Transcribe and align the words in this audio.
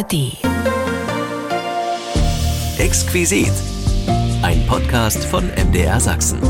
ARD. 0.00 0.32
Exquisit. 2.78 3.52
Ein 4.42 4.66
Podcast 4.66 5.24
von 5.26 5.44
MDR 5.48 6.00
Sachsen. 6.00 6.49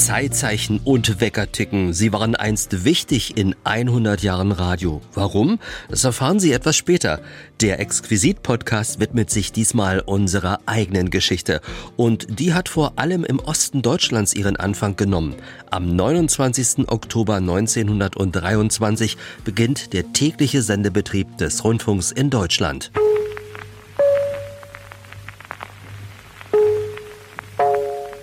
Zeitzeichen 0.00 0.80
und 0.82 1.20
Weckerticken. 1.20 1.92
Sie 1.92 2.10
waren 2.10 2.34
einst 2.34 2.86
wichtig 2.86 3.36
in 3.36 3.54
100 3.64 4.22
Jahren 4.22 4.50
Radio. 4.50 5.02
Warum? 5.12 5.58
Das 5.90 6.04
erfahren 6.04 6.40
Sie 6.40 6.52
etwas 6.52 6.74
später. 6.74 7.20
Der 7.60 7.80
Exquisit-Podcast 7.80 8.98
widmet 8.98 9.28
sich 9.28 9.52
diesmal 9.52 10.00
unserer 10.00 10.60
eigenen 10.64 11.10
Geschichte. 11.10 11.60
Und 11.96 12.40
die 12.40 12.54
hat 12.54 12.70
vor 12.70 12.94
allem 12.96 13.24
im 13.24 13.40
Osten 13.40 13.82
Deutschlands 13.82 14.32
ihren 14.32 14.56
Anfang 14.56 14.96
genommen. 14.96 15.34
Am 15.70 15.94
29. 15.94 16.88
Oktober 16.88 17.36
1923 17.36 19.18
beginnt 19.44 19.92
der 19.92 20.14
tägliche 20.14 20.62
Sendebetrieb 20.62 21.36
des 21.36 21.62
Rundfunks 21.62 22.10
in 22.10 22.30
Deutschland. 22.30 22.90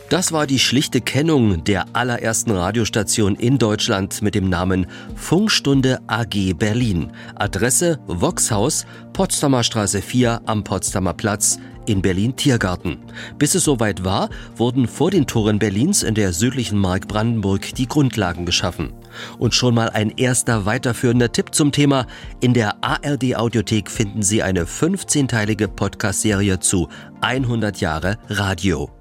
Das 0.09 0.31
war 0.31 0.47
die 0.47 0.59
schlichte 0.59 1.01
Kennung 1.01 1.65
der 1.65 1.85
allerersten 1.91 2.51
Radiostation 2.51 3.35
in 3.35 3.57
Deutschland 3.57 4.21
mit 4.21 4.35
dem 4.35 4.47
Namen 4.47 4.87
Funkstunde 5.17 5.99
AG 6.07 6.53
Berlin. 6.57 7.11
Adresse 7.35 7.99
Voxhaus, 8.07 8.85
Potsdamer 9.11 9.65
Straße 9.65 10.01
4 10.01 10.43
am 10.45 10.63
Potsdamer 10.63 11.13
Platz 11.13 11.59
in 11.87 12.01
Berlin 12.01 12.37
Tiergarten. 12.37 12.99
Bis 13.37 13.53
es 13.53 13.65
soweit 13.65 14.05
war, 14.05 14.29
wurden 14.55 14.87
vor 14.87 15.11
den 15.11 15.27
Toren 15.27 15.59
Berlins 15.59 16.03
in 16.03 16.15
der 16.15 16.31
südlichen 16.31 16.79
Mark 16.79 17.09
Brandenburg 17.09 17.75
die 17.75 17.87
Grundlagen 17.87 18.45
geschaffen. 18.45 18.93
Und 19.39 19.55
schon 19.55 19.75
mal 19.75 19.89
ein 19.89 20.11
erster 20.11 20.65
weiterführender 20.65 21.33
Tipp 21.33 21.53
zum 21.53 21.73
Thema. 21.73 22.07
In 22.39 22.53
der 22.53 22.81
ARD 22.81 23.35
Audiothek 23.35 23.91
finden 23.91 24.21
Sie 24.21 24.41
eine 24.41 24.63
15-teilige 24.63 25.67
Podcast-Serie 25.67 26.61
zu 26.61 26.87
100 27.19 27.81
Jahre 27.81 28.17
Radio. 28.29 28.96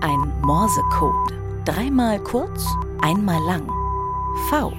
Ein 0.00 0.32
Morsecode. 0.42 1.32
Dreimal 1.64 2.18
kurz, 2.20 2.66
einmal 3.00 3.40
lang. 3.46 3.66
V 4.50 4.72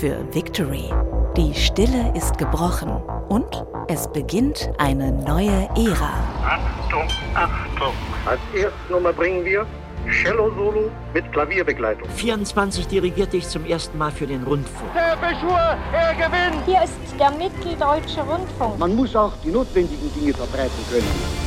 für 0.00 0.16
Victory. 0.32 0.90
Die 1.36 1.54
Stille 1.54 2.12
ist 2.14 2.38
gebrochen 2.38 2.90
und 3.28 3.66
es 3.88 4.10
beginnt 4.12 4.70
eine 4.78 5.12
neue 5.12 5.68
Ära. 5.76 6.14
Achtung, 6.42 7.06
Achtung. 7.34 7.92
Als 8.24 8.40
Erstnummer 8.54 9.12
bringen 9.12 9.44
wir 9.44 9.66
Cello-Solo 10.10 10.90
mit 11.12 11.30
Klavierbegleitung. 11.32 12.08
24 12.08 12.86
dirigierte 12.86 13.36
ich 13.36 13.48
zum 13.48 13.66
ersten 13.66 13.98
Mal 13.98 14.10
für 14.10 14.26
den 14.26 14.42
Rundfunk. 14.42 14.90
Der 14.94 15.16
Beschwur, 15.16 15.76
er 15.92 16.14
gewinnt! 16.14 16.64
Hier 16.66 16.82
ist 16.82 16.94
der 17.20 17.30
Mitteldeutsche 17.32 18.20
Rundfunk. 18.22 18.78
Man 18.78 18.96
muss 18.96 19.14
auch 19.14 19.32
die 19.44 19.50
notwendigen 19.50 20.12
Dinge 20.14 20.32
verbreiten 20.32 20.84
können. 20.90 21.41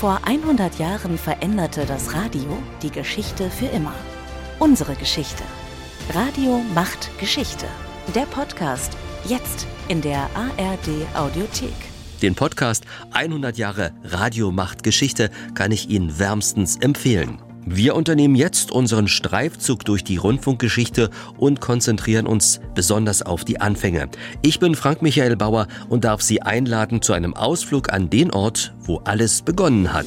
Vor 0.00 0.20
100 0.24 0.78
Jahren 0.78 1.16
veränderte 1.16 1.86
das 1.86 2.12
Radio 2.12 2.58
die 2.82 2.90
Geschichte 2.90 3.48
für 3.48 3.64
immer. 3.64 3.94
Unsere 4.58 4.94
Geschichte. 4.94 5.42
Radio 6.12 6.60
macht 6.74 7.18
Geschichte. 7.18 7.64
Der 8.14 8.26
Podcast 8.26 8.94
jetzt 9.24 9.66
in 9.88 10.02
der 10.02 10.28
ARD 10.34 11.06
Audiothek. 11.14 11.72
Den 12.20 12.34
Podcast 12.34 12.84
100 13.12 13.56
Jahre 13.56 13.92
Radio 14.04 14.52
macht 14.52 14.82
Geschichte 14.82 15.30
kann 15.54 15.72
ich 15.72 15.88
Ihnen 15.88 16.18
wärmstens 16.18 16.76
empfehlen. 16.76 17.45
Wir 17.68 17.96
unternehmen 17.96 18.36
jetzt 18.36 18.70
unseren 18.70 19.08
Streifzug 19.08 19.84
durch 19.84 20.04
die 20.04 20.18
Rundfunkgeschichte 20.18 21.10
und 21.36 21.60
konzentrieren 21.60 22.28
uns 22.28 22.60
besonders 22.76 23.22
auf 23.22 23.44
die 23.44 23.60
Anfänge. 23.60 24.08
Ich 24.40 24.60
bin 24.60 24.76
Frank 24.76 25.02
Michael 25.02 25.34
Bauer 25.34 25.66
und 25.88 26.04
darf 26.04 26.22
Sie 26.22 26.40
einladen 26.40 27.02
zu 27.02 27.12
einem 27.12 27.34
Ausflug 27.34 27.92
an 27.92 28.08
den 28.08 28.30
Ort, 28.30 28.72
wo 28.78 28.98
alles 28.98 29.42
begonnen 29.42 29.92
hat. 29.92 30.06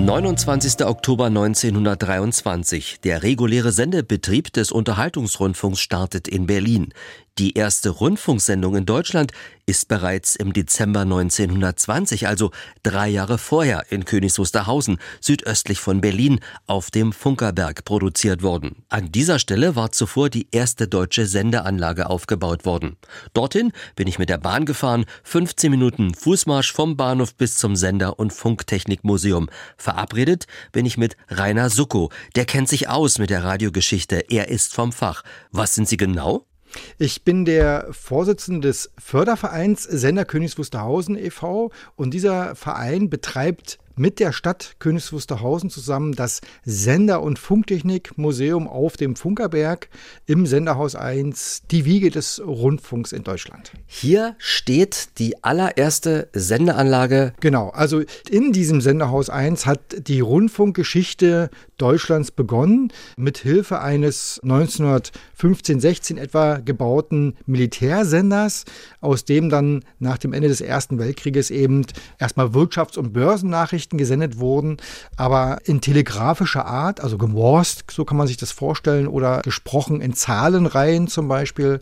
29. 0.00 0.86
Oktober 0.86 1.26
1923. 1.26 3.00
Der 3.04 3.22
reguläre 3.22 3.70
Sendebetrieb 3.70 4.52
des 4.52 4.72
Unterhaltungsrundfunks 4.72 5.80
startet 5.80 6.26
in 6.26 6.46
Berlin. 6.46 6.94
Die 7.38 7.54
erste 7.54 7.90
Rundfunksendung 7.90 8.76
in 8.76 8.84
Deutschland 8.84 9.32
ist 9.64 9.88
bereits 9.88 10.36
im 10.36 10.52
Dezember 10.52 11.02
1920, 11.02 12.26
also 12.26 12.50
drei 12.82 13.08
Jahre 13.08 13.38
vorher, 13.38 13.84
in 13.90 14.04
Königs 14.04 14.38
Wusterhausen, 14.38 14.98
südöstlich 15.20 15.80
von 15.80 16.00
Berlin, 16.00 16.40
auf 16.66 16.90
dem 16.90 17.12
Funkerberg 17.12 17.84
produziert 17.84 18.42
worden. 18.42 18.84
An 18.88 19.12
dieser 19.12 19.38
Stelle 19.38 19.76
war 19.76 19.92
zuvor 19.92 20.28
die 20.28 20.48
erste 20.50 20.88
deutsche 20.88 21.24
Sendeanlage 21.24 22.10
aufgebaut 22.10 22.64
worden. 22.64 22.96
Dorthin 23.32 23.72
bin 23.94 24.08
ich 24.08 24.18
mit 24.18 24.28
der 24.28 24.38
Bahn 24.38 24.66
gefahren, 24.66 25.06
15 25.22 25.70
Minuten 25.70 26.14
Fußmarsch 26.14 26.72
vom 26.72 26.96
Bahnhof 26.96 27.34
bis 27.36 27.56
zum 27.56 27.76
Sender- 27.76 28.18
und 28.18 28.32
Funktechnikmuseum. 28.32 29.48
Verabredet 29.78 30.46
bin 30.72 30.84
ich 30.84 30.98
mit 30.98 31.16
Rainer 31.28 31.70
Sucko. 31.70 32.10
Der 32.34 32.44
kennt 32.44 32.68
sich 32.68 32.88
aus 32.88 33.18
mit 33.18 33.30
der 33.30 33.44
Radiogeschichte. 33.44 34.30
Er 34.30 34.48
ist 34.48 34.74
vom 34.74 34.92
Fach. 34.92 35.22
Was 35.52 35.74
sind 35.74 35.88
Sie 35.88 35.96
genau? 35.96 36.49
Ich 36.98 37.22
bin 37.24 37.44
der 37.44 37.88
Vorsitzende 37.90 38.68
des 38.68 38.90
Fördervereins 38.98 39.82
Sender 39.82 40.24
Königs 40.24 40.58
Wusterhausen 40.58 41.16
e.V. 41.16 41.70
und 41.96 42.14
dieser 42.14 42.54
Verein 42.54 43.10
betreibt 43.10 43.78
mit 44.00 44.18
der 44.18 44.32
Stadt 44.32 44.76
Königs 44.78 45.12
Wusterhausen 45.12 45.68
zusammen 45.68 46.12
das 46.12 46.40
Sender- 46.64 47.20
und 47.20 47.38
Funktechnikmuseum 47.38 48.66
auf 48.66 48.96
dem 48.96 49.14
Funkerberg 49.14 49.90
im 50.24 50.46
Senderhaus 50.46 50.94
1, 50.94 51.64
die 51.70 51.84
Wiege 51.84 52.08
des 52.10 52.40
Rundfunks 52.42 53.12
in 53.12 53.24
Deutschland. 53.24 53.72
Hier 53.86 54.36
steht 54.38 55.18
die 55.18 55.44
allererste 55.44 56.30
Sendeanlage. 56.32 57.34
Genau, 57.40 57.68
also 57.68 58.00
in 58.30 58.52
diesem 58.52 58.80
Senderhaus 58.80 59.28
1 59.28 59.66
hat 59.66 59.80
die 60.08 60.20
Rundfunkgeschichte 60.20 61.50
Deutschlands 61.76 62.30
begonnen, 62.30 62.92
mit 63.16 63.38
Hilfe 63.38 63.80
eines 63.80 64.40
1915-16 64.42 66.18
etwa 66.18 66.58
gebauten 66.58 67.36
Militärsenders, 67.46 68.64
aus 69.00 69.24
dem 69.24 69.50
dann 69.50 69.84
nach 69.98 70.18
dem 70.18 70.32
Ende 70.32 70.48
des 70.48 70.60
Ersten 70.60 70.98
Weltkrieges 70.98 71.50
eben 71.50 71.84
erstmal 72.18 72.48
Wirtschafts- 72.48 72.98
und 72.98 73.12
Börsennachrichten 73.12 73.89
Nachrichten 73.90 73.98
gesendet 73.98 74.38
wurden, 74.38 74.76
aber 75.16 75.58
in 75.64 75.80
telegrafischer 75.80 76.64
Art, 76.64 77.00
also 77.00 77.18
gemorst, 77.18 77.84
so 77.90 78.04
kann 78.04 78.16
man 78.16 78.26
sich 78.26 78.36
das 78.36 78.52
vorstellen, 78.52 79.08
oder 79.08 79.40
gesprochen 79.42 80.00
in 80.00 80.14
Zahlenreihen 80.14 81.08
zum 81.08 81.28
Beispiel. 81.28 81.80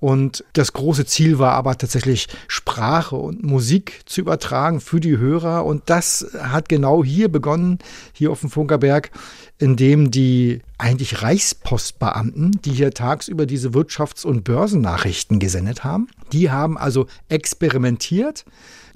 Und 0.00 0.44
das 0.52 0.72
große 0.72 1.06
Ziel 1.06 1.40
war 1.40 1.54
aber 1.54 1.76
tatsächlich 1.76 2.28
Sprache 2.46 3.16
und 3.16 3.42
Musik 3.42 4.02
zu 4.06 4.20
übertragen 4.20 4.80
für 4.80 5.00
die 5.00 5.18
Hörer. 5.18 5.64
Und 5.64 5.82
das 5.86 6.24
hat 6.40 6.68
genau 6.68 7.02
hier 7.02 7.28
begonnen, 7.28 7.78
hier 8.12 8.30
auf 8.30 8.40
dem 8.40 8.50
Funkerberg, 8.50 9.10
indem 9.58 10.12
die 10.12 10.60
eigentlich 10.78 11.22
Reichspostbeamten, 11.22 12.60
die 12.64 12.70
hier 12.70 12.92
tagsüber 12.92 13.44
diese 13.44 13.70
Wirtschafts- 13.70 14.24
und 14.24 14.44
Börsennachrichten 14.44 15.40
gesendet 15.40 15.82
haben, 15.82 16.06
die 16.32 16.48
haben 16.48 16.78
also 16.78 17.06
experimentiert 17.28 18.44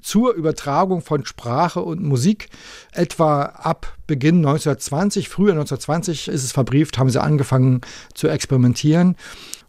zur 0.03 0.33
Übertragung 0.33 1.01
von 1.01 1.25
Sprache 1.25 1.81
und 1.81 2.03
Musik. 2.03 2.49
Etwa 2.91 3.43
ab 3.43 3.97
Beginn 4.05 4.37
1920, 4.37 5.29
früher 5.29 5.53
1920 5.53 6.27
ist 6.27 6.43
es 6.43 6.51
verbrieft, 6.51 6.97
haben 6.97 7.09
sie 7.09 7.21
angefangen 7.21 7.81
zu 8.13 8.27
experimentieren. 8.27 9.15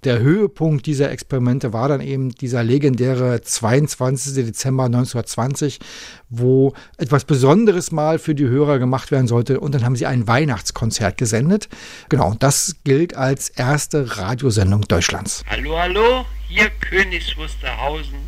Der 0.05 0.19
Höhepunkt 0.19 0.85
dieser 0.85 1.11
Experimente 1.11 1.73
war 1.73 1.89
dann 1.89 2.03
eben 2.03 2.29
dieser 2.29 2.63
legendäre 2.63 3.41
22. 3.41 4.35
Dezember 4.35 4.85
1920, 4.85 5.79
wo 6.29 6.75
etwas 6.99 7.25
Besonderes 7.25 7.91
mal 7.91 8.19
für 8.19 8.35
die 8.35 8.47
Hörer 8.47 8.79
gemacht 8.79 9.11
werden 9.11 9.27
sollte. 9.27 9.61
Und 9.61 9.75
dann 9.75 9.83
haben 9.83 9.97
sie 9.97 10.05
ein 10.05 10.27
Weihnachtskonzert 10.27 11.17
gesendet. 11.17 11.71
Genau, 12.11 12.35
das 12.39 12.77
gilt 12.85 13.17
als 13.17 13.49
erste 13.49 14.19
Radiosendung 14.19 14.83
Deutschlands. 14.83 15.43
Hallo, 15.49 15.79
hallo, 15.79 16.27
hier 16.49 16.69
Königs 16.81 17.35
Wusterhausen 17.39 18.19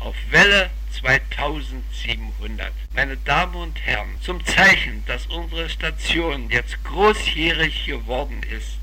auf 0.00 0.14
Welle 0.30 0.70
2700. 0.90 2.72
Meine 2.94 3.16
Damen 3.18 3.54
und 3.54 3.80
Herren, 3.80 4.20
zum 4.20 4.44
Zeichen, 4.44 5.04
dass 5.06 5.26
unsere 5.26 5.68
Station 5.68 6.50
jetzt 6.50 6.82
großjährig 6.84 7.86
geworden 7.86 8.42
ist, 8.50 8.78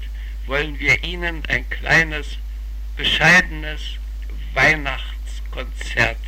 wollen 0.48 0.80
wir 0.80 1.04
Ihnen 1.04 1.44
ein 1.48 1.70
kleines, 1.70 2.38
bescheidenes 2.96 3.82
Weihnachtskonzert 4.54 6.20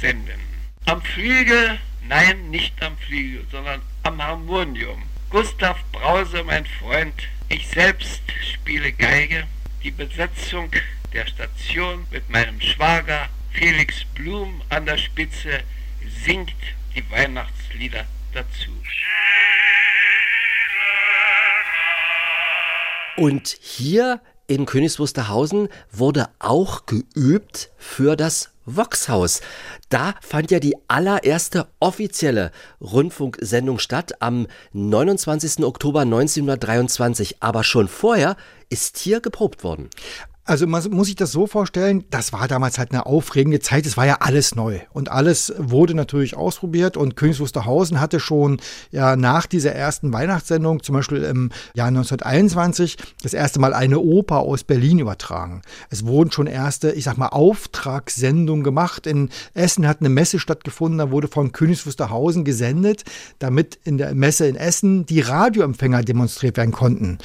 senden. 0.00 0.40
Am 0.86 1.02
Flügel, 1.02 1.78
nein, 2.08 2.50
nicht 2.50 2.82
am 2.82 2.96
Flügel, 2.98 3.46
sondern 3.50 3.82
am 4.02 4.22
Harmonium. 4.22 5.02
Gustav 5.30 5.78
Brause, 5.92 6.42
mein 6.44 6.64
Freund, 6.64 7.28
ich 7.50 7.68
selbst 7.68 8.22
spiele 8.52 8.92
Geige. 8.92 9.44
Die 9.82 9.90
Besetzung 9.90 10.70
der 11.12 11.26
Station 11.26 12.06
mit 12.10 12.28
meinem 12.30 12.60
Schwager 12.60 13.28
Felix 13.52 14.04
Blum 14.14 14.62
an 14.68 14.86
der 14.86 14.98
Spitze 14.98 15.60
singt 16.24 16.52
die 16.94 17.10
Weihnachtslieder 17.10 18.04
dazu. 18.32 18.70
Und 23.16 23.48
hier 23.60 24.20
in 24.46 24.64
Königs 24.64 24.98
Wusterhausen 24.98 25.68
wurde 25.90 26.28
auch 26.38 26.86
geübt 26.86 27.70
für 27.76 28.16
das 28.16 28.50
Voxhaus. 28.64 29.40
Da 29.88 30.14
fand 30.20 30.50
ja 30.50 30.60
die 30.60 30.76
allererste 30.88 31.66
offizielle 31.80 32.52
Rundfunksendung 32.80 33.78
statt 33.78 34.22
am 34.22 34.46
29. 34.72 35.64
Oktober 35.64 36.02
1923. 36.02 37.42
Aber 37.42 37.64
schon 37.64 37.88
vorher 37.88 38.36
ist 38.70 38.98
hier 38.98 39.20
geprobt 39.20 39.64
worden. 39.64 39.90
Also 40.48 40.66
man 40.66 40.82
muss 40.92 41.08
sich 41.08 41.16
das 41.16 41.30
so 41.30 41.46
vorstellen, 41.46 42.04
das 42.08 42.32
war 42.32 42.48
damals 42.48 42.78
halt 42.78 42.92
eine 42.92 43.04
aufregende 43.04 43.60
Zeit, 43.60 43.84
es 43.84 43.98
war 43.98 44.06
ja 44.06 44.16
alles 44.20 44.54
neu 44.54 44.80
und 44.94 45.10
alles 45.10 45.52
wurde 45.58 45.92
natürlich 45.92 46.38
ausprobiert 46.38 46.96
und 46.96 47.16
Königs 47.16 47.38
Wusterhausen 47.38 48.00
hatte 48.00 48.18
schon 48.18 48.58
ja 48.90 49.14
nach 49.14 49.44
dieser 49.44 49.72
ersten 49.74 50.10
Weihnachtssendung, 50.10 50.82
zum 50.82 50.94
Beispiel 50.94 51.22
im 51.22 51.50
Jahr 51.74 51.88
1921, 51.88 52.96
das 53.22 53.34
erste 53.34 53.60
Mal 53.60 53.74
eine 53.74 54.00
Oper 54.00 54.38
aus 54.38 54.64
Berlin 54.64 55.00
übertragen. 55.00 55.60
Es 55.90 56.06
wurden 56.06 56.32
schon 56.32 56.46
erste, 56.46 56.92
ich 56.92 57.04
sag 57.04 57.18
mal, 57.18 57.28
Auftragssendungen 57.28 58.64
gemacht. 58.64 59.06
In 59.06 59.28
Essen 59.52 59.86
hat 59.86 60.00
eine 60.00 60.08
Messe 60.08 60.38
stattgefunden, 60.38 60.96
da 60.96 61.10
wurde 61.10 61.28
von 61.28 61.52
Königs 61.52 61.84
Wusterhausen 61.84 62.46
gesendet, 62.46 63.04
damit 63.38 63.78
in 63.84 63.98
der 63.98 64.14
Messe 64.14 64.46
in 64.46 64.56
Essen 64.56 65.04
die 65.04 65.20
Radioempfänger 65.20 66.04
demonstriert 66.04 66.56
werden 66.56 66.72
konnten. 66.72 67.18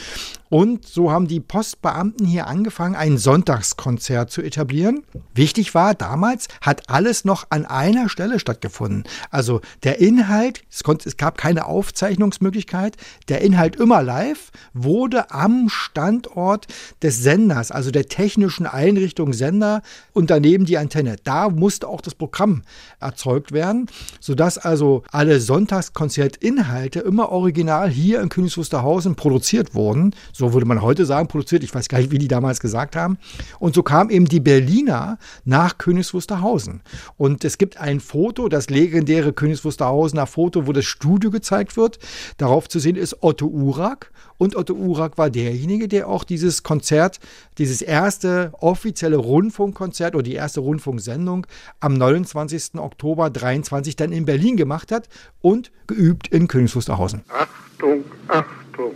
Und 0.54 0.88
so 0.88 1.10
haben 1.10 1.28
die 1.28 1.40
Postbeamten 1.40 2.28
hier 2.28 2.46
angefangen, 2.46 2.94
ein 2.94 3.18
Sonntagskonzert 3.18 4.30
zu 4.30 4.44
etablieren. 4.44 5.04
Wichtig 5.34 5.74
war, 5.74 5.96
damals 5.96 6.48
hat 6.62 6.92
alles 6.92 7.26
noch 7.26 7.48
an 7.50 7.66
einer 7.66 8.08
Stelle 8.08 8.40
stattgefunden. 8.40 9.04
Also 9.32 9.62
der 9.82 10.00
Inhalt, 10.00 10.62
es, 10.72 10.84
konnte, 10.84 11.10
es 11.10 11.18
gab 11.18 11.40
keine 11.40 11.66
Aufzeichnungsmöglichkeit, 11.66 12.98
der 13.30 13.42
Inhalt 13.42 13.78
immer 13.78 14.04
live, 14.04 14.52
wurde 14.76 15.32
am 15.32 15.70
Standort 15.70 16.68
des 17.02 17.18
Senders, 17.18 17.72
also 17.72 17.90
der 17.90 18.06
technischen 18.06 18.68
Einrichtung 18.68 19.34
Sender 19.34 19.82
und 20.12 20.30
daneben 20.30 20.66
die 20.66 20.78
Antenne. 20.78 21.16
Da 21.24 21.50
musste 21.50 21.88
auch 21.88 22.02
das 22.02 22.14
Programm 22.14 22.62
erzeugt 23.00 23.54
werden, 23.54 23.88
sodass 24.20 24.60
also 24.60 25.02
alle 25.12 25.40
Sonntagskonzertinhalte 25.40 27.00
immer 27.00 27.30
original 27.30 27.90
hier 27.90 28.22
in 28.22 28.30
Königs 28.30 28.56
Wusterhausen 28.56 29.16
produziert 29.16 29.74
wurden. 29.74 30.14
So 30.32 30.43
so 30.44 30.54
würde 30.54 30.66
man 30.66 30.82
heute 30.82 31.06
sagen, 31.06 31.30
produziert. 31.30 31.64
Ich 31.64 31.74
weiß 31.74 31.88
gar 31.88 32.00
nicht, 32.00 32.12
wie 32.12 32.18
die 32.18 32.28
damals 32.28 32.60
gesagt 32.60 32.98
haben. 32.98 33.18
Und 33.60 33.76
so 33.76 33.82
kam 33.82 34.10
eben 34.10 34.26
die 34.26 34.42
Berliner 34.42 35.18
nach 35.46 35.78
Königs 35.78 36.14
Wusterhausen. 36.14 36.82
Und 37.16 37.46
es 37.46 37.58
gibt 37.58 37.78
ein 37.78 38.02
Foto, 38.02 38.50
das 38.50 38.70
legendäre 38.70 39.32
Königs 39.32 39.64
Wusterhausener 39.64 40.28
Foto, 40.28 40.68
wo 40.68 40.74
das 40.74 40.84
Studio 40.84 41.32
gezeigt 41.32 41.78
wird. 41.78 41.98
Darauf 42.38 42.68
zu 42.68 42.80
sehen 42.80 42.98
ist 42.98 43.24
Otto 43.24 43.48
Urak. 43.48 44.12
Und 44.38 44.58
Otto 44.58 44.74
Urak 44.74 45.18
war 45.18 45.30
derjenige, 45.30 45.88
der 45.88 46.10
auch 46.10 46.26
dieses 46.26 46.64
Konzert, 46.64 47.22
dieses 47.58 47.82
erste 47.82 48.52
offizielle 48.60 49.16
Rundfunkkonzert 49.16 50.14
oder 50.14 50.24
die 50.24 50.34
erste 50.34 50.60
Rundfunksendung 50.60 51.48
am 51.80 51.94
29. 51.94 52.76
Oktober 52.76 53.30
23 53.30 53.96
dann 53.96 54.12
in 54.12 54.26
Berlin 54.26 54.58
gemacht 54.58 54.92
hat 54.92 55.08
und 55.40 55.72
geübt 55.88 56.28
in 56.28 56.50
Königs 56.50 56.76
Wusterhausen. 56.76 57.22
Achtung, 57.30 58.04
Achtung! 58.28 58.92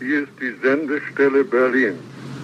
Hier 0.00 0.22
ist 0.22 0.32
die 0.40 0.54
Sendestelle 0.62 1.44
Berlin 1.44 1.98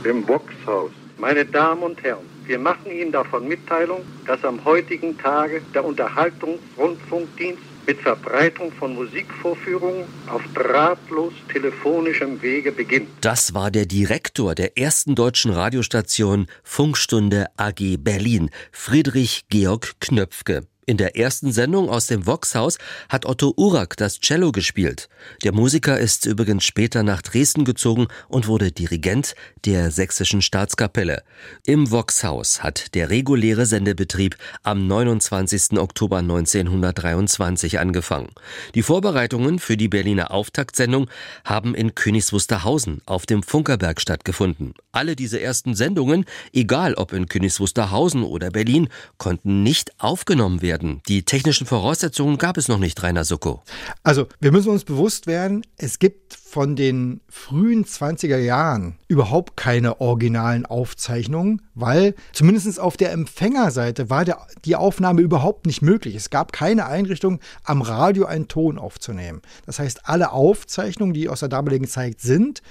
im 0.05 0.23
Boxhaus. 0.25 0.91
Meine 1.17 1.43
Damen 1.47 1.83
und 1.83 2.03
Herren, 2.03 2.27
wir 2.45 2.59
machen 2.59 2.91
Ihnen 2.91 3.11
davon 3.11 3.49
Mitteilung, 3.49 4.03
dass 4.27 4.45
am 4.45 4.63
heutigen 4.67 5.17
Tage 5.17 5.63
der 5.75 5.83
Unterhaltungsrundfunkdienst 5.83 7.63
mit 7.87 7.99
Verbreitung 8.01 8.73
von 8.73 8.95
Musikvorführungen 8.95 10.05
auf 10.27 10.43
drahtlos 10.55 11.33
telefonischem 11.51 12.43
Wege 12.43 12.73
beginnt. 12.73 13.09
Das 13.23 13.55
war 13.55 13.71
der 13.71 13.87
Direktor 13.87 14.55
der 14.55 14.77
ersten 14.77 15.15
deutschen 15.15 15.51
Radiostation 15.51 16.49
Funkstunde 16.63 17.47
AG 17.57 17.97
Berlin, 17.99 18.51
Friedrich 18.71 19.47
Georg 19.49 19.95
Knöpfke. 20.01 20.67
In 20.89 20.99
der 20.99 21.17
ersten 21.17 21.51
Sendung 21.51 21.91
aus 21.91 22.07
dem 22.07 22.27
Voxhaus 22.27 22.79
hat 23.09 23.27
Otto 23.27 23.53
Urak 23.57 23.97
das 23.97 24.21
Cello 24.21 24.53
gespielt. 24.53 25.09
Der 25.43 25.51
Musiker 25.51 25.99
ist 25.99 26.27
übrigens 26.27 26.63
später 26.63 27.03
nach 27.03 27.23
Dresden 27.23 27.65
gezogen 27.65 28.07
und 28.29 28.47
wurde 28.47 28.71
Dirigent 28.71 29.35
der 29.65 29.91
Sächsischen 29.91 30.43
Staatskapelle. 30.43 31.25
Im 31.65 31.91
Voxhaus 31.91 32.63
hat 32.63 32.95
der 32.95 33.11
reguläre 33.11 33.67
Sendebetrieb 33.67 34.37
am 34.63 34.87
29. 34.87 35.77
Oktober 35.77 36.19
1923 36.19 37.81
angefangen. 37.81 38.31
Die 38.77 38.85
Vorbereitungen 38.85 39.59
für 39.59 39.77
die 39.77 39.89
Berliner 39.89 40.31
Auftaktsendung 40.31 41.11
haben 41.45 41.75
in 41.75 41.97
Königs 41.97 42.33
Wusterhausen 42.33 43.03
auf 43.07 43.27
dem 43.27 43.43
Funkerberg 43.43 44.01
stattgefunden. 44.01 44.73
Alle 44.93 45.17
diese 45.17 45.41
ersten 45.41 45.75
Sendungen, 45.75 46.27
egal 46.53 46.95
ob 46.95 47.13
in 47.13 47.27
Königs 47.27 47.59
Wusterhausen 47.59 48.23
oder 48.23 48.51
Berlin, 48.53 48.89
konnten 49.19 49.65
nicht 49.65 49.91
aufgenommen 49.99 50.63
werden 50.63 50.76
werden. 50.77 51.01
Die 51.09 51.23
technischen 51.23 51.67
Voraussetzungen 51.67 52.39
gab 52.39 52.57
es 52.57 52.69
noch 52.69 52.79
nicht, 52.79 53.03
Rainer 53.03 53.25
Sucko. 53.25 53.63
Also, 54.03 54.27
wir 54.41 54.53
müssen 54.53 54.71
uns 54.71 54.85
bewusst 54.85 55.27
werden, 55.27 55.63
es 55.77 55.99
gibt 55.99 56.37
von 56.57 56.75
den 56.75 57.21
frühen 57.29 57.85
20er 57.85 58.39
Jahren 58.39 58.97
überhaupt 59.09 59.59
keine 59.59 60.01
originalen 60.01 60.65
Aufzeichnungen, 60.65 61.61
weil 61.75 62.15
zumindest 62.33 62.81
auf 62.81 62.97
der 62.97 63.13
Empfängerseite 63.13 64.09
war 64.09 64.25
der, 64.25 64.39
die 64.65 64.75
Aufnahme 64.75 65.21
überhaupt 65.21 65.67
nicht 65.67 65.83
möglich. 65.83 66.15
Es 66.15 66.31
gab 66.31 66.55
keine 66.55 66.87
Einrichtung, 66.87 67.41
am 67.63 67.83
Radio 67.83 68.25
einen 68.25 68.49
Ton 68.49 68.79
aufzunehmen. 68.79 69.43
Das 69.67 69.79
heißt, 69.79 70.09
alle 70.09 70.33
Aufzeichnungen, 70.33 71.13
die 71.13 71.29
aus 71.29 71.41
der 71.41 71.51
damaligen 71.51 71.87
Zeit 71.87 72.23
sind, 72.23 72.63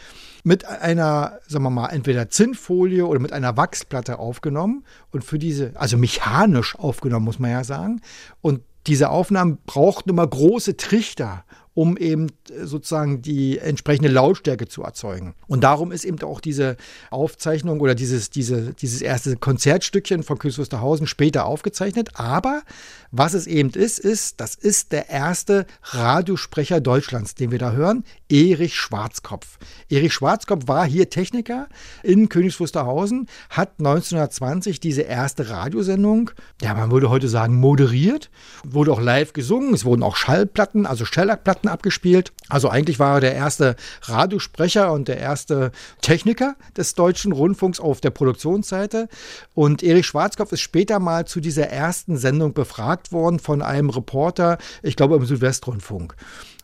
mit 0.44 0.66
einer, 0.66 1.38
sagen 1.48 1.66
wir 1.66 1.70
mal, 1.70 1.90
entweder 1.90 2.28
Zinnfolie 2.32 3.06
oder 3.06 3.20
mit 3.20 3.34
einer 3.34 3.56
Wachsplatte 3.56 4.18
aufgenommen 4.18 4.84
und 5.12 5.24
für 5.24 5.38
diese, 5.38 5.74
also 5.76 5.96
mechanisch 5.96 6.76
aufgenommen, 6.76 7.26
muss 7.26 7.38
man 7.38 7.52
ja 7.52 7.64
sagen. 7.64 8.02
Und 8.42 8.62
diese 8.88 9.12
Aufnahmen 9.12 9.60
brauchten 9.68 10.10
immer 10.10 10.26
große 10.26 10.76
Trichter, 10.76 11.44
um 11.76 11.98
eben 11.98 12.30
äh, 12.50 12.66
sozusagen 12.66 13.22
die 13.22 13.60
entsprechende 13.60 14.10
Lautstärke 14.10 14.68
zu 14.68 14.82
erzeugen. 14.82 15.36
Und 15.46 15.64
darum 15.64 15.92
ist 15.92 16.06
eben 16.06 16.20
auch 16.24 16.40
diese 16.40 16.78
Aufzeichnung 17.12 17.82
oder 17.82 17.94
dieses, 17.94 18.32
diese, 18.32 18.74
dieses 18.74 19.02
erste 19.02 19.36
Konzertstückchen 19.36 20.24
von 20.24 20.40
Königs 20.40 20.58
Wusterhausen 20.58 21.06
später 21.06 21.46
aufgezeichnet. 21.46 22.12
Aber 22.16 22.64
was 23.12 23.34
es 23.34 23.46
eben 23.46 23.70
ist, 23.70 24.00
ist, 24.00 24.42
das 24.42 24.56
ist 24.56 24.94
der 24.94 25.10
erste 25.10 25.68
Radiosprecher 25.84 26.80
Deutschlands, 26.82 27.36
den 27.36 27.52
wir 27.52 27.60
da 27.60 27.74
hören, 27.74 28.06
Erich 28.30 28.76
Schwarzkopf. 28.76 29.58
Erich 29.90 30.14
Schwarzkopf 30.14 30.68
war 30.68 30.86
hier 30.86 31.10
Techniker 31.10 31.68
in 32.04 32.30
Königs 32.30 32.60
Wusterhausen, 32.60 33.28
hat 33.50 33.74
1920 33.80 34.80
diese 34.80 35.02
erste 35.02 35.50
Radiosendung, 35.50 36.32
ja, 36.62 36.74
man 36.74 36.92
würde 36.92 37.10
heute 37.10 37.28
sagen, 37.28 37.56
moderiert, 37.56 38.32
wurde 38.64 38.94
auch 38.94 39.02
live 39.02 39.34
gesungen, 39.34 39.74
es 39.74 39.84
wurden 39.84 40.04
auch 40.04 40.16
Schallplatten, 40.16 40.86
also 40.86 41.04
Schellackplatten 41.04 41.65
Platten 41.66 41.68
abgespielt. 41.68 42.32
Also 42.50 42.70
eigentlich 42.70 43.00
war 43.00 43.16
er 43.16 43.22
der 43.22 43.36
erste 43.36 43.76
Radiosprecher 44.04 44.92
und 44.92 45.08
der 45.08 45.18
erste 45.18 45.72
Techniker 46.02 46.56
des 46.78 46.96
deutschen 46.96 47.32
Rundfunks 47.32 47.80
auf 47.80 48.02
der 48.02 48.12
Produktionsseite. 48.12 49.08
Und 49.54 49.84
Erich 49.84 50.06
Schwarzkopf 50.06 50.52
ist 50.52 50.62
später 50.62 51.00
mal 51.00 51.26
zu 51.26 51.40
dieser 51.40 51.68
ersten 51.70 52.18
Sendung 52.18 52.54
befragt 52.54 53.12
worden 53.12 53.40
von 53.40 53.62
einem 53.62 53.90
Reporter, 53.90 54.58
ich 54.84 54.96
glaube 54.96 55.16
im 55.16 55.26
Südwestrundfunk. 55.26 56.16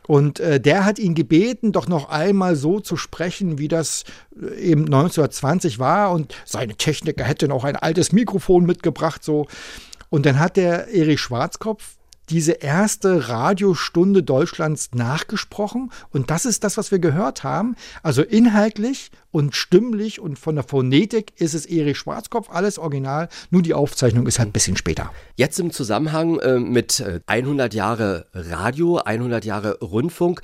Und 0.08 0.40
äh, 0.40 0.60
der 0.60 0.84
hat 0.84 1.00
ihn 1.00 1.14
gebeten, 1.14 1.72
doch 1.72 1.88
noch 1.88 2.10
einmal 2.10 2.56
so 2.56 2.80
zu 2.80 2.98
sprechen, 2.98 3.60
wie 3.60 3.68
das 3.68 4.04
äh, 4.36 4.60
eben 4.60 4.86
1920 4.86 5.80
war. 5.80 6.12
Und 6.12 6.36
seine 6.44 6.76
Techniker 6.76 7.24
hätten 7.24 7.52
auch 7.52 7.64
ein 7.64 7.76
altes 7.76 8.12
Mikrofon 8.12 8.66
mitgebracht, 8.66 9.24
so. 9.24 9.48
Und 10.10 10.26
dann 10.26 10.40
hat 10.40 10.58
der 10.58 10.90
Erich 10.90 11.22
Schwarzkopf 11.22 11.98
diese 12.30 12.54
erste 12.54 13.30
Radiostunde 13.30 14.24
Deutschlands 14.24 14.90
nachgesprochen. 14.94 15.92
Und 16.12 16.30
das 16.30 16.46
ist 16.46 16.64
das, 16.64 16.78
was 16.78 16.92
wir 16.92 17.00
gehört 17.00 17.44
haben. 17.44 17.76
Also 18.04 18.22
inhaltlich 18.22 19.12
und 19.32 19.56
stimmlich 19.56 20.20
und 20.20 20.38
von 20.38 20.56
der 20.56 20.64
Phonetik 20.64 21.34
ist 21.38 21.54
es 21.54 21.66
Erich 21.66 21.98
Schwarzkopf, 21.98 22.50
alles 22.50 22.78
original. 22.78 23.30
Nur 23.50 23.62
die 23.62 23.74
Aufzeichnung 23.74 24.28
ist 24.28 24.40
halt 24.40 24.50
ein 24.50 24.54
bisschen 24.54 24.78
später. 24.78 25.12
Jetzt 25.36 25.60
im 25.60 25.72
Zusammenhang 25.72 26.40
äh, 26.40 26.60
mit 26.60 27.04
100 27.26 27.74
äh, 27.74 27.78
Jahre 27.78 28.28
Radio, 28.34 28.98
100 28.98 29.46
Jahre 29.46 29.80
Rundfunk 29.80 30.42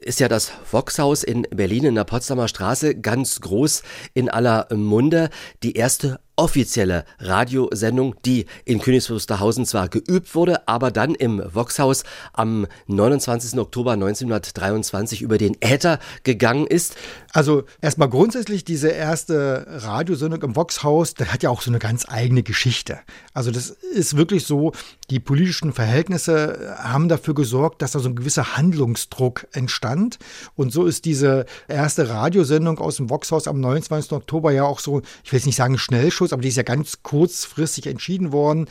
ist 0.00 0.18
ja 0.18 0.28
das 0.28 0.50
Voxhaus 0.70 1.22
in 1.22 1.42
Berlin 1.50 1.84
in 1.84 1.94
der 1.94 2.04
Potsdamer 2.04 2.48
Straße 2.48 2.94
ganz 2.94 3.40
groß 3.40 3.82
in 4.14 4.30
aller 4.30 4.66
Munde. 4.74 5.28
Die 5.62 5.74
erste 5.74 6.20
offizielle 6.40 7.04
Radiosendung, 7.18 8.14
die 8.24 8.46
in 8.64 8.80
Königs 8.80 9.10
Wusterhausen 9.10 9.66
zwar 9.66 9.90
geübt 9.90 10.34
wurde, 10.34 10.66
aber 10.66 10.90
dann 10.90 11.14
im 11.14 11.42
Voxhaus 11.52 12.02
am 12.32 12.66
29. 12.86 13.58
Oktober 13.58 13.92
1923 13.92 15.20
über 15.20 15.36
den 15.36 15.56
Äther 15.60 15.98
gegangen 16.24 16.66
ist. 16.66 16.96
Also 17.34 17.64
erstmal 17.82 18.08
grundsätzlich 18.08 18.64
diese 18.64 18.88
erste 18.88 19.66
Radiosendung 19.68 20.42
im 20.42 20.56
Voxhaus, 20.56 21.12
das 21.12 21.30
hat 21.30 21.42
ja 21.42 21.50
auch 21.50 21.60
so 21.60 21.70
eine 21.70 21.78
ganz 21.78 22.06
eigene 22.08 22.42
Geschichte. 22.42 23.00
Also 23.34 23.50
das 23.50 23.68
ist 23.68 24.16
wirklich 24.16 24.46
so, 24.46 24.72
die 25.10 25.20
politischen 25.20 25.74
Verhältnisse 25.74 26.74
haben 26.78 27.08
dafür 27.08 27.34
gesorgt, 27.34 27.82
dass 27.82 27.92
da 27.92 27.98
so 27.98 28.08
ein 28.08 28.16
gewisser 28.16 28.56
Handlungsdruck 28.56 29.46
entstand. 29.52 30.18
Und 30.56 30.72
so 30.72 30.86
ist 30.86 31.04
diese 31.04 31.44
erste 31.68 32.08
Radiosendung 32.08 32.78
aus 32.78 32.96
dem 32.96 33.10
Voxhaus 33.10 33.46
am 33.46 33.60
29. 33.60 34.12
Oktober 34.12 34.52
ja 34.52 34.64
auch 34.64 34.80
so, 34.80 35.02
ich 35.22 35.32
will 35.32 35.38
jetzt 35.38 35.46
nicht 35.46 35.56
sagen 35.56 35.76
Schnellschuss, 35.76 36.29
aber 36.32 36.42
die 36.42 36.48
ist 36.48 36.56
ja 36.56 36.62
ganz 36.62 37.02
kurzfristig 37.02 37.86
entschieden 37.86 38.32
worden 38.32 38.68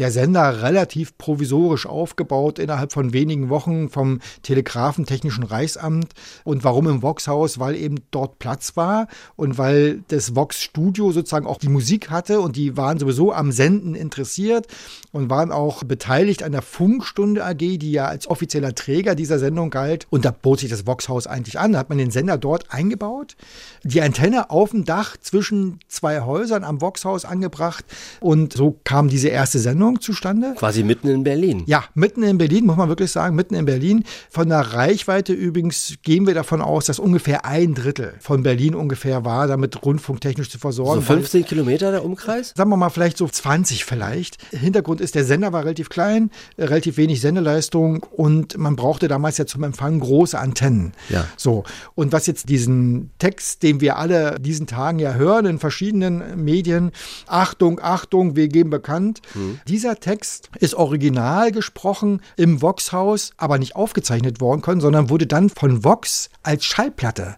der 0.00 0.10
Sender 0.10 0.62
relativ 0.62 1.16
provisorisch 1.18 1.84
aufgebaut 1.84 2.58
innerhalb 2.58 2.90
von 2.92 3.12
wenigen 3.12 3.50
Wochen 3.50 3.90
vom 3.90 4.20
Telegrafentechnischen 4.42 5.44
Reichsamt. 5.44 6.14
Und 6.42 6.64
warum 6.64 6.88
im 6.88 7.02
Voxhaus? 7.02 7.58
Weil 7.58 7.76
eben 7.76 7.96
dort 8.10 8.38
Platz 8.38 8.78
war 8.78 9.08
und 9.36 9.58
weil 9.58 10.02
das 10.08 10.34
Vox-Studio 10.34 11.12
sozusagen 11.12 11.46
auch 11.46 11.58
die 11.58 11.68
Musik 11.68 12.10
hatte 12.10 12.40
und 12.40 12.56
die 12.56 12.78
waren 12.78 12.98
sowieso 12.98 13.32
am 13.34 13.52
Senden 13.52 13.94
interessiert 13.94 14.66
und 15.12 15.28
waren 15.28 15.52
auch 15.52 15.84
beteiligt 15.84 16.42
an 16.42 16.52
der 16.52 16.62
Funkstunde 16.62 17.44
AG, 17.44 17.58
die 17.58 17.92
ja 17.92 18.06
als 18.06 18.26
offizieller 18.26 18.74
Träger 18.74 19.14
dieser 19.14 19.38
Sendung 19.38 19.68
galt. 19.68 20.06
Und 20.08 20.24
da 20.24 20.30
bot 20.30 20.60
sich 20.60 20.70
das 20.70 20.86
Voxhaus 20.86 21.26
eigentlich 21.26 21.58
an. 21.58 21.72
Da 21.72 21.78
hat 21.78 21.90
man 21.90 21.98
den 21.98 22.10
Sender 22.10 22.38
dort 22.38 22.72
eingebaut, 22.72 23.36
die 23.82 24.00
Antenne 24.00 24.48
auf 24.48 24.70
dem 24.70 24.86
Dach 24.86 25.18
zwischen 25.18 25.78
zwei 25.88 26.22
Häusern 26.22 26.64
am 26.64 26.80
Voxhaus 26.80 27.26
angebracht 27.26 27.84
und 28.20 28.54
so 28.54 28.78
kam 28.84 29.08
diese 29.08 29.28
erste 29.28 29.58
Sendung. 29.58 29.89
Wohnung 29.90 30.00
zustande. 30.00 30.54
Quasi 30.56 30.82
mitten 30.82 31.08
in 31.08 31.24
Berlin. 31.24 31.62
Ja, 31.66 31.84
mitten 31.94 32.22
in 32.22 32.38
Berlin, 32.38 32.66
muss 32.66 32.76
man 32.76 32.88
wirklich 32.88 33.10
sagen, 33.10 33.34
mitten 33.34 33.54
in 33.54 33.64
Berlin. 33.64 34.04
Von 34.30 34.48
der 34.48 34.60
Reichweite 34.60 35.32
übrigens 35.32 35.94
gehen 36.02 36.26
wir 36.26 36.34
davon 36.34 36.60
aus, 36.60 36.86
dass 36.86 36.98
ungefähr 36.98 37.44
ein 37.44 37.74
Drittel 37.74 38.14
von 38.20 38.42
Berlin 38.42 38.74
ungefähr 38.74 39.24
war, 39.24 39.46
damit 39.46 39.84
rundfunktechnisch 39.84 40.50
zu 40.50 40.58
versorgen. 40.58 41.00
So 41.00 41.06
15 41.06 41.44
Kilometer 41.44 41.90
der 41.90 42.04
Umkreis? 42.04 42.52
Sagen 42.56 42.70
wir 42.70 42.76
mal 42.76 42.90
vielleicht 42.90 43.16
so 43.16 43.26
20 43.26 43.84
vielleicht. 43.84 44.38
Hintergrund 44.52 45.00
ist, 45.00 45.14
der 45.14 45.24
Sender 45.24 45.52
war 45.52 45.64
relativ 45.64 45.88
klein, 45.88 46.30
relativ 46.58 46.96
wenig 46.96 47.20
Sendeleistung 47.20 48.06
und 48.10 48.56
man 48.56 48.76
brauchte 48.76 49.08
damals 49.08 49.38
ja 49.38 49.46
zum 49.46 49.64
Empfang 49.64 49.98
große 50.00 50.38
Antennen. 50.38 50.92
Ja. 51.08 51.26
So. 51.36 51.64
Und 51.94 52.12
was 52.12 52.26
jetzt 52.26 52.48
diesen 52.48 53.10
Text, 53.18 53.62
den 53.62 53.80
wir 53.80 53.96
alle 53.96 54.38
diesen 54.40 54.66
Tagen 54.66 54.98
ja 54.98 55.14
hören 55.14 55.46
in 55.46 55.58
verschiedenen 55.58 56.44
Medien, 56.44 56.92
Achtung, 57.26 57.80
Achtung, 57.82 58.36
wir 58.36 58.48
geben 58.48 58.70
bekannt, 58.70 59.20
mhm. 59.34 59.58
Dieser 59.80 59.98
Text 59.98 60.50
ist 60.58 60.74
original 60.74 61.52
gesprochen 61.52 62.20
im 62.36 62.60
Vox-Haus, 62.60 63.30
aber 63.38 63.56
nicht 63.56 63.76
aufgezeichnet 63.76 64.38
worden 64.38 64.60
können, 64.60 64.82
sondern 64.82 65.08
wurde 65.08 65.26
dann 65.26 65.48
von 65.48 65.84
Vox 65.84 66.28
als 66.42 66.66
Schallplatte 66.66 67.36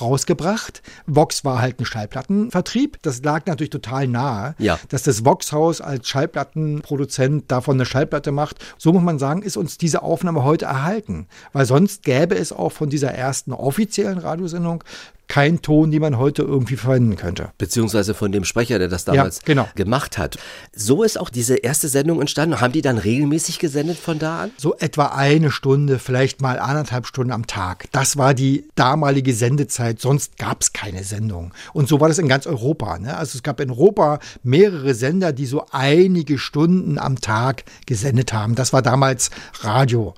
rausgebracht. 0.00 0.82
Vox 1.06 1.44
war 1.44 1.60
halt 1.60 1.78
ein 1.78 1.84
Schallplattenvertrieb. 1.84 2.98
Das 3.02 3.22
lag 3.22 3.46
natürlich 3.46 3.70
total 3.70 4.08
nahe, 4.08 4.56
ja. 4.58 4.76
dass 4.88 5.04
das 5.04 5.24
Vox-Haus 5.24 5.80
als 5.80 6.08
Schallplattenproduzent 6.08 7.48
davon 7.52 7.76
eine 7.76 7.86
Schallplatte 7.86 8.32
macht. 8.32 8.56
So 8.76 8.92
muss 8.92 9.04
man 9.04 9.20
sagen, 9.20 9.42
ist 9.42 9.56
uns 9.56 9.78
diese 9.78 10.02
Aufnahme 10.02 10.42
heute 10.42 10.64
erhalten. 10.64 11.28
Weil 11.52 11.64
sonst 11.64 12.02
gäbe 12.02 12.34
es 12.34 12.52
auch 12.52 12.72
von 12.72 12.90
dieser 12.90 13.12
ersten 13.12 13.52
offiziellen 13.52 14.18
Radiosendung 14.18 14.82
kein 15.28 15.62
Ton, 15.62 15.90
den 15.90 16.00
man 16.00 16.18
heute 16.18 16.42
irgendwie 16.42 16.76
verwenden 16.76 17.16
könnte. 17.16 17.50
Beziehungsweise 17.58 18.14
von 18.14 18.32
dem 18.32 18.44
Sprecher, 18.44 18.78
der 18.78 18.88
das 18.88 19.04
damals 19.04 19.36
ja, 19.38 19.42
genau. 19.46 19.68
gemacht 19.74 20.18
hat. 20.18 20.38
So 20.74 21.02
ist 21.02 21.18
auch 21.18 21.30
diese 21.30 21.56
erste 21.56 21.88
Sendung 21.88 22.20
entstanden. 22.20 22.60
Haben 22.60 22.72
die 22.72 22.82
dann 22.82 22.98
regelmäßig 22.98 23.58
gesendet 23.58 23.98
von 23.98 24.18
da 24.18 24.42
an? 24.42 24.50
So 24.56 24.76
etwa 24.76 25.06
eine 25.06 25.50
Stunde, 25.50 25.98
vielleicht 25.98 26.40
mal 26.40 26.58
anderthalb 26.58 27.06
Stunden 27.06 27.32
am 27.32 27.46
Tag. 27.46 27.86
Das 27.92 28.16
war 28.16 28.34
die 28.34 28.68
damalige 28.74 29.34
Sendezeit. 29.34 30.00
Sonst 30.00 30.36
gab 30.36 30.62
es 30.62 30.72
keine 30.72 31.04
Sendung. 31.04 31.52
Und 31.72 31.88
so 31.88 32.00
war 32.00 32.08
das 32.08 32.18
in 32.18 32.28
ganz 32.28 32.46
Europa. 32.46 32.98
Ne? 32.98 33.16
Also 33.16 33.36
es 33.36 33.42
gab 33.42 33.60
in 33.60 33.70
Europa 33.70 34.18
mehrere 34.42 34.94
Sender, 34.94 35.32
die 35.32 35.46
so 35.46 35.66
einige 35.70 36.38
Stunden 36.38 36.98
am 36.98 37.20
Tag 37.20 37.64
gesendet 37.86 38.32
haben. 38.32 38.54
Das 38.54 38.72
war 38.72 38.82
damals 38.82 39.30
Radio. 39.60 40.14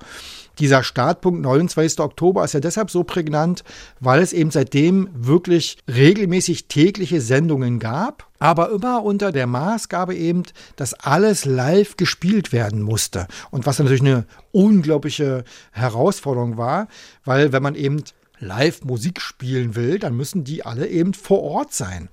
Dieser 0.59 0.83
Startpunkt 0.83 1.41
29. 1.41 1.99
Oktober 1.99 2.43
ist 2.43 2.53
ja 2.53 2.59
deshalb 2.59 2.89
so 2.89 3.03
prägnant, 3.03 3.63
weil 3.99 4.21
es 4.21 4.33
eben 4.33 4.51
seitdem 4.51 5.09
wirklich 5.13 5.77
regelmäßig 5.87 6.67
tägliche 6.67 7.21
Sendungen 7.21 7.79
gab, 7.79 8.27
aber 8.39 8.71
immer 8.71 9.03
unter 9.03 9.31
der 9.31 9.47
Maßgabe 9.47 10.15
eben, 10.15 10.43
dass 10.75 10.93
alles 10.93 11.45
live 11.45 11.97
gespielt 11.97 12.51
werden 12.51 12.81
musste. 12.81 13.27
Und 13.51 13.65
was 13.65 13.79
natürlich 13.79 14.01
eine 14.01 14.25
unglaubliche 14.51 15.43
Herausforderung 15.71 16.57
war, 16.57 16.87
weil 17.23 17.51
wenn 17.51 17.63
man 17.63 17.75
eben 17.75 18.03
live 18.39 18.83
Musik 18.83 19.21
spielen 19.21 19.75
will, 19.75 19.99
dann 19.99 20.15
müssen 20.15 20.43
die 20.43 20.65
alle 20.65 20.87
eben 20.87 21.13
vor 21.13 21.41
Ort 21.43 21.73
sein. 21.73 22.09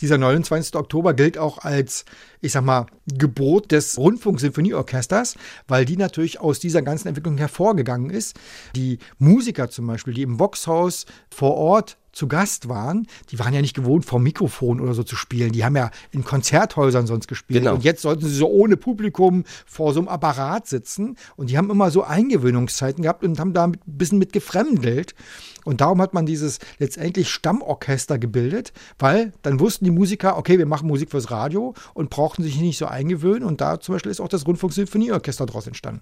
Dieser 0.00 0.18
29. 0.18 0.74
Oktober 0.76 1.14
gilt 1.14 1.38
auch 1.38 1.58
als, 1.58 2.04
ich 2.40 2.52
sag 2.52 2.64
mal, 2.64 2.86
Gebot 3.06 3.72
des 3.72 3.98
Rundfunksinfonieorchesters, 3.98 5.36
weil 5.68 5.84
die 5.84 5.96
natürlich 5.96 6.40
aus 6.40 6.60
dieser 6.60 6.82
ganzen 6.82 7.08
Entwicklung 7.08 7.36
hervorgegangen 7.38 8.10
ist. 8.10 8.36
Die 8.74 8.98
Musiker 9.18 9.68
zum 9.68 9.86
Beispiel, 9.86 10.14
die 10.14 10.22
im 10.22 10.38
Voxhaus 10.38 11.06
vor 11.30 11.54
Ort 11.54 11.98
zu 12.16 12.28
Gast 12.28 12.70
waren, 12.70 13.06
die 13.30 13.38
waren 13.38 13.52
ja 13.52 13.60
nicht 13.60 13.74
gewohnt, 13.74 14.06
vor 14.06 14.20
Mikrofon 14.20 14.80
oder 14.80 14.94
so 14.94 15.02
zu 15.02 15.16
spielen. 15.16 15.52
Die 15.52 15.64
haben 15.66 15.76
ja 15.76 15.90
in 16.12 16.24
Konzerthäusern 16.24 17.06
sonst 17.06 17.28
gespielt. 17.28 17.60
Genau. 17.60 17.74
Und 17.74 17.84
jetzt 17.84 18.00
sollten 18.00 18.24
sie 18.24 18.34
so 18.34 18.48
ohne 18.48 18.78
Publikum 18.78 19.44
vor 19.66 19.92
so 19.92 20.00
einem 20.00 20.08
Apparat 20.08 20.66
sitzen. 20.66 21.18
Und 21.36 21.50
die 21.50 21.58
haben 21.58 21.70
immer 21.70 21.90
so 21.90 22.04
Eingewöhnungszeiten 22.04 23.02
gehabt 23.02 23.22
und 23.22 23.38
haben 23.38 23.52
da 23.52 23.66
ein 23.66 23.78
bisschen 23.84 24.18
mit 24.18 24.32
gefremdelt. 24.32 25.14
Und 25.66 25.82
darum 25.82 26.00
hat 26.00 26.14
man 26.14 26.24
dieses 26.24 26.58
letztendlich 26.78 27.28
Stammorchester 27.28 28.18
gebildet, 28.18 28.72
weil 28.98 29.34
dann 29.42 29.60
wussten 29.60 29.84
die 29.84 29.90
Musiker, 29.90 30.38
okay, 30.38 30.56
wir 30.56 30.66
machen 30.66 30.88
Musik 30.88 31.10
fürs 31.10 31.30
Radio 31.30 31.74
und 31.92 32.08
brauchten 32.08 32.42
sich 32.42 32.58
nicht 32.58 32.78
so 32.78 32.86
eingewöhnen. 32.86 33.44
Und 33.44 33.60
da 33.60 33.78
zum 33.78 33.94
Beispiel 33.94 34.10
ist 34.10 34.20
auch 34.20 34.28
das 34.28 34.46
Rundfunksinfonieorchester 34.46 35.44
daraus 35.44 35.66
entstanden. 35.66 36.00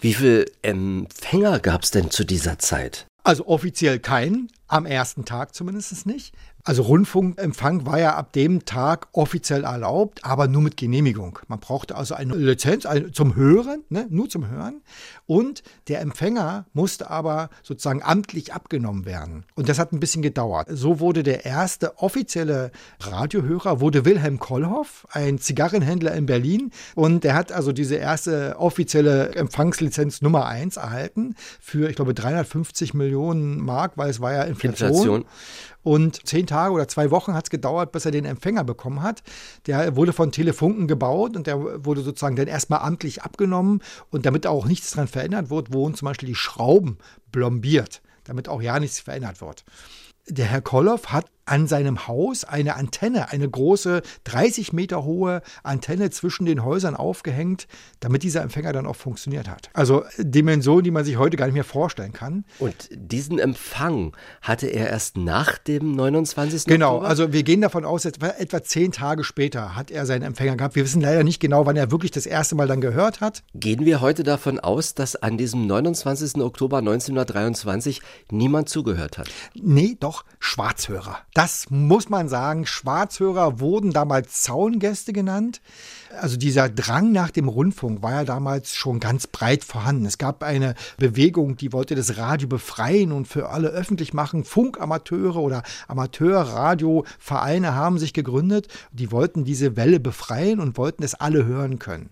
Wie 0.00 0.14
viele 0.14 0.44
Empfänger 0.62 1.58
gab 1.58 1.82
es 1.82 1.90
denn 1.90 2.12
zu 2.12 2.24
dieser 2.24 2.60
Zeit? 2.60 3.08
Also 3.24 3.48
offiziell 3.48 3.98
keinen, 3.98 4.48
am 4.68 4.86
ersten 4.86 5.24
Tag 5.24 5.54
zumindest 5.54 6.06
nicht. 6.06 6.34
Also 6.66 6.82
Rundfunkempfang 6.82 7.86
war 7.86 8.00
ja 8.00 8.16
ab 8.16 8.32
dem 8.32 8.64
Tag 8.64 9.06
offiziell 9.12 9.62
erlaubt, 9.62 10.24
aber 10.24 10.48
nur 10.48 10.62
mit 10.62 10.76
Genehmigung. 10.76 11.38
Man 11.46 11.60
brauchte 11.60 11.94
also 11.94 12.16
eine 12.16 12.34
Lizenz 12.34 12.88
zum 13.12 13.36
Hören, 13.36 13.84
ne, 13.88 14.08
nur 14.10 14.28
zum 14.28 14.48
Hören. 14.48 14.82
Und 15.26 15.62
der 15.86 16.00
Empfänger 16.00 16.66
musste 16.72 17.08
aber 17.08 17.50
sozusagen 17.62 18.02
amtlich 18.02 18.52
abgenommen 18.52 19.04
werden. 19.04 19.44
Und 19.54 19.68
das 19.68 19.78
hat 19.78 19.92
ein 19.92 20.00
bisschen 20.00 20.22
gedauert. 20.22 20.66
So 20.68 20.98
wurde 20.98 21.22
der 21.22 21.44
erste 21.44 21.98
offizielle 21.98 22.72
Radiohörer, 22.98 23.80
wurde 23.80 24.04
Wilhelm 24.04 24.40
Kollhoff, 24.40 25.06
ein 25.12 25.38
Zigarrenhändler 25.38 26.14
in 26.14 26.26
Berlin. 26.26 26.72
Und 26.96 27.22
der 27.22 27.34
hat 27.34 27.52
also 27.52 27.70
diese 27.70 27.94
erste 27.94 28.56
offizielle 28.58 29.36
Empfangslizenz 29.36 30.20
Nummer 30.20 30.46
1 30.46 30.78
erhalten 30.78 31.36
für, 31.60 31.88
ich 31.88 31.94
glaube, 31.94 32.12
350 32.12 32.92
Millionen 32.92 33.64
Mark, 33.64 33.92
weil 33.94 34.10
es 34.10 34.20
war 34.20 34.32
ja 34.32 34.42
Inflation. 34.64 35.22
Inflation. 35.22 35.24
Und 35.82 36.26
zehn 36.26 36.48
Tage 36.48 36.72
oder 36.74 36.88
zwei 36.88 37.12
Wochen 37.12 37.34
hat 37.34 37.44
es 37.44 37.50
gedauert, 37.50 37.92
bis 37.92 38.04
er 38.04 38.10
den 38.10 38.24
Empfänger 38.24 38.64
bekommen 38.64 39.02
hat. 39.02 39.22
Der 39.66 39.94
wurde 39.94 40.12
von 40.12 40.32
Telefunken 40.32 40.88
gebaut 40.88 41.36
und 41.36 41.46
der 41.46 41.84
wurde 41.84 42.00
sozusagen 42.00 42.34
dann 42.34 42.48
erstmal 42.48 42.80
amtlich 42.80 43.22
abgenommen. 43.22 43.80
Und 44.10 44.26
damit 44.26 44.48
auch 44.48 44.66
nichts 44.66 44.90
dran 44.90 45.06
verändert 45.06 45.48
wird, 45.48 45.72
wurden 45.72 45.94
zum 45.94 46.06
Beispiel 46.06 46.28
die 46.28 46.34
Schrauben 46.34 46.98
blombiert, 47.30 48.02
damit 48.24 48.48
auch 48.48 48.60
ja 48.60 48.80
nichts 48.80 48.98
verändert 48.98 49.40
wird. 49.40 49.64
Der 50.28 50.46
Herr 50.46 50.60
Kolloff 50.60 51.12
hat 51.12 51.26
an 51.46 51.66
seinem 51.66 52.06
Haus 52.06 52.44
eine 52.44 52.74
Antenne, 52.74 53.30
eine 53.30 53.48
große 53.48 54.02
30 54.24 54.72
Meter 54.72 55.04
hohe 55.04 55.42
Antenne 55.62 56.10
zwischen 56.10 56.44
den 56.44 56.64
Häusern 56.64 56.96
aufgehängt, 56.96 57.68
damit 58.00 58.24
dieser 58.24 58.42
Empfänger 58.42 58.72
dann 58.72 58.86
auch 58.86 58.96
funktioniert 58.96 59.48
hat. 59.48 59.70
Also 59.72 60.04
Dimensionen, 60.18 60.84
die 60.84 60.90
man 60.90 61.04
sich 61.04 61.16
heute 61.16 61.36
gar 61.36 61.46
nicht 61.46 61.54
mehr 61.54 61.64
vorstellen 61.64 62.12
kann. 62.12 62.44
Und 62.58 62.88
diesen 62.90 63.38
Empfang 63.38 64.16
hatte 64.42 64.66
er 64.66 64.90
erst 64.90 65.16
nach 65.16 65.58
dem 65.58 65.92
29. 65.92 66.64
Genau, 66.64 66.96
Oktober? 66.96 67.08
also 67.08 67.32
wir 67.32 67.42
gehen 67.44 67.60
davon 67.60 67.84
aus, 67.84 68.04
etwa, 68.04 68.28
etwa 68.28 68.62
zehn 68.62 68.90
Tage 68.92 69.22
später 69.24 69.76
hat 69.76 69.90
er 69.90 70.04
seinen 70.04 70.22
Empfänger 70.22 70.56
gehabt. 70.56 70.74
Wir 70.74 70.84
wissen 70.84 71.00
leider 71.00 71.22
nicht 71.22 71.40
genau, 71.40 71.64
wann 71.64 71.76
er 71.76 71.90
wirklich 71.90 72.10
das 72.10 72.26
erste 72.26 72.56
Mal 72.56 72.66
dann 72.66 72.80
gehört 72.80 73.20
hat. 73.20 73.44
Gehen 73.54 73.84
wir 73.84 74.00
heute 74.00 74.24
davon 74.24 74.58
aus, 74.58 74.94
dass 74.94 75.14
an 75.14 75.38
diesem 75.38 75.66
29. 75.66 76.42
Oktober 76.42 76.78
1923 76.78 78.02
niemand 78.30 78.68
zugehört 78.68 79.18
hat? 79.18 79.28
Nee, 79.54 79.96
doch, 80.00 80.24
Schwarzhörer. 80.40 81.18
Das 81.36 81.66
muss 81.68 82.08
man 82.08 82.30
sagen. 82.30 82.64
Schwarzhörer 82.64 83.60
wurden 83.60 83.90
damals 83.90 84.40
Zaungäste 84.40 85.12
genannt. 85.12 85.60
Also 86.18 86.38
dieser 86.38 86.70
Drang 86.70 87.12
nach 87.12 87.30
dem 87.30 87.48
Rundfunk 87.48 88.02
war 88.02 88.12
ja 88.12 88.24
damals 88.24 88.74
schon 88.74 89.00
ganz 89.00 89.26
breit 89.26 89.62
vorhanden. 89.62 90.06
Es 90.06 90.16
gab 90.16 90.42
eine 90.42 90.74
Bewegung, 90.96 91.58
die 91.58 91.74
wollte 91.74 91.94
das 91.94 92.16
Radio 92.16 92.48
befreien 92.48 93.12
und 93.12 93.28
für 93.28 93.50
alle 93.50 93.68
öffentlich 93.68 94.14
machen. 94.14 94.44
Funkamateure 94.44 95.36
oder 95.36 95.62
Amateurradiovereine 95.88 97.74
haben 97.74 97.98
sich 97.98 98.14
gegründet. 98.14 98.68
Die 98.92 99.12
wollten 99.12 99.44
diese 99.44 99.76
Welle 99.76 100.00
befreien 100.00 100.58
und 100.58 100.78
wollten 100.78 101.02
es 101.02 101.14
alle 101.14 101.44
hören 101.44 101.78
können. 101.78 102.08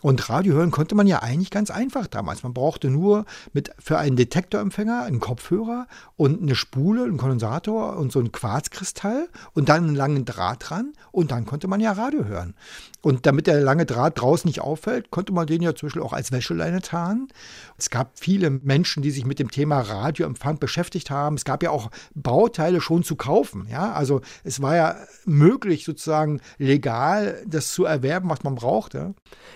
Und 0.00 0.28
Radio 0.28 0.54
hören 0.54 0.70
konnte 0.70 0.94
man 0.94 1.06
ja 1.06 1.22
eigentlich 1.22 1.50
ganz 1.50 1.70
einfach 1.70 2.06
damals. 2.06 2.42
Man 2.42 2.54
brauchte 2.54 2.88
nur 2.88 3.24
mit, 3.52 3.70
für 3.78 3.98
einen 3.98 4.16
Detektorempfänger 4.16 5.02
einen 5.02 5.20
Kopfhörer 5.20 5.86
und 6.16 6.42
eine 6.42 6.54
Spule, 6.54 7.04
einen 7.04 7.16
Kondensator 7.16 7.96
und 7.96 8.12
so 8.12 8.20
einen 8.20 8.32
Quarzkristall 8.32 9.28
und 9.54 9.68
dann 9.68 9.84
einen 9.84 9.96
langen 9.96 10.24
Draht 10.24 10.70
dran 10.70 10.92
und 11.10 11.30
dann 11.30 11.46
konnte 11.46 11.66
man 11.66 11.80
ja 11.80 11.92
Radio 11.92 12.24
hören. 12.24 12.54
Und 13.00 13.26
damit 13.26 13.46
der 13.46 13.60
lange 13.60 13.86
Draht 13.86 14.20
draußen 14.20 14.48
nicht 14.48 14.60
auffällt, 14.60 15.10
konnte 15.10 15.32
man 15.32 15.46
den 15.46 15.62
ja 15.62 15.74
zum 15.74 15.86
Beispiel 15.86 16.02
auch 16.02 16.12
als 16.12 16.32
Wäscheleine 16.32 16.82
tarnen. 16.82 17.28
Es 17.76 17.90
gab 17.90 18.18
viele 18.18 18.50
Menschen, 18.50 19.04
die 19.04 19.12
sich 19.12 19.24
mit 19.24 19.38
dem 19.38 19.52
Thema 19.52 19.80
Radioempfang 19.80 20.58
beschäftigt 20.58 21.08
haben. 21.08 21.36
Es 21.36 21.44
gab 21.44 21.62
ja 21.62 21.70
auch 21.70 21.90
Bauteile 22.14 22.80
schon 22.80 23.04
zu 23.04 23.14
kaufen. 23.14 23.68
Ja, 23.70 23.92
also 23.92 24.20
es 24.42 24.60
war 24.60 24.74
ja 24.74 24.96
möglich, 25.24 25.84
sozusagen 25.84 26.40
legal 26.58 27.40
das 27.46 27.70
zu 27.70 27.84
erwerben, 27.84 28.28
was 28.30 28.42
man 28.42 28.56
brauchte. 28.56 29.14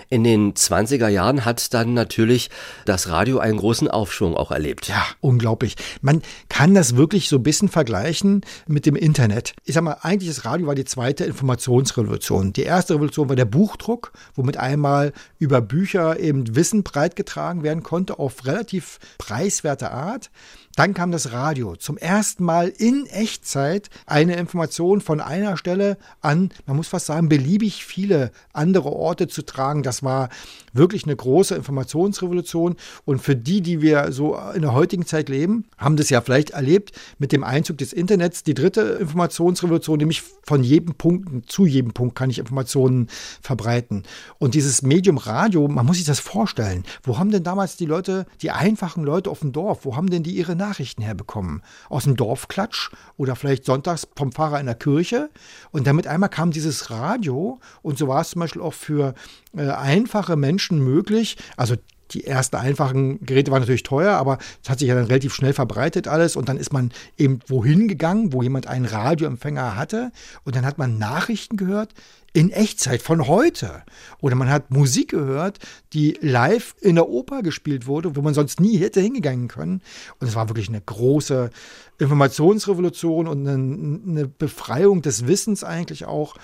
In 0.08 0.22
den 0.22 0.54
20er 0.54 1.08
Jahren 1.08 1.44
hat 1.44 1.74
dann 1.74 1.94
natürlich 1.94 2.48
das 2.84 3.08
Radio 3.08 3.38
einen 3.38 3.58
großen 3.58 3.88
Aufschwung 3.88 4.36
auch 4.36 4.52
erlebt. 4.52 4.86
Ja, 4.86 5.04
unglaublich. 5.20 5.74
Man 6.00 6.22
kann 6.48 6.74
das 6.74 6.96
wirklich 6.96 7.28
so 7.28 7.36
ein 7.36 7.42
bisschen 7.42 7.68
vergleichen 7.68 8.42
mit 8.68 8.86
dem 8.86 8.94
Internet. 8.94 9.54
Ich 9.64 9.74
sag 9.74 9.82
mal, 9.82 9.98
eigentlich 10.02 10.28
das 10.28 10.44
Radio 10.44 10.68
war 10.68 10.74
die 10.76 10.84
zweite 10.84 11.24
Informationsrevolution. 11.24 12.52
Die 12.52 12.62
erste 12.62 12.94
Revolution 12.94 13.28
war 13.28 13.36
der 13.36 13.41
Buchdruck, 13.44 14.12
womit 14.34 14.56
einmal 14.56 15.12
über 15.38 15.60
Bücher 15.60 16.18
eben 16.18 16.54
Wissen 16.54 16.82
breitgetragen 16.82 17.62
werden 17.62 17.82
konnte 17.82 18.18
auf 18.18 18.46
relativ 18.46 18.98
preiswerte 19.18 19.90
Art. 19.90 20.30
Dann 20.76 20.94
kam 20.94 21.12
das 21.12 21.32
Radio. 21.32 21.76
Zum 21.76 21.98
ersten 21.98 22.44
Mal 22.44 22.68
in 22.68 23.06
Echtzeit 23.06 23.90
eine 24.06 24.36
Information 24.36 25.00
von 25.00 25.20
einer 25.20 25.56
Stelle 25.56 25.98
an, 26.20 26.50
man 26.66 26.76
muss 26.76 26.88
fast 26.88 27.06
sagen, 27.06 27.28
beliebig 27.28 27.84
viele 27.84 28.30
andere 28.52 28.90
Orte 28.90 29.28
zu 29.28 29.42
tragen. 29.42 29.82
Das 29.82 30.02
war 30.02 30.30
wirklich 30.72 31.04
eine 31.04 31.14
große 31.14 31.54
Informationsrevolution. 31.54 32.76
Und 33.04 33.20
für 33.20 33.36
die, 33.36 33.60
die 33.60 33.82
wir 33.82 34.12
so 34.12 34.38
in 34.54 34.62
der 34.62 34.72
heutigen 34.72 35.04
Zeit 35.04 35.28
leben, 35.28 35.66
haben 35.76 35.96
das 35.96 36.08
ja 36.08 36.20
vielleicht 36.22 36.50
erlebt 36.50 36.92
mit 37.18 37.32
dem 37.32 37.44
Einzug 37.44 37.78
des 37.78 37.92
Internets. 37.92 38.42
Die 38.42 38.54
dritte 38.54 38.80
Informationsrevolution, 38.80 39.98
nämlich 39.98 40.22
von 40.42 40.64
jedem 40.64 40.94
Punkt 40.94 41.50
zu 41.50 41.66
jedem 41.66 41.92
Punkt 41.92 42.14
kann 42.14 42.30
ich 42.30 42.38
Informationen 42.38 43.08
verbreiten. 43.40 44.04
Und 44.38 44.54
dieses 44.54 44.82
Medium 44.82 45.18
Radio, 45.18 45.68
man 45.68 45.84
muss 45.84 45.96
sich 45.96 46.06
das 46.06 46.20
vorstellen. 46.20 46.84
Wo 47.02 47.18
haben 47.18 47.30
denn 47.30 47.42
damals 47.42 47.76
die 47.76 47.86
Leute, 47.86 48.26
die 48.40 48.50
einfachen 48.50 49.04
Leute 49.04 49.30
auf 49.30 49.40
dem 49.40 49.52
Dorf, 49.52 49.84
wo 49.84 49.96
haben 49.96 50.10
denn 50.10 50.22
die 50.22 50.32
ihre 50.32 50.56
Nachrichten 50.62 51.02
herbekommen? 51.02 51.62
Aus 51.88 52.04
dem 52.04 52.16
Dorfklatsch 52.16 52.90
oder 53.16 53.36
vielleicht 53.36 53.64
sonntags 53.64 54.08
vom 54.16 54.32
Pfarrer 54.32 54.60
in 54.60 54.66
der 54.66 54.74
Kirche. 54.74 55.30
Und 55.70 55.86
damit 55.86 56.06
einmal 56.06 56.28
kam 56.28 56.50
dieses 56.50 56.90
Radio 56.90 57.60
und 57.82 57.98
so 57.98 58.08
war 58.08 58.20
es 58.20 58.30
zum 58.30 58.40
Beispiel 58.40 58.62
auch 58.62 58.74
für 58.74 59.14
äh, 59.56 59.68
einfache 59.68 60.36
Menschen 60.36 60.78
möglich. 60.82 61.36
Also 61.56 61.76
die 62.14 62.26
ersten 62.26 62.56
einfachen 62.56 63.24
Geräte 63.24 63.50
waren 63.50 63.60
natürlich 63.60 63.82
teuer, 63.82 64.12
aber 64.12 64.38
es 64.62 64.70
hat 64.70 64.78
sich 64.78 64.88
ja 64.88 64.94
dann 64.94 65.04
relativ 65.04 65.34
schnell 65.34 65.52
verbreitet 65.52 66.08
alles 66.08 66.36
und 66.36 66.48
dann 66.48 66.56
ist 66.56 66.72
man 66.72 66.92
eben 67.18 67.40
wohin 67.46 67.88
gegangen, 67.88 68.32
wo 68.32 68.42
jemand 68.42 68.66
einen 68.66 68.84
Radioempfänger 68.84 69.76
hatte 69.76 70.12
und 70.44 70.56
dann 70.56 70.66
hat 70.66 70.78
man 70.78 70.98
Nachrichten 70.98 71.56
gehört 71.56 71.94
in 72.32 72.50
Echtzeit 72.50 73.02
von 73.02 73.28
heute. 73.28 73.82
Oder 74.20 74.34
man 74.36 74.48
hat 74.48 74.70
Musik 74.70 75.10
gehört, 75.10 75.58
die 75.92 76.16
live 76.20 76.74
in 76.80 76.94
der 76.94 77.08
Oper 77.08 77.42
gespielt 77.42 77.86
wurde, 77.86 78.16
wo 78.16 78.22
man 78.22 78.34
sonst 78.34 78.60
nie 78.60 78.78
hätte 78.78 79.00
hingegangen 79.00 79.48
können. 79.48 79.82
Und 80.18 80.28
es 80.28 80.34
war 80.34 80.48
wirklich 80.48 80.68
eine 80.68 80.80
große 80.80 81.50
Informationsrevolution 81.98 83.28
und 83.28 83.46
eine, 83.46 83.52
eine 83.52 84.28
Befreiung 84.28 85.02
des 85.02 85.26
Wissens 85.26 85.62
eigentlich 85.62 86.06
auch. 86.06 86.36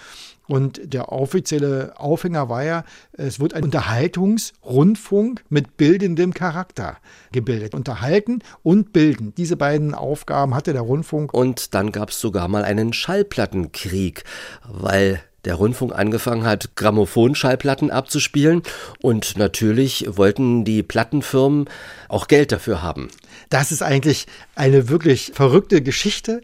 Und 0.49 0.81
der 0.83 1.12
offizielle 1.12 1.93
Aufhänger 1.97 2.49
war 2.49 2.64
ja, 2.64 2.85
es 3.12 3.38
wird 3.38 3.52
ein 3.55 3.64
Unterhaltungsrundfunk 3.64 5.45
mit 5.50 5.76
bildendem 5.76 6.33
Charakter 6.33 6.97
gebildet. 7.33 7.75
Unterhalten 7.75 8.40
und 8.62 8.93
bilden. 8.93 9.35
Diese 9.37 9.57
beiden 9.57 9.95
Aufgaben 9.95 10.55
hatte 10.55 10.73
der 10.73 10.83
Rundfunk. 10.83 11.35
Und 11.35 11.75
dann 11.75 11.93
gab 11.93 12.11
es 12.11 12.21
sogar 12.21 12.49
mal 12.49 12.64
einen 12.64 12.95
Schallplattenkrieg, 12.95 14.25
weil 14.67 15.21
der 15.45 15.55
Rundfunk 15.55 15.95
angefangen 15.95 16.45
hat, 16.45 16.76
Grammophonschallplatten 16.76 17.90
abzuspielen 17.90 18.62
und 19.00 19.37
natürlich 19.37 20.07
wollten 20.09 20.64
die 20.64 20.83
Plattenfirmen 20.83 21.69
auch 22.09 22.26
Geld 22.26 22.52
dafür 22.52 22.83
haben. 22.83 23.09
Das 23.49 23.71
ist 23.71 23.83
eigentlich 23.83 24.26
eine 24.55 24.88
wirklich 24.88 25.33
verrückte 25.35 25.81
Geschichte. 25.81 26.43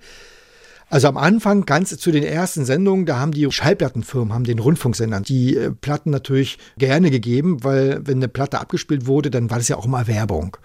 Also 0.94 1.08
am 1.08 1.16
Anfang, 1.16 1.66
ganz 1.66 1.98
zu 1.98 2.12
den 2.12 2.22
ersten 2.22 2.64
Sendungen, 2.64 3.04
da 3.04 3.18
haben 3.18 3.32
die 3.32 3.50
Schallplattenfirmen, 3.50 4.32
haben 4.32 4.44
den 4.44 4.60
Rundfunksendern 4.60 5.24
die 5.24 5.56
äh, 5.56 5.72
Platten 5.72 6.10
natürlich 6.10 6.56
gerne 6.78 7.10
gegeben, 7.10 7.64
weil 7.64 7.98
wenn 8.04 8.18
eine 8.18 8.28
Platte 8.28 8.60
abgespielt 8.60 9.08
wurde, 9.08 9.28
dann 9.28 9.50
war 9.50 9.58
das 9.58 9.66
ja 9.66 9.76
auch 9.76 9.86
immer 9.86 10.06
Werbung. 10.06 10.56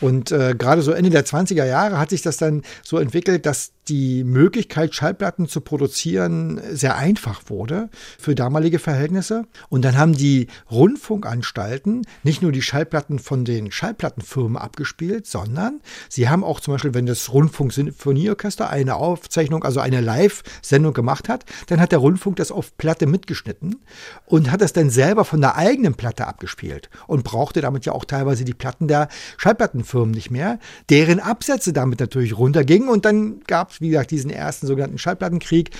Und 0.00 0.32
äh, 0.32 0.54
gerade 0.56 0.82
so 0.82 0.92
Ende 0.92 1.10
der 1.10 1.24
20er 1.24 1.64
Jahre 1.64 1.98
hat 1.98 2.10
sich 2.10 2.22
das 2.22 2.36
dann 2.36 2.62
so 2.82 2.98
entwickelt, 2.98 3.46
dass 3.46 3.72
die 3.88 4.22
Möglichkeit, 4.22 4.94
Schallplatten 4.94 5.48
zu 5.48 5.60
produzieren, 5.60 6.60
sehr 6.70 6.96
einfach 6.96 7.42
wurde 7.46 7.88
für 8.18 8.34
damalige 8.34 8.78
Verhältnisse. 8.78 9.44
Und 9.70 9.84
dann 9.84 9.96
haben 9.96 10.12
die 10.12 10.48
Rundfunkanstalten 10.70 12.06
nicht 12.22 12.42
nur 12.42 12.52
die 12.52 12.62
Schallplatten 12.62 13.18
von 13.18 13.44
den 13.44 13.72
Schallplattenfirmen 13.72 14.58
abgespielt, 14.58 15.26
sondern 15.26 15.80
sie 16.08 16.28
haben 16.28 16.44
auch 16.44 16.60
zum 16.60 16.74
Beispiel, 16.74 16.94
wenn 16.94 17.06
das 17.06 17.32
Rundfunksinfonieorchester 17.32 18.68
eine 18.68 18.96
Aufzeichnung, 18.96 19.64
also 19.68 19.80
eine 19.80 20.00
Live-Sendung 20.00 20.94
gemacht 20.94 21.28
hat, 21.28 21.44
dann 21.68 21.80
hat 21.80 21.92
der 21.92 22.00
Rundfunk 22.00 22.36
das 22.36 22.50
auf 22.50 22.76
Platte 22.76 23.06
mitgeschnitten 23.06 23.76
und 24.26 24.50
hat 24.50 24.60
das 24.60 24.72
dann 24.72 24.90
selber 24.90 25.24
von 25.24 25.40
der 25.40 25.56
eigenen 25.56 25.94
Platte 25.94 26.26
abgespielt 26.26 26.90
und 27.06 27.24
brauchte 27.24 27.60
damit 27.60 27.86
ja 27.86 27.92
auch 27.92 28.04
teilweise 28.04 28.44
die 28.44 28.54
Platten 28.54 28.88
der 28.88 29.08
Schallplattenfirmen 29.36 29.98
Firmen 29.98 30.10
nicht 30.12 30.30
mehr, 30.30 30.58
deren 30.90 31.20
Absätze 31.20 31.72
damit 31.72 32.00
natürlich 32.00 32.36
runtergingen. 32.36 32.88
Und 32.88 33.04
dann 33.04 33.40
gab 33.46 33.70
es, 33.70 33.80
wie 33.80 33.90
gesagt, 33.90 34.10
diesen 34.10 34.30
ersten 34.30 34.66
sogenannten 34.66 34.98
Schallplattenkrieg, 34.98 35.70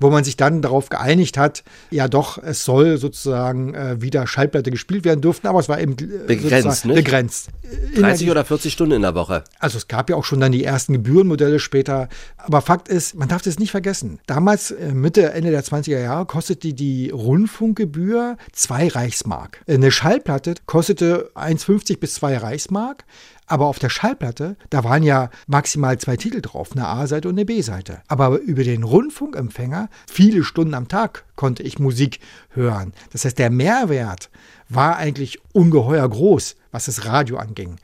wo 0.00 0.10
man 0.10 0.24
sich 0.24 0.36
dann 0.36 0.62
darauf 0.62 0.88
geeinigt 0.88 1.38
hat, 1.38 1.64
ja 1.90 2.08
doch, 2.08 2.38
es 2.38 2.64
soll 2.64 2.98
sozusagen 2.98 3.74
äh, 3.74 4.00
wieder 4.00 4.26
Schallplatte 4.26 4.70
gespielt 4.70 5.04
werden 5.04 5.20
dürfen, 5.20 5.46
aber 5.46 5.60
es 5.60 5.68
war 5.68 5.80
eben 5.80 5.92
äh, 5.92 6.26
begrenzt. 6.26 6.84
Ne? 6.84 6.94
begrenzt. 6.94 7.48
30 7.96 8.30
oder 8.30 8.44
40 8.44 8.72
Stunden 8.72 8.94
in 8.94 9.02
der 9.02 9.14
Woche. 9.14 9.44
Also 9.58 9.78
es 9.78 9.88
gab 9.88 10.10
ja 10.10 10.16
auch 10.16 10.24
schon 10.24 10.40
dann 10.40 10.52
die 10.52 10.64
ersten 10.64 10.92
Gebührenmodelle 10.92 11.58
später. 11.58 12.08
Aber 12.36 12.60
Fakt 12.62 12.88
ist, 12.88 13.14
man 13.14 13.27
darf 13.28 13.42
das 13.42 13.58
nicht 13.58 13.70
vergessen. 13.70 14.18
Damals, 14.26 14.70
äh, 14.70 14.92
Mitte, 14.92 15.32
Ende 15.32 15.50
der 15.50 15.64
20er 15.64 16.00
Jahre, 16.00 16.26
kostete 16.26 16.74
die 16.74 17.10
Rundfunkgebühr 17.10 18.36
zwei 18.52 18.88
Reichsmark. 18.88 19.62
Eine 19.68 19.90
Schallplatte 19.90 20.54
kostete 20.66 21.30
1,50 21.34 22.00
bis 22.00 22.14
2 22.14 22.38
Reichsmark. 22.38 23.04
Aber 23.50 23.66
auf 23.66 23.78
der 23.78 23.88
Schallplatte, 23.88 24.56
da 24.68 24.84
waren 24.84 25.02
ja 25.02 25.30
maximal 25.46 25.96
zwei 25.98 26.18
Titel 26.18 26.42
drauf, 26.42 26.72
eine 26.72 26.86
A-Seite 26.86 27.28
und 27.28 27.34
eine 27.36 27.46
B-Seite. 27.46 28.02
Aber 28.06 28.38
über 28.40 28.62
den 28.62 28.82
Rundfunkempfänger, 28.82 29.88
viele 30.06 30.44
Stunden 30.44 30.74
am 30.74 30.88
Tag 30.88 31.24
konnte 31.34 31.62
ich 31.62 31.78
Musik 31.78 32.20
hören. 32.50 32.92
Das 33.10 33.24
heißt, 33.24 33.38
der 33.38 33.48
Mehrwert 33.48 34.28
war 34.68 34.96
eigentlich 34.96 35.38
ungeheuer 35.54 36.06
groß, 36.06 36.56
was 36.72 36.84
das 36.84 37.06
Radio 37.06 37.38
anging. 37.38 37.76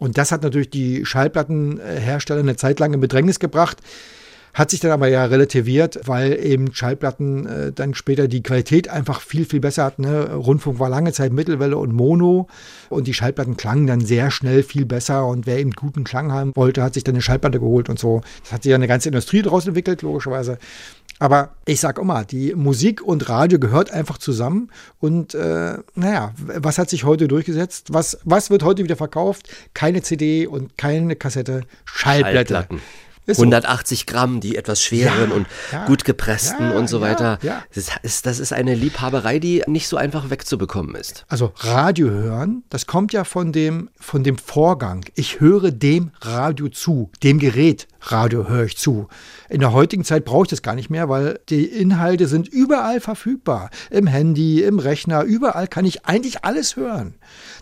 Und 0.00 0.18
das 0.18 0.32
hat 0.32 0.42
natürlich 0.42 0.70
die 0.70 1.06
Schallplattenhersteller 1.06 2.40
eine 2.40 2.56
Zeit 2.56 2.80
lang 2.80 2.92
in 2.92 3.00
Bedrängnis 3.00 3.38
gebracht. 3.38 3.78
Hat 4.54 4.70
sich 4.70 4.80
dann 4.80 4.92
aber 4.92 5.08
ja 5.08 5.24
relativiert, 5.24 6.00
weil 6.04 6.38
eben 6.44 6.72
Schallplatten 6.72 7.46
äh, 7.46 7.72
dann 7.72 7.94
später 7.94 8.28
die 8.28 8.42
Qualität 8.42 8.88
einfach 8.88 9.20
viel, 9.20 9.44
viel 9.44 9.60
besser 9.60 9.84
hatten. 9.84 10.02
Ne? 10.02 10.32
Rundfunk 10.32 10.78
war 10.78 10.88
lange 10.88 11.12
Zeit 11.12 11.32
Mittelwelle 11.32 11.76
und 11.76 11.92
Mono 11.92 12.46
und 12.88 13.08
die 13.08 13.14
Schallplatten 13.14 13.56
klangen 13.56 13.86
dann 13.88 14.00
sehr 14.00 14.30
schnell 14.30 14.62
viel 14.62 14.86
besser 14.86 15.26
und 15.26 15.46
wer 15.46 15.58
eben 15.58 15.72
guten 15.72 16.04
Klang 16.04 16.30
haben 16.30 16.52
wollte, 16.54 16.82
hat 16.82 16.94
sich 16.94 17.02
dann 17.02 17.16
eine 17.16 17.22
Schallplatte 17.22 17.58
geholt 17.58 17.88
und 17.88 17.98
so. 17.98 18.22
Das 18.44 18.52
hat 18.52 18.62
sich 18.62 18.70
ja 18.70 18.76
eine 18.76 18.88
ganze 18.88 19.08
Industrie 19.08 19.42
daraus 19.42 19.66
entwickelt, 19.66 20.02
logischerweise. 20.02 20.58
Aber 21.18 21.54
ich 21.64 21.80
sag 21.80 21.98
immer, 21.98 22.24
die 22.24 22.54
Musik 22.54 23.02
und 23.02 23.28
Radio 23.28 23.58
gehört 23.58 23.90
einfach 23.92 24.18
zusammen. 24.18 24.70
Und 25.00 25.34
äh, 25.34 25.78
naja, 25.94 26.32
was 26.36 26.78
hat 26.78 26.90
sich 26.90 27.04
heute 27.04 27.28
durchgesetzt? 27.28 27.92
Was, 27.92 28.18
was 28.24 28.50
wird 28.50 28.62
heute 28.62 28.82
wieder 28.82 28.96
verkauft? 28.96 29.48
Keine 29.74 30.02
CD 30.02 30.46
und 30.46 30.76
keine 30.76 31.16
Kassette, 31.16 31.62
Schallplatte. 31.84 32.54
Schallplatten. 32.54 32.80
Ist 33.26 33.38
180 33.38 34.00
so. 34.00 34.04
Gramm, 34.06 34.40
die 34.40 34.56
etwas 34.56 34.82
schweren 34.82 35.30
ja, 35.30 35.36
und 35.36 35.46
ja, 35.72 35.86
gut 35.86 36.04
gepressten 36.04 36.70
ja, 36.70 36.76
und 36.76 36.88
so 36.88 37.00
weiter. 37.00 37.38
Das 37.74 37.90
ist, 38.02 38.26
das 38.26 38.38
ist 38.38 38.52
eine 38.52 38.74
Liebhaberei, 38.74 39.38
die 39.38 39.62
nicht 39.66 39.88
so 39.88 39.96
einfach 39.96 40.30
wegzubekommen 40.30 40.94
ist. 40.94 41.24
Also 41.28 41.52
Radio 41.56 42.10
hören, 42.10 42.64
das 42.68 42.86
kommt 42.86 43.12
ja 43.12 43.24
von 43.24 43.52
dem, 43.52 43.88
von 43.98 44.24
dem 44.24 44.36
Vorgang. 44.36 45.04
Ich 45.14 45.40
höre 45.40 45.70
dem 45.70 46.10
Radio 46.20 46.68
zu, 46.68 47.10
dem 47.22 47.38
Gerät 47.38 47.88
Radio 48.12 48.48
höre 48.48 48.64
ich 48.64 48.76
zu. 48.76 49.08
In 49.48 49.60
der 49.60 49.72
heutigen 49.72 50.04
Zeit 50.04 50.24
brauche 50.24 50.44
ich 50.44 50.50
das 50.50 50.62
gar 50.62 50.74
nicht 50.74 50.90
mehr, 50.90 51.08
weil 51.08 51.40
die 51.48 51.64
Inhalte 51.64 52.26
sind 52.26 52.48
überall 52.48 53.00
verfügbar. 53.00 53.70
Im 53.90 54.06
Handy, 54.06 54.62
im 54.62 54.78
Rechner, 54.78 55.22
überall 55.22 55.68
kann 55.68 55.84
ich 55.84 56.06
eigentlich 56.06 56.44
alles 56.44 56.76
hören. 56.76 57.14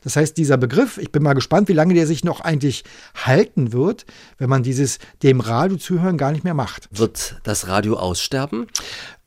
Das 0.03 0.17
heißt, 0.17 0.37
dieser 0.37 0.57
Begriff, 0.57 0.99
ich 0.99 1.13
bin 1.13 1.23
mal 1.23 1.35
gespannt, 1.35 1.69
wie 1.69 1.75
lange 1.75 1.95
der 1.95 2.07
sich 2.07 2.25
noch 2.25 2.41
eigentlich 2.41 2.85
halten 3.15 3.73
wird, 3.73 4.07
wenn 4.39 4.51
man 4.51 4.63
dieses 4.63 4.99
dem 5.23 5.41
Radio 5.41 5.77
zuhören 5.77 6.19
gar 6.19 6.33
nicht 6.33 6.45
mehr 6.45 6.55
macht. 6.55 6.89
Wird 6.91 7.41
das 7.43 7.69
Radio 7.69 7.97
aussterben? 7.97 8.67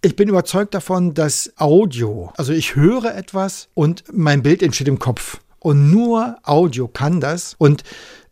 Ich 0.02 0.16
bin 0.16 0.30
überzeugt 0.30 0.74
davon, 0.74 1.14
dass 1.14 1.54
Audio, 1.58 2.32
also 2.38 2.54
ich 2.54 2.76
höre 2.76 3.16
etwas 3.16 3.70
und 3.74 4.04
mein 4.14 4.44
Bild 4.44 4.62
entsteht 4.62 4.88
im 4.88 5.00
Kopf. 5.00 5.40
Und 5.66 5.90
nur 5.90 6.38
Audio 6.44 6.88
kann 6.88 7.20
das. 7.20 7.56
Und 7.58 7.84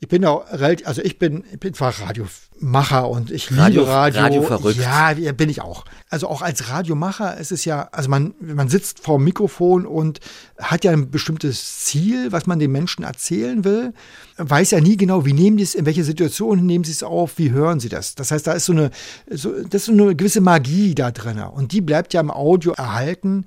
ich 0.03 0.09
bin 0.09 0.25
auch 0.25 0.51
relativ, 0.51 0.85
also 0.85 1.01
ich 1.01 1.17
bin, 1.17 1.45
ich 1.49 1.61
bin 1.61 1.73
zwar 1.73 1.93
Radiomacher 1.97 3.09
und 3.09 3.31
ich 3.31 3.49
Radio, 3.57 3.83
liebe 3.83 3.87
Radio. 3.87 4.21
Radio 4.21 4.41
verrückt. 4.41 4.77
Ja, 4.77 5.13
bin 5.13 5.49
ich 5.49 5.61
auch. 5.61 5.85
Also 6.09 6.27
auch 6.27 6.41
als 6.41 6.67
Radiomacher 6.67 7.37
ist 7.37 7.53
es 7.53 7.63
ja, 7.63 7.87
also 7.93 8.09
man, 8.09 8.33
man 8.41 8.67
sitzt 8.67 8.99
vor 8.99 9.17
dem 9.17 9.23
Mikrofon 9.23 9.85
und 9.85 10.19
hat 10.57 10.83
ja 10.83 10.91
ein 10.91 11.09
bestimmtes 11.09 11.85
Ziel, 11.85 12.33
was 12.33 12.47
man 12.47 12.59
den 12.59 12.73
Menschen 12.73 13.05
erzählen 13.05 13.63
will, 13.63 13.93
weiß 14.35 14.71
ja 14.71 14.81
nie 14.81 14.97
genau, 14.97 15.23
wie 15.25 15.31
nehmen 15.31 15.55
die 15.55 15.63
es, 15.63 15.73
in 15.73 15.85
welche 15.85 16.03
Situation 16.03 16.65
nehmen 16.65 16.83
sie 16.83 16.91
es 16.91 17.03
auf, 17.03 17.37
wie 17.37 17.51
hören 17.51 17.79
sie 17.79 17.87
das. 17.87 18.13
Das 18.13 18.31
heißt, 18.31 18.45
da 18.45 18.51
ist 18.51 18.65
so 18.65 18.73
eine, 18.73 18.91
so, 19.29 19.53
das 19.63 19.83
ist 19.83 19.85
so 19.85 19.93
eine 19.93 20.17
gewisse 20.17 20.41
Magie 20.41 20.95
da 20.95 21.11
drin 21.11 21.39
und 21.39 21.71
die 21.71 21.79
bleibt 21.79 22.13
ja 22.13 22.19
im 22.19 22.29
Audio 22.29 22.73
erhalten. 22.73 23.45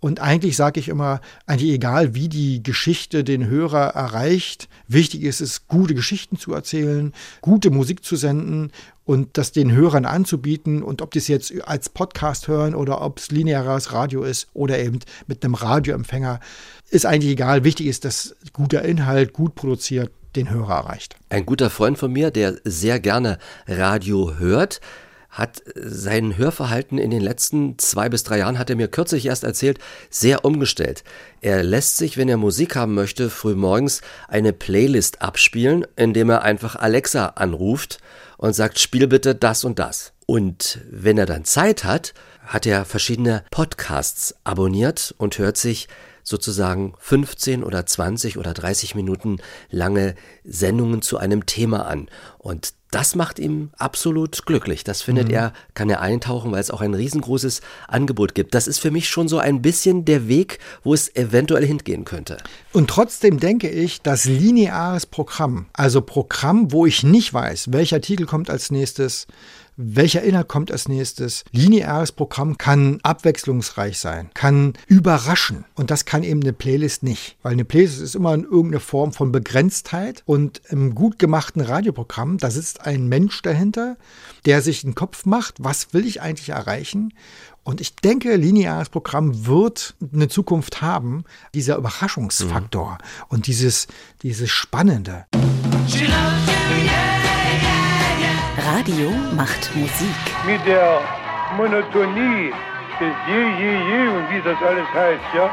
Und 0.00 0.20
eigentlich 0.20 0.56
sage 0.56 0.78
ich 0.78 0.88
immer, 0.88 1.20
eigentlich 1.46 1.72
egal, 1.72 2.14
wie 2.14 2.28
die 2.28 2.62
Geschichte 2.62 3.24
den 3.24 3.46
Hörer 3.46 3.94
erreicht, 3.96 4.68
wichtig 4.86 5.24
ist 5.24 5.40
es, 5.40 5.66
gute 5.66 5.94
Geschichten 5.94 6.38
zu 6.38 6.52
erzählen, 6.52 7.12
gute 7.40 7.70
Musik 7.70 8.04
zu 8.04 8.14
senden 8.14 8.70
und 9.04 9.36
das 9.36 9.50
den 9.50 9.72
Hörern 9.72 10.04
anzubieten. 10.04 10.84
Und 10.84 11.02
ob 11.02 11.10
die 11.10 11.18
es 11.18 11.26
jetzt 11.26 11.52
als 11.66 11.88
Podcast 11.88 12.46
hören 12.46 12.76
oder 12.76 13.00
ob 13.00 13.18
es 13.18 13.32
lineares 13.32 13.92
Radio 13.92 14.22
ist 14.22 14.46
oder 14.54 14.78
eben 14.78 15.00
mit 15.26 15.44
einem 15.44 15.54
Radioempfänger, 15.54 16.38
ist 16.90 17.04
eigentlich 17.04 17.32
egal. 17.32 17.64
Wichtig 17.64 17.88
ist, 17.88 18.04
dass 18.04 18.36
guter 18.52 18.82
Inhalt, 18.82 19.32
gut 19.32 19.56
produziert, 19.56 20.12
den 20.36 20.50
Hörer 20.50 20.76
erreicht. 20.76 21.16
Ein 21.28 21.44
guter 21.44 21.70
Freund 21.70 21.98
von 21.98 22.12
mir, 22.12 22.30
der 22.30 22.56
sehr 22.62 23.00
gerne 23.00 23.38
Radio 23.66 24.38
hört, 24.38 24.80
hat 25.28 25.62
sein 25.74 26.36
Hörverhalten 26.36 26.98
in 26.98 27.10
den 27.10 27.20
letzten 27.20 27.78
zwei 27.78 28.08
bis 28.08 28.22
drei 28.22 28.38
Jahren, 28.38 28.58
hat 28.58 28.70
er 28.70 28.76
mir 28.76 28.88
kürzlich 28.88 29.26
erst 29.26 29.44
erzählt, 29.44 29.78
sehr 30.10 30.44
umgestellt. 30.44 31.04
Er 31.40 31.62
lässt 31.62 31.98
sich, 31.98 32.16
wenn 32.16 32.28
er 32.28 32.38
Musik 32.38 32.76
haben 32.76 32.94
möchte, 32.94 33.30
frühmorgens 33.30 34.00
eine 34.26 34.52
Playlist 34.52 35.20
abspielen, 35.22 35.86
indem 35.96 36.30
er 36.30 36.42
einfach 36.42 36.76
Alexa 36.76 37.26
anruft 37.36 37.98
und 38.38 38.54
sagt, 38.54 38.78
spiel 38.78 39.06
bitte 39.06 39.34
das 39.34 39.64
und 39.64 39.78
das. 39.78 40.12
Und 40.26 40.80
wenn 40.90 41.18
er 41.18 41.26
dann 41.26 41.44
Zeit 41.44 41.84
hat, 41.84 42.14
hat 42.46 42.66
er 42.66 42.84
verschiedene 42.84 43.44
Podcasts 43.50 44.34
abonniert 44.44 45.14
und 45.18 45.38
hört 45.38 45.58
sich 45.58 45.88
sozusagen 46.28 46.94
15 46.98 47.64
oder 47.64 47.86
20 47.86 48.38
oder 48.38 48.54
30 48.54 48.94
Minuten 48.94 49.38
lange 49.70 50.14
Sendungen 50.44 51.02
zu 51.02 51.18
einem 51.18 51.46
Thema 51.46 51.86
an. 51.86 52.08
Und 52.38 52.74
das 52.90 53.14
macht 53.14 53.38
ihm 53.38 53.70
absolut 53.76 54.46
glücklich. 54.46 54.82
Das 54.82 55.02
findet 55.02 55.28
mhm. 55.28 55.34
er, 55.34 55.52
kann 55.74 55.90
er 55.90 56.00
eintauchen, 56.00 56.52
weil 56.52 56.60
es 56.60 56.70
auch 56.70 56.80
ein 56.80 56.94
riesengroßes 56.94 57.60
Angebot 57.86 58.34
gibt. 58.34 58.54
Das 58.54 58.66
ist 58.66 58.78
für 58.78 58.90
mich 58.90 59.08
schon 59.08 59.28
so 59.28 59.38
ein 59.38 59.60
bisschen 59.60 60.04
der 60.04 60.28
Weg, 60.28 60.58
wo 60.84 60.94
es 60.94 61.14
eventuell 61.14 61.66
hingehen 61.66 62.04
könnte. 62.04 62.38
Und 62.72 62.88
trotzdem 62.88 63.40
denke 63.40 63.68
ich, 63.68 64.00
dass 64.00 64.24
lineares 64.24 65.04
Programm, 65.04 65.66
also 65.74 66.00
Programm, 66.00 66.72
wo 66.72 66.86
ich 66.86 67.02
nicht 67.02 67.34
weiß, 67.34 67.72
welcher 67.72 68.00
Titel 68.00 68.24
kommt 68.24 68.48
als 68.48 68.70
nächstes, 68.70 69.26
welcher 69.78 70.22
Inhalt 70.22 70.48
kommt 70.48 70.72
als 70.72 70.88
nächstes. 70.88 71.44
Lineares 71.52 72.12
Programm 72.12 72.58
kann 72.58 72.98
abwechslungsreich 73.02 73.98
sein, 73.98 74.28
kann 74.34 74.74
überraschen. 74.88 75.64
Und 75.74 75.90
das 75.90 76.04
kann 76.04 76.24
eben 76.24 76.42
eine 76.42 76.52
Playlist 76.52 77.04
nicht. 77.04 77.38
Weil 77.42 77.52
eine 77.52 77.64
Playlist 77.64 78.00
ist 78.00 78.16
immer 78.16 78.34
in 78.34 78.42
irgendeiner 78.42 78.80
Form 78.80 79.12
von 79.12 79.30
Begrenztheit. 79.32 80.22
Und 80.26 80.60
im 80.68 80.94
gut 80.94 81.18
gemachten 81.18 81.62
Radioprogramm, 81.62 82.38
da 82.38 82.50
sitzt 82.50 82.84
ein 82.84 83.08
Mensch 83.08 83.40
dahinter, 83.42 83.96
der 84.44 84.62
sich 84.62 84.84
einen 84.84 84.96
Kopf 84.96 85.24
macht, 85.24 85.54
was 85.58 85.94
will 85.94 86.04
ich 86.04 86.20
eigentlich 86.20 86.50
erreichen? 86.50 87.14
Und 87.62 87.80
ich 87.80 87.94
denke, 87.94 88.34
lineares 88.34 88.88
Programm 88.88 89.46
wird 89.46 89.94
eine 90.12 90.28
Zukunft 90.28 90.82
haben, 90.82 91.24
dieser 91.54 91.76
Überraschungsfaktor 91.76 92.92
mhm. 92.92 93.24
und 93.28 93.46
dieses, 93.46 93.86
dieses 94.22 94.50
Spannende. 94.50 95.26
She 95.86 96.06
loves 96.06 96.52
you. 96.52 96.57
Radio 98.66 99.10
macht 99.36 99.70
Musik. 99.76 100.16
Mit 100.44 100.58
der 100.66 101.00
Monotonie 101.56 102.50
des 102.98 103.14
Je, 103.28 103.40
Je, 103.56 103.72
Je 103.88 104.08
und 104.08 104.28
wie 104.30 104.42
das 104.42 104.56
alles 104.66 104.88
heißt, 104.92 105.22
ja, 105.32 105.48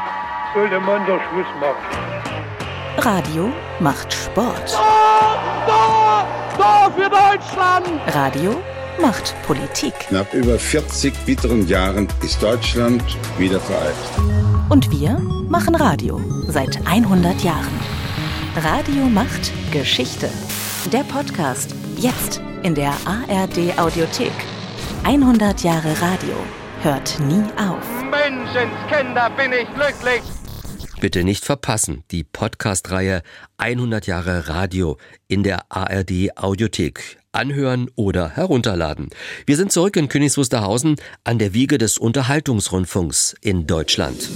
sollte 0.54 0.80
man 0.80 1.06
doch 1.06 1.20
Schluss 1.30 1.46
machen. 1.60 2.98
Radio 2.98 3.52
macht 3.78 4.12
Sport. 4.12 4.72
Da, 4.72 5.36
da, 5.68 6.26
da 6.58 6.90
für 6.90 7.08
Deutschland! 7.08 7.86
Radio 8.12 8.60
macht 9.00 9.34
Politik. 9.46 9.94
Nach 10.10 10.30
über 10.32 10.58
40 10.58 11.14
bitteren 11.24 11.68
Jahren 11.68 12.08
ist 12.24 12.42
Deutschland 12.42 13.04
wieder 13.38 13.60
vereint. 13.60 13.94
Und 14.68 14.90
wir 14.90 15.16
machen 15.48 15.76
Radio 15.76 16.20
seit 16.48 16.84
100 16.84 17.40
Jahren. 17.44 17.80
Radio 18.56 19.04
macht 19.04 19.52
Geschichte. 19.70 20.28
Der 20.92 21.04
Podcast 21.04 21.72
jetzt 21.98 22.40
in 22.62 22.74
der 22.74 22.94
ARD 23.04 23.78
Audiothek. 23.78 24.32
100 25.04 25.62
Jahre 25.62 26.00
Radio 26.00 26.34
hört 26.82 27.18
nie 27.20 27.42
auf. 27.56 27.84
Menschenskinder, 28.10 29.30
bin 29.30 29.52
ich 29.52 29.68
glücklich. 29.74 30.22
Bitte 31.00 31.24
nicht 31.24 31.44
verpassen, 31.44 32.04
die 32.10 32.24
Podcast-Reihe 32.24 33.22
100 33.58 34.06
Jahre 34.06 34.48
Radio 34.48 34.96
in 35.28 35.42
der 35.42 35.70
ARD 35.70 36.36
Audiothek. 36.36 37.18
Anhören 37.32 37.90
oder 37.96 38.30
herunterladen. 38.30 39.10
Wir 39.44 39.56
sind 39.56 39.70
zurück 39.70 39.96
in 39.96 40.08
Königs 40.08 40.38
Wusterhausen 40.38 40.96
an 41.22 41.38
der 41.38 41.52
Wiege 41.52 41.76
des 41.76 41.98
Unterhaltungsrundfunks 41.98 43.34
in 43.42 43.66
Deutschland. 43.66 44.30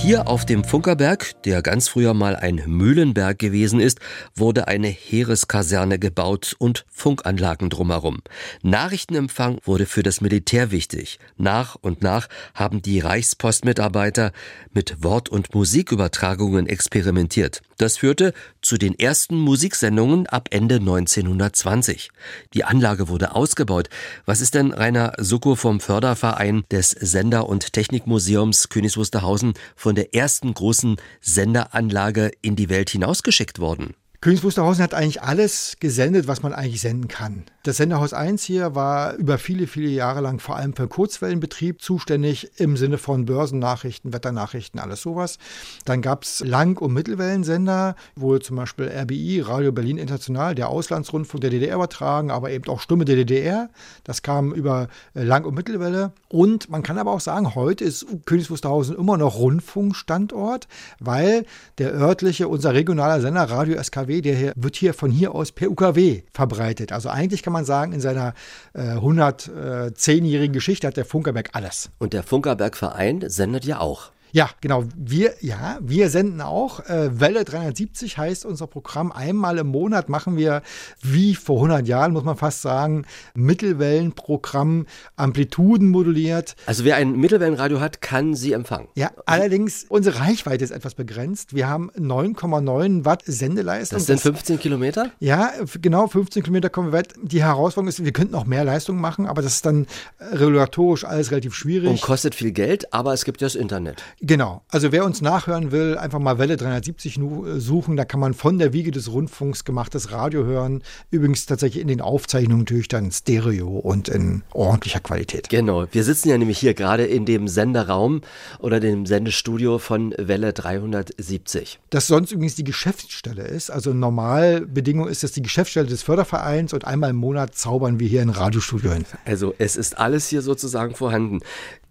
Hier 0.00 0.28
auf 0.28 0.46
dem 0.46 0.62
Funkerberg, 0.62 1.42
der 1.42 1.60
ganz 1.60 1.88
früher 1.88 2.14
mal 2.14 2.36
ein 2.36 2.62
Mühlenberg 2.66 3.36
gewesen 3.36 3.80
ist, 3.80 3.98
wurde 4.36 4.68
eine 4.68 4.86
Heereskaserne 4.86 5.98
gebaut 5.98 6.54
und 6.58 6.86
Funkanlagen 6.88 7.68
drumherum. 7.68 8.22
Nachrichtenempfang 8.62 9.58
wurde 9.64 9.86
für 9.86 10.04
das 10.04 10.20
Militär 10.20 10.70
wichtig. 10.70 11.18
Nach 11.36 11.74
und 11.74 12.00
nach 12.00 12.28
haben 12.54 12.80
die 12.80 13.00
Reichspostmitarbeiter 13.00 14.30
mit 14.72 15.02
Wort- 15.02 15.30
und 15.30 15.52
Musikübertragungen 15.52 16.68
experimentiert. 16.68 17.60
Das 17.76 17.96
führte 17.96 18.34
zu 18.62 18.76
den 18.76 18.98
ersten 18.98 19.36
Musiksendungen 19.36 20.26
ab 20.26 20.48
Ende 20.50 20.76
1920. 20.76 22.10
Die 22.54 22.64
Anlage 22.64 23.08
wurde 23.08 23.34
ausgebaut. 23.34 23.88
Was 24.26 24.40
ist 24.40 24.54
denn 24.54 24.72
Rainer 24.72 25.12
Sucko 25.18 25.54
vom 25.54 25.80
Förderverein 25.80 26.64
des 26.70 26.90
Sender- 26.90 27.48
und 27.48 27.72
Technikmuseums 27.72 28.68
Königs 28.68 28.96
Wusterhausen 28.96 29.54
von 29.76 29.87
der 29.94 30.14
ersten 30.14 30.54
großen 30.54 30.96
Senderanlage 31.20 32.30
in 32.42 32.56
die 32.56 32.68
Welt 32.68 32.90
hinausgeschickt 32.90 33.58
worden? 33.58 33.94
Königs 34.20 34.42
Wusterhausen 34.42 34.82
hat 34.82 34.94
eigentlich 34.94 35.22
alles 35.22 35.76
gesendet, 35.78 36.26
was 36.26 36.42
man 36.42 36.52
eigentlich 36.52 36.80
senden 36.80 37.06
kann. 37.06 37.44
Das 37.68 37.76
Senderhaus 37.76 38.14
1 38.14 38.44
hier 38.44 38.74
war 38.74 39.12
über 39.16 39.36
viele, 39.36 39.66
viele 39.66 39.90
Jahre 39.90 40.22
lang 40.22 40.38
vor 40.38 40.56
allem 40.56 40.74
für 40.74 40.88
Kurzwellenbetrieb 40.88 41.82
zuständig, 41.82 42.50
im 42.56 42.78
Sinne 42.78 42.96
von 42.96 43.26
Börsennachrichten, 43.26 44.14
Wetternachrichten, 44.14 44.80
alles 44.80 45.02
sowas. 45.02 45.36
Dann 45.84 46.00
gab 46.00 46.22
es 46.22 46.40
Lang- 46.40 46.78
und 46.78 46.94
Mittelwellensender, 46.94 47.94
wo 48.16 48.38
zum 48.38 48.56
Beispiel 48.56 48.88
RBI, 48.88 49.42
Radio 49.42 49.70
Berlin 49.70 49.98
International, 49.98 50.54
der 50.54 50.70
Auslandsrundfunk 50.70 51.42
der 51.42 51.50
DDR 51.50 51.74
übertragen, 51.74 52.30
aber 52.30 52.50
eben 52.52 52.66
auch 52.70 52.80
Stimme 52.80 53.04
der 53.04 53.16
DDR. 53.16 53.68
Das 54.02 54.22
kam 54.22 54.54
über 54.54 54.88
äh, 55.12 55.22
Lang- 55.22 55.44
und 55.44 55.54
Mittelwelle. 55.54 56.12
Und 56.28 56.70
man 56.70 56.82
kann 56.82 56.96
aber 56.96 57.12
auch 57.12 57.20
sagen, 57.20 57.54
heute 57.54 57.84
ist 57.84 58.06
Königs 58.24 58.48
Wusterhausen 58.48 58.96
immer 58.96 59.18
noch 59.18 59.36
Rundfunkstandort, 59.36 60.68
weil 61.00 61.44
der 61.76 61.92
örtliche, 61.92 62.48
unser 62.48 62.72
regionaler 62.72 63.20
Sender 63.20 63.42
Radio 63.42 63.76
SKW, 63.82 64.22
der 64.22 64.36
hier, 64.36 64.52
wird 64.56 64.76
hier 64.76 64.94
von 64.94 65.10
hier 65.10 65.34
aus 65.34 65.52
per 65.52 65.70
UKW 65.70 66.22
verbreitet. 66.32 66.92
Also 66.92 67.10
eigentlich 67.10 67.42
kann 67.42 67.52
man 67.52 67.57
man 67.58 67.64
sagen, 67.64 67.92
in 67.92 68.00
seiner 68.00 68.34
äh, 68.74 68.94
110-jährigen 68.96 70.52
Geschichte 70.52 70.86
hat 70.86 70.96
der 70.96 71.04
Funkerberg 71.04 71.50
alles. 71.52 71.90
Und 71.98 72.12
der 72.12 72.22
Funkerberg-Verein 72.22 73.24
sendet 73.28 73.64
ja 73.64 73.80
auch. 73.80 74.10
Ja, 74.32 74.50
genau. 74.60 74.84
Wir, 74.96 75.34
ja, 75.40 75.78
wir 75.80 76.10
senden 76.10 76.40
auch. 76.40 76.80
Äh, 76.80 77.20
Welle 77.20 77.44
370 77.44 78.18
heißt 78.18 78.44
unser 78.44 78.66
Programm. 78.66 79.12
Einmal 79.12 79.58
im 79.58 79.68
Monat 79.68 80.08
machen 80.08 80.36
wir, 80.36 80.62
wie 81.02 81.34
vor 81.34 81.56
100 81.56 81.86
Jahren, 81.86 82.12
muss 82.12 82.24
man 82.24 82.36
fast 82.36 82.62
sagen, 82.62 83.06
Mittelwellenprogramm, 83.34 84.86
Amplituden 85.16 85.88
moduliert. 85.88 86.56
Also 86.66 86.84
wer 86.84 86.96
ein 86.96 87.16
Mittelwellenradio 87.16 87.80
hat, 87.80 88.00
kann 88.00 88.34
sie 88.34 88.52
empfangen. 88.52 88.88
Ja, 88.94 89.10
allerdings, 89.26 89.86
unsere 89.88 90.20
Reichweite 90.20 90.64
ist 90.64 90.70
etwas 90.70 90.94
begrenzt. 90.94 91.54
Wir 91.54 91.68
haben 91.68 91.90
9,9 91.92 93.04
Watt 93.04 93.22
Sendeleistung. 93.24 93.98
Das 93.98 94.06
sind 94.06 94.20
15 94.20 94.58
Kilometer? 94.58 95.10
Ja, 95.20 95.52
genau, 95.80 96.06
15 96.06 96.42
Kilometer 96.42 96.68
kommen 96.68 96.92
wir 96.92 96.98
weit. 96.98 97.14
Die 97.22 97.42
Herausforderung 97.42 97.88
ist, 97.88 98.04
wir 98.04 98.12
könnten 98.12 98.34
auch 98.34 98.46
mehr 98.46 98.64
Leistung 98.64 99.00
machen, 99.00 99.26
aber 99.26 99.42
das 99.42 99.54
ist 99.54 99.66
dann 99.66 99.86
regulatorisch 100.20 101.04
alles 101.04 101.30
relativ 101.30 101.54
schwierig. 101.54 101.88
Und 101.88 102.00
kostet 102.00 102.34
viel 102.34 102.52
Geld, 102.52 102.92
aber 102.92 103.12
es 103.12 103.24
gibt 103.24 103.40
ja 103.40 103.46
das 103.46 103.54
Internet. 103.54 104.02
Genau. 104.20 104.62
Also 104.68 104.90
wer 104.90 105.04
uns 105.04 105.20
nachhören 105.20 105.70
will, 105.70 105.96
einfach 105.96 106.18
mal 106.18 106.38
Welle 106.38 106.56
370 106.56 107.20
suchen. 107.58 107.96
Da 107.96 108.04
kann 108.04 108.18
man 108.18 108.34
von 108.34 108.58
der 108.58 108.72
Wiege 108.72 108.90
des 108.90 109.12
Rundfunks 109.12 109.64
gemachtes 109.64 110.10
Radio 110.10 110.44
hören. 110.44 110.82
Übrigens 111.10 111.46
tatsächlich 111.46 111.80
in 111.80 111.88
den 111.88 112.00
Aufzeichnungen 112.00 112.62
natürlich 112.62 112.88
dann 112.88 113.12
Stereo 113.12 113.68
und 113.68 114.08
in 114.08 114.42
ordentlicher 114.52 115.00
Qualität. 115.00 115.48
Genau. 115.48 115.86
Wir 115.92 116.02
sitzen 116.02 116.30
ja 116.30 116.38
nämlich 116.38 116.58
hier 116.58 116.74
gerade 116.74 117.04
in 117.04 117.26
dem 117.26 117.46
Senderraum 117.46 118.22
oder 118.58 118.80
dem 118.80 119.06
Sendestudio 119.06 119.78
von 119.78 120.12
Welle 120.18 120.52
370. 120.52 121.78
Das 121.90 122.08
sonst 122.08 122.32
übrigens 122.32 122.56
die 122.56 122.64
Geschäftsstelle 122.64 123.44
ist. 123.44 123.70
Also 123.70 123.94
Normalbedingung 123.94 125.06
ist 125.06 125.22
das 125.22 125.32
die 125.32 125.42
Geschäftsstelle 125.42 125.86
des 125.86 126.02
Fördervereins 126.02 126.72
und 126.72 126.84
einmal 126.84 127.10
im 127.10 127.16
Monat 127.16 127.54
zaubern 127.54 128.00
wir 128.00 128.08
hier 128.08 128.22
ein 128.22 128.30
Radiostudio 128.30 128.92
hin. 128.92 129.04
Also 129.24 129.54
es 129.58 129.76
ist 129.76 129.96
alles 129.96 130.28
hier 130.28 130.42
sozusagen 130.42 130.96
vorhanden. 130.96 131.38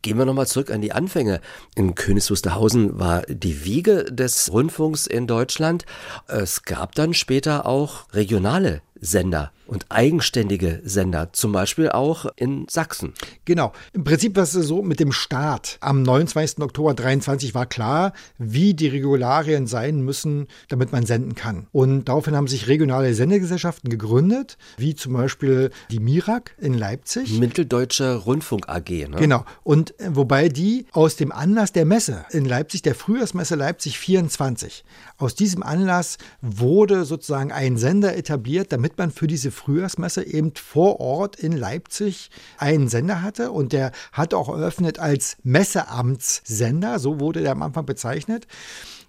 Gehen 0.08 0.18
wir 0.18 0.26
nochmal 0.26 0.48
zurück 0.48 0.72
an 0.72 0.80
die 0.80 0.94
Anfänge. 0.94 1.42
In 1.76 1.94
Königs 1.94 2.32
Wusterhausen 2.32 2.98
war 2.98 3.24
die 3.24 3.66
Wiege 3.66 4.06
des 4.06 4.50
Rundfunks 4.54 5.06
in 5.06 5.28
Deutschland. 5.28 5.86
Es 6.28 6.64
gab 6.64 6.96
dann 6.96 7.14
später 7.14 7.66
auch 7.66 8.06
regionale 8.14 8.82
Sender 9.02 9.52
und 9.68 9.86
eigenständige 9.90 10.82
Sender, 10.84 11.34
zum 11.34 11.52
Beispiel 11.52 11.90
auch 11.90 12.26
in 12.36 12.66
Sachsen. 12.70 13.14
Genau. 13.46 13.74
Im 13.94 14.04
Prinzip 14.04 14.36
war 14.36 14.44
es 14.44 14.52
so 14.52 14.82
mit 14.82 15.00
dem 15.00 15.12
Start. 15.12 15.78
Am 15.82 16.02
29. 16.02 16.60
Oktober 16.60 16.94
23 16.94 17.54
war 17.54 17.66
klar, 17.66 18.14
wie 18.38 18.74
die 18.74 18.88
Regularien 18.88 19.68
sein 19.68 20.02
müssen, 20.02 20.48
damit 20.70 20.92
man 20.92 21.06
senden 21.06 21.36
kann. 21.36 21.68
Und 21.72 22.06
daraufhin 22.06 22.36
haben 22.36 22.48
sich 22.48 22.68
regionale 22.68 23.14
Sendegesellschaften 23.14 23.90
gegründet, 23.90 24.58
wie 24.78 24.96
zum 24.96 25.14
Beispiel 25.14 25.72
die 25.92 26.00
MIRAG 26.00 26.56
in 26.58 26.74
Leipzig. 26.74 27.38
Mitteldeutsche 27.40 28.16
Rundfunk 28.16 28.70
AG. 28.70 28.90
Ne? 28.90 29.18
Genau. 29.18 29.46
Und 29.64 30.00
äh, 30.00 30.16
wobei 30.16 30.50
die 30.50 30.86
aus 30.92 31.16
dem 31.16 31.32
Anlass 31.32 31.72
der 31.72 31.86
Messe 31.86 32.26
in 32.32 32.46
Leipzig, 32.46 32.82
der 32.82 32.96
Frühjahrsmesse 32.96 33.56
Leipzig 33.56 34.00
24, 34.00 34.84
aus 35.18 35.36
diesem 35.36 35.64
Anlass 35.64 36.18
wurde 36.42 37.06
sozusagen 37.06 37.52
ein 37.52 37.78
Sender 37.78 38.16
etabliert, 38.16 38.72
damit 38.72 38.98
man 38.98 39.12
für 39.12 39.28
diese 39.28 39.52
Frühjahrsmesse 39.58 40.26
eben 40.26 40.54
vor 40.56 41.00
Ort 41.00 41.36
in 41.36 41.52
Leipzig 41.52 42.30
einen 42.58 42.88
Sender 42.88 43.22
hatte 43.22 43.52
und 43.52 43.74
der 43.74 43.92
hat 44.12 44.34
auch 44.34 44.50
eröffnet 44.50 45.00
als 45.00 45.38
Messeamtssender, 45.44 47.00
so 47.00 47.20
wurde 47.20 47.42
der 47.42 47.52
am 47.52 47.62
Anfang 47.62 47.86
bezeichnet. 47.86 48.48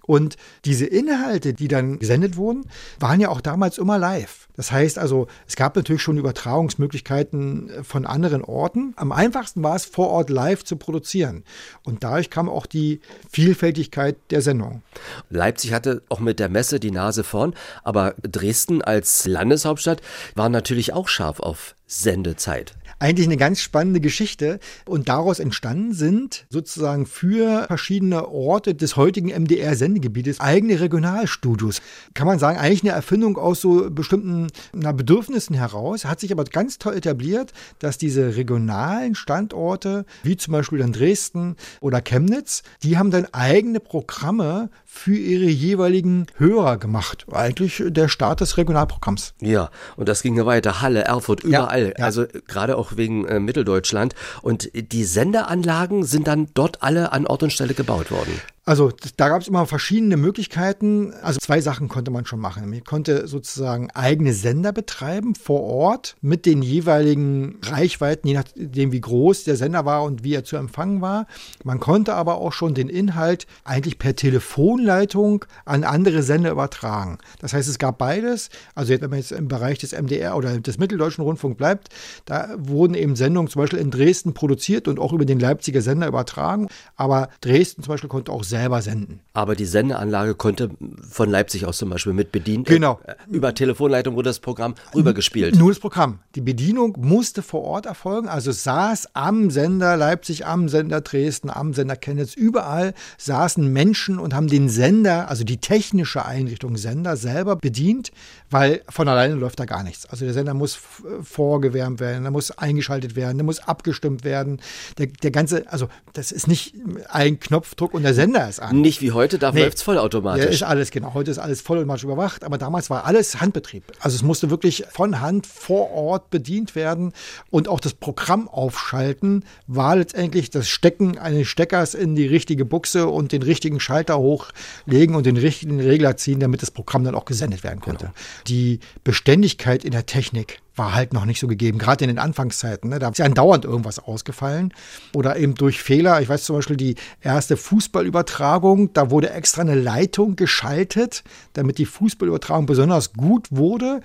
Und 0.09 0.37
diese 0.65 0.87
Inhalte, 0.87 1.53
die 1.53 1.67
dann 1.67 1.99
gesendet 1.99 2.35
wurden, 2.35 2.65
waren 2.99 3.19
ja 3.19 3.29
auch 3.29 3.41
damals 3.41 3.77
immer 3.77 3.99
live. 3.99 4.47
Das 4.55 4.71
heißt 4.71 4.97
also, 4.97 5.27
es 5.47 5.55
gab 5.55 5.75
natürlich 5.75 6.01
schon 6.01 6.17
Übertragungsmöglichkeiten 6.17 7.83
von 7.83 8.07
anderen 8.07 8.43
Orten. 8.43 8.93
Am 8.95 9.11
einfachsten 9.11 9.61
war 9.61 9.75
es, 9.75 9.85
vor 9.85 10.09
Ort 10.09 10.31
live 10.31 10.63
zu 10.63 10.77
produzieren. 10.77 11.43
Und 11.83 12.03
dadurch 12.03 12.31
kam 12.31 12.49
auch 12.49 12.65
die 12.65 13.01
Vielfältigkeit 13.29 14.17
der 14.31 14.41
Sendung. 14.41 14.81
Leipzig 15.29 15.73
hatte 15.73 16.01
auch 16.09 16.19
mit 16.19 16.39
der 16.39 16.49
Messe 16.49 16.79
die 16.79 16.89
Nase 16.89 17.23
vorn, 17.23 17.53
aber 17.83 18.15
Dresden 18.23 18.81
als 18.81 19.27
Landeshauptstadt 19.27 20.01
war 20.33 20.49
natürlich 20.49 20.91
auch 20.91 21.07
scharf 21.07 21.39
auf 21.39 21.75
Sendezeit 21.85 22.73
eigentlich 22.99 23.27
eine 23.27 23.37
ganz 23.37 23.61
spannende 23.61 23.99
Geschichte. 23.99 24.59
Und 24.85 25.09
daraus 25.09 25.39
entstanden 25.39 25.93
sind 25.93 26.45
sozusagen 26.49 27.05
für 27.05 27.65
verschiedene 27.67 28.27
Orte 28.27 28.75
des 28.75 28.95
heutigen 28.95 29.29
MDR-Sendegebietes 29.29 30.39
eigene 30.39 30.79
Regionalstudios. 30.79 31.81
Kann 32.13 32.27
man 32.27 32.39
sagen, 32.39 32.59
eigentlich 32.59 32.83
eine 32.83 32.91
Erfindung 32.91 33.37
aus 33.37 33.61
so 33.61 33.89
bestimmten 33.89 34.47
na, 34.73 34.91
Bedürfnissen 34.91 35.55
heraus, 35.55 36.05
hat 36.05 36.19
sich 36.19 36.31
aber 36.31 36.43
ganz 36.43 36.77
toll 36.77 36.95
etabliert, 36.95 37.53
dass 37.79 37.97
diese 37.97 38.35
regionalen 38.35 39.15
Standorte, 39.15 40.05
wie 40.23 40.37
zum 40.37 40.51
Beispiel 40.51 40.81
in 40.81 40.93
Dresden 40.93 41.55
oder 41.81 42.01
Chemnitz, 42.01 42.63
die 42.83 42.97
haben 42.97 43.11
dann 43.11 43.27
eigene 43.33 43.79
Programme 43.79 44.69
für 44.91 45.15
ihre 45.15 45.45
jeweiligen 45.45 46.25
Hörer 46.37 46.77
gemacht. 46.77 47.27
Eigentlich 47.31 47.83
der 47.85 48.07
Start 48.07 48.41
des 48.41 48.57
Regionalprogramms. 48.57 49.35
Ja, 49.39 49.69
und 49.95 50.09
das 50.09 50.23
ging 50.23 50.35
ja 50.35 50.47
weiter. 50.47 50.81
Halle, 50.81 51.03
Erfurt, 51.03 51.43
überall. 51.43 51.89
Ja, 51.89 51.99
ja. 51.99 52.05
Also 52.05 52.25
gerade 52.47 52.75
auch 52.75 52.97
wegen 52.97 53.25
äh, 53.25 53.39
Mitteldeutschland. 53.39 54.15
Und 54.41 54.71
die 54.73 55.03
Sendeanlagen 55.05 56.03
sind 56.03 56.27
dann 56.27 56.47
dort 56.55 56.81
alle 56.81 57.11
an 57.11 57.27
Ort 57.27 57.43
und 57.43 57.53
Stelle 57.53 57.75
gebaut 57.75 58.09
worden. 58.09 58.41
Also 58.69 58.91
da 59.17 59.29
gab 59.29 59.41
es 59.41 59.47
immer 59.47 59.65
verschiedene 59.65 60.15
Möglichkeiten. 60.15 61.11
Also 61.23 61.39
zwei 61.39 61.59
Sachen 61.59 61.87
konnte 61.89 62.11
man 62.11 62.27
schon 62.27 62.39
machen. 62.39 62.69
Man 62.69 62.83
konnte 62.83 63.27
sozusagen 63.27 63.89
eigene 63.95 64.31
Sender 64.31 64.71
betreiben 64.71 65.33
vor 65.33 65.63
Ort 65.63 66.17
mit 66.21 66.45
den 66.45 66.61
jeweiligen 66.61 67.57
Reichweiten, 67.63 68.27
je 68.27 68.35
nachdem 68.35 68.91
wie 68.91 69.01
groß 69.01 69.45
der 69.45 69.55
Sender 69.55 69.85
war 69.85 70.03
und 70.03 70.23
wie 70.23 70.35
er 70.35 70.43
zu 70.43 70.55
empfangen 70.55 71.01
war. 71.01 71.25
Man 71.63 71.79
konnte 71.79 72.13
aber 72.13 72.35
auch 72.35 72.53
schon 72.53 72.75
den 72.75 72.89
Inhalt 72.89 73.47
eigentlich 73.63 73.97
per 73.97 74.15
Telefonleitung 74.15 75.45
an 75.65 75.83
andere 75.83 76.21
Sender 76.21 76.51
übertragen. 76.51 77.17
Das 77.39 77.53
heißt, 77.53 77.67
es 77.67 77.79
gab 77.79 77.97
beides. 77.97 78.51
Also 78.75 78.93
wenn 79.01 79.09
man 79.09 79.17
jetzt 79.17 79.31
im 79.31 79.47
Bereich 79.47 79.79
des 79.79 79.93
MDR 79.93 80.37
oder 80.37 80.59
des 80.59 80.77
Mitteldeutschen 80.77 81.23
Rundfunk 81.23 81.57
bleibt, 81.57 81.89
da 82.25 82.49
wurden 82.59 82.93
eben 82.93 83.15
Sendungen 83.15 83.49
zum 83.49 83.63
Beispiel 83.63 83.79
in 83.79 83.89
Dresden 83.89 84.35
produziert 84.35 84.87
und 84.87 84.99
auch 84.99 85.11
über 85.11 85.25
den 85.25 85.39
Leipziger 85.39 85.81
Sender 85.81 86.05
übertragen. 86.05 86.67
Aber 86.95 87.29
Dresden 87.41 87.81
zum 87.81 87.93
Beispiel 87.93 88.09
konnte 88.09 88.31
auch 88.31 88.43
selber 88.43 88.58
selber 88.59 88.81
senden. 88.81 89.21
Aber 89.33 89.55
die 89.55 89.65
Sendeanlage 89.65 90.35
konnte 90.35 90.69
von 91.09 91.29
Leipzig 91.29 91.65
aus 91.65 91.77
zum 91.77 91.89
Beispiel 91.89 92.11
mit 92.11 92.33
bedient. 92.33 92.67
Genau. 92.67 92.99
Äh, 93.05 93.15
über 93.29 93.53
Telefonleitung 93.53 94.15
wurde 94.15 94.29
das 94.29 94.39
Programm 94.39 94.75
rübergespielt. 94.93 95.55
Nur 95.55 95.71
das 95.71 95.79
Programm. 95.79 96.19
Die 96.35 96.41
Bedienung 96.41 96.97
musste 96.99 97.41
vor 97.41 97.63
Ort 97.63 97.85
erfolgen. 97.85 98.27
Also 98.27 98.51
saß 98.51 99.15
am 99.15 99.49
Sender 99.49 99.95
Leipzig, 99.95 100.45
am 100.45 100.67
Sender 100.67 100.99
Dresden, 100.99 101.49
am 101.49 101.73
Sender 101.73 101.95
Chemnitz, 101.95 102.33
überall 102.33 102.93
saßen 103.17 103.71
Menschen 103.71 104.19
und 104.19 104.33
haben 104.33 104.47
den 104.47 104.67
Sender, 104.67 105.29
also 105.29 105.45
die 105.45 105.57
technische 105.57 106.25
Einrichtung 106.25 106.75
Sender 106.75 107.15
selber 107.15 107.55
bedient, 107.55 108.11
weil 108.49 108.81
von 108.89 109.07
alleine 109.07 109.35
läuft 109.35 109.61
da 109.61 109.65
gar 109.65 109.83
nichts. 109.83 110.05
Also 110.07 110.25
der 110.25 110.33
Sender 110.33 110.53
muss 110.53 110.77
vorgewärmt 111.23 112.01
werden, 112.01 112.23
der 112.23 112.31
muss 112.31 112.51
eingeschaltet 112.51 113.15
werden, 113.15 113.37
der 113.37 113.45
muss 113.45 113.59
abgestimmt 113.59 114.25
werden. 114.25 114.59
Der, 114.97 115.07
der 115.07 115.31
ganze, 115.31 115.71
also 115.71 115.87
das 116.11 116.33
ist 116.33 116.47
nicht 116.47 116.75
ein 117.09 117.39
Knopfdruck 117.39 117.93
und 117.93 118.03
der 118.03 118.13
Sender 118.13 118.48
ist 118.49 118.59
an. 118.59 118.81
Nicht 118.81 119.01
wie 119.01 119.11
heute, 119.11 119.39
da 119.39 119.51
nee. 119.51 119.63
läuft 119.63 119.77
es 119.77 119.83
vollautomatisch. 119.83 120.45
Ja, 120.45 120.51
ist 120.51 120.63
alles, 120.63 120.91
genau. 120.91 121.13
Heute 121.13 121.31
ist 121.31 121.37
alles 121.37 121.61
vollautomatisch 121.61 122.03
überwacht, 122.03 122.43
aber 122.43 122.57
damals 122.57 122.89
war 122.89 123.05
alles 123.05 123.39
Handbetrieb. 123.39 123.83
Also 123.99 124.15
es 124.15 124.23
musste 124.23 124.49
wirklich 124.49 124.85
von 124.91 125.21
Hand 125.21 125.47
vor 125.47 125.91
Ort 125.91 126.29
bedient 126.29 126.75
werden 126.75 127.13
und 127.49 127.67
auch 127.67 127.79
das 127.79 127.93
Programm 127.93 128.47
aufschalten 128.47 129.45
war 129.67 129.95
letztendlich 129.95 130.49
das 130.49 130.67
Stecken 130.67 131.17
eines 131.17 131.47
Steckers 131.47 131.93
in 131.93 132.15
die 132.15 132.27
richtige 132.27 132.65
Buchse 132.65 133.07
und 133.07 133.31
den 133.31 133.43
richtigen 133.43 133.79
Schalter 133.79 134.17
hochlegen 134.17 135.15
und 135.15 135.25
den 135.25 135.37
richtigen 135.37 135.79
Regler 135.79 136.17
ziehen, 136.17 136.39
damit 136.39 136.61
das 136.61 136.71
Programm 136.71 137.03
dann 137.03 137.15
auch 137.15 137.25
gesendet 137.25 137.63
werden 137.63 137.79
konnte. 137.79 138.05
Genau. 138.05 138.17
Die 138.47 138.79
Beständigkeit 139.03 139.83
in 139.85 139.91
der 139.91 140.05
Technik 140.05 140.59
war 140.79 140.95
halt 140.95 141.13
noch 141.13 141.25
nicht 141.25 141.39
so 141.39 141.47
gegeben, 141.47 141.77
gerade 141.77 142.05
in 142.05 142.07
den 142.07 142.17
Anfangszeiten. 142.17 142.89
Ne? 142.89 142.97
Da 142.97 143.09
ist 143.09 143.19
ja 143.19 143.25
andauernd 143.25 143.65
irgendwas 143.65 143.99
ausgefallen. 143.99 144.73
Oder 145.13 145.37
eben 145.37 145.53
durch 145.53 145.83
Fehler. 145.83 146.19
Ich 146.21 146.29
weiß 146.29 146.45
zum 146.45 146.55
Beispiel 146.55 146.77
die 146.77 146.95
erste 147.21 147.57
Fußballübertragung, 147.57 148.93
da 148.93 149.11
wurde 149.11 149.29
extra 149.29 149.61
eine 149.61 149.75
Leitung 149.75 150.35
geschaltet, 150.35 151.23
damit 151.53 151.77
die 151.77 151.85
Fußballübertragung 151.85 152.65
besonders 152.65 153.13
gut 153.13 153.47
wurde. 153.51 154.01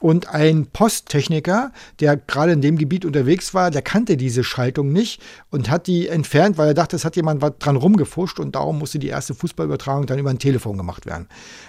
Und 0.00 0.28
ein 0.28 0.66
Posttechniker, 0.66 1.72
der 2.00 2.16
gerade 2.16 2.52
in 2.52 2.62
dem 2.62 2.78
Gebiet 2.78 3.04
unterwegs 3.04 3.54
war, 3.54 3.70
der 3.70 3.82
kannte 3.82 4.16
diese 4.16 4.42
Schaltung 4.42 4.92
nicht 4.92 5.20
und 5.50 5.70
hat 5.70 5.86
die 5.86 6.08
entfernt, 6.08 6.58
weil 6.58 6.68
er 6.68 6.74
dachte, 6.74 6.96
es 6.96 7.04
hat 7.04 7.16
jemand 7.16 7.42
was 7.42 7.52
dran 7.58 7.76
rumgefuscht 7.76 8.40
und 8.40 8.54
darum 8.54 8.78
musste 8.78 8.98
die 8.98 9.08
erste 9.08 9.34
Fußballübertragung 9.34 10.06
dann 10.06 10.18
über 10.18 10.30
ein 10.30 10.38
Telefon 10.38 10.78
gemacht 10.78 11.06
werden. 11.06 11.28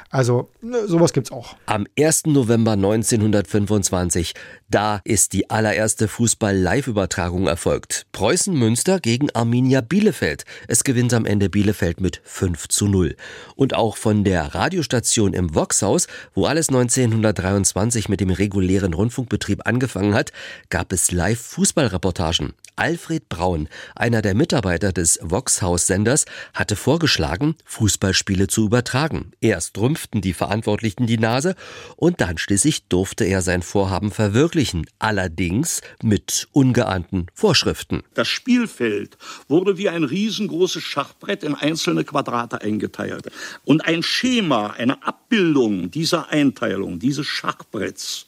Also 0.09 0.49
ne, 0.61 0.87
sowas 0.87 1.13
gibt's 1.13 1.31
auch. 1.31 1.55
Am 1.65 1.85
1. 1.97 2.27
November 2.27 2.71
1925, 2.71 4.33
da 4.71 5.01
ist 5.03 5.33
die 5.33 5.49
allererste 5.49 6.07
Fußball-Live-Übertragung 6.07 7.47
erfolgt. 7.47 8.05
Preußen 8.13 8.55
Münster 8.55 8.99
gegen 8.99 9.29
Arminia 9.31 9.81
Bielefeld. 9.81 10.45
Es 10.67 10.83
gewinnt 10.83 11.13
am 11.13 11.25
Ende 11.25 11.49
Bielefeld 11.49 11.99
mit 11.99 12.21
5 12.23 12.69
zu 12.69 12.87
0. 12.87 13.15
Und 13.55 13.75
auch 13.75 13.97
von 13.97 14.23
der 14.23 14.55
Radiostation 14.55 15.33
im 15.33 15.53
Voxhaus, 15.53 16.07
wo 16.33 16.45
alles 16.45 16.69
1923 16.69 18.07
mit 18.07 18.21
dem 18.21 18.29
regulären 18.29 18.93
Rundfunkbetrieb 18.93 19.67
angefangen 19.67 20.13
hat, 20.13 20.31
gab 20.69 20.93
es 20.93 21.11
Live-Fußballreportagen. 21.11 22.53
Alfred 22.77 23.27
Braun, 23.29 23.67
einer 23.95 24.21
der 24.21 24.33
Mitarbeiter 24.33 24.93
des 24.93 25.19
Voxhaus-Senders, 25.21 26.25
hatte 26.53 26.75
vorgeschlagen, 26.75 27.55
Fußballspiele 27.65 28.47
zu 28.47 28.65
übertragen. 28.65 29.33
Erst 29.41 29.77
rümpften 29.77 30.21
die 30.21 30.33
Verantwortlichen 30.33 31.05
die 31.05 31.17
Nase 31.17 31.55
und 31.97 32.21
dann 32.21 32.37
schließlich 32.37 32.87
durfte 32.87 33.25
er 33.25 33.41
sein 33.41 33.61
Vorhaben 33.61 34.11
verwirklichen, 34.11 34.60
allerdings 34.99 35.81
mit 36.03 36.47
ungeahnten 36.51 37.27
Vorschriften. 37.33 38.03
Das 38.13 38.27
Spielfeld 38.27 39.17
wurde 39.47 39.77
wie 39.77 39.89
ein 39.89 40.03
riesengroßes 40.03 40.83
Schachbrett 40.83 41.43
in 41.43 41.55
einzelne 41.55 42.03
Quadrate 42.03 42.61
eingeteilt. 42.61 43.31
Und 43.65 43.85
ein 43.85 44.03
Schema, 44.03 44.67
eine 44.71 45.03
Abbildung 45.05 45.91
dieser 45.91 46.29
Einteilung, 46.29 46.99
dieses 46.99 47.27
Schachbretts, 47.27 48.27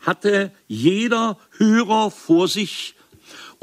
hatte 0.00 0.52
jeder 0.66 1.38
Hörer 1.58 2.10
vor 2.10 2.48
sich 2.48 2.94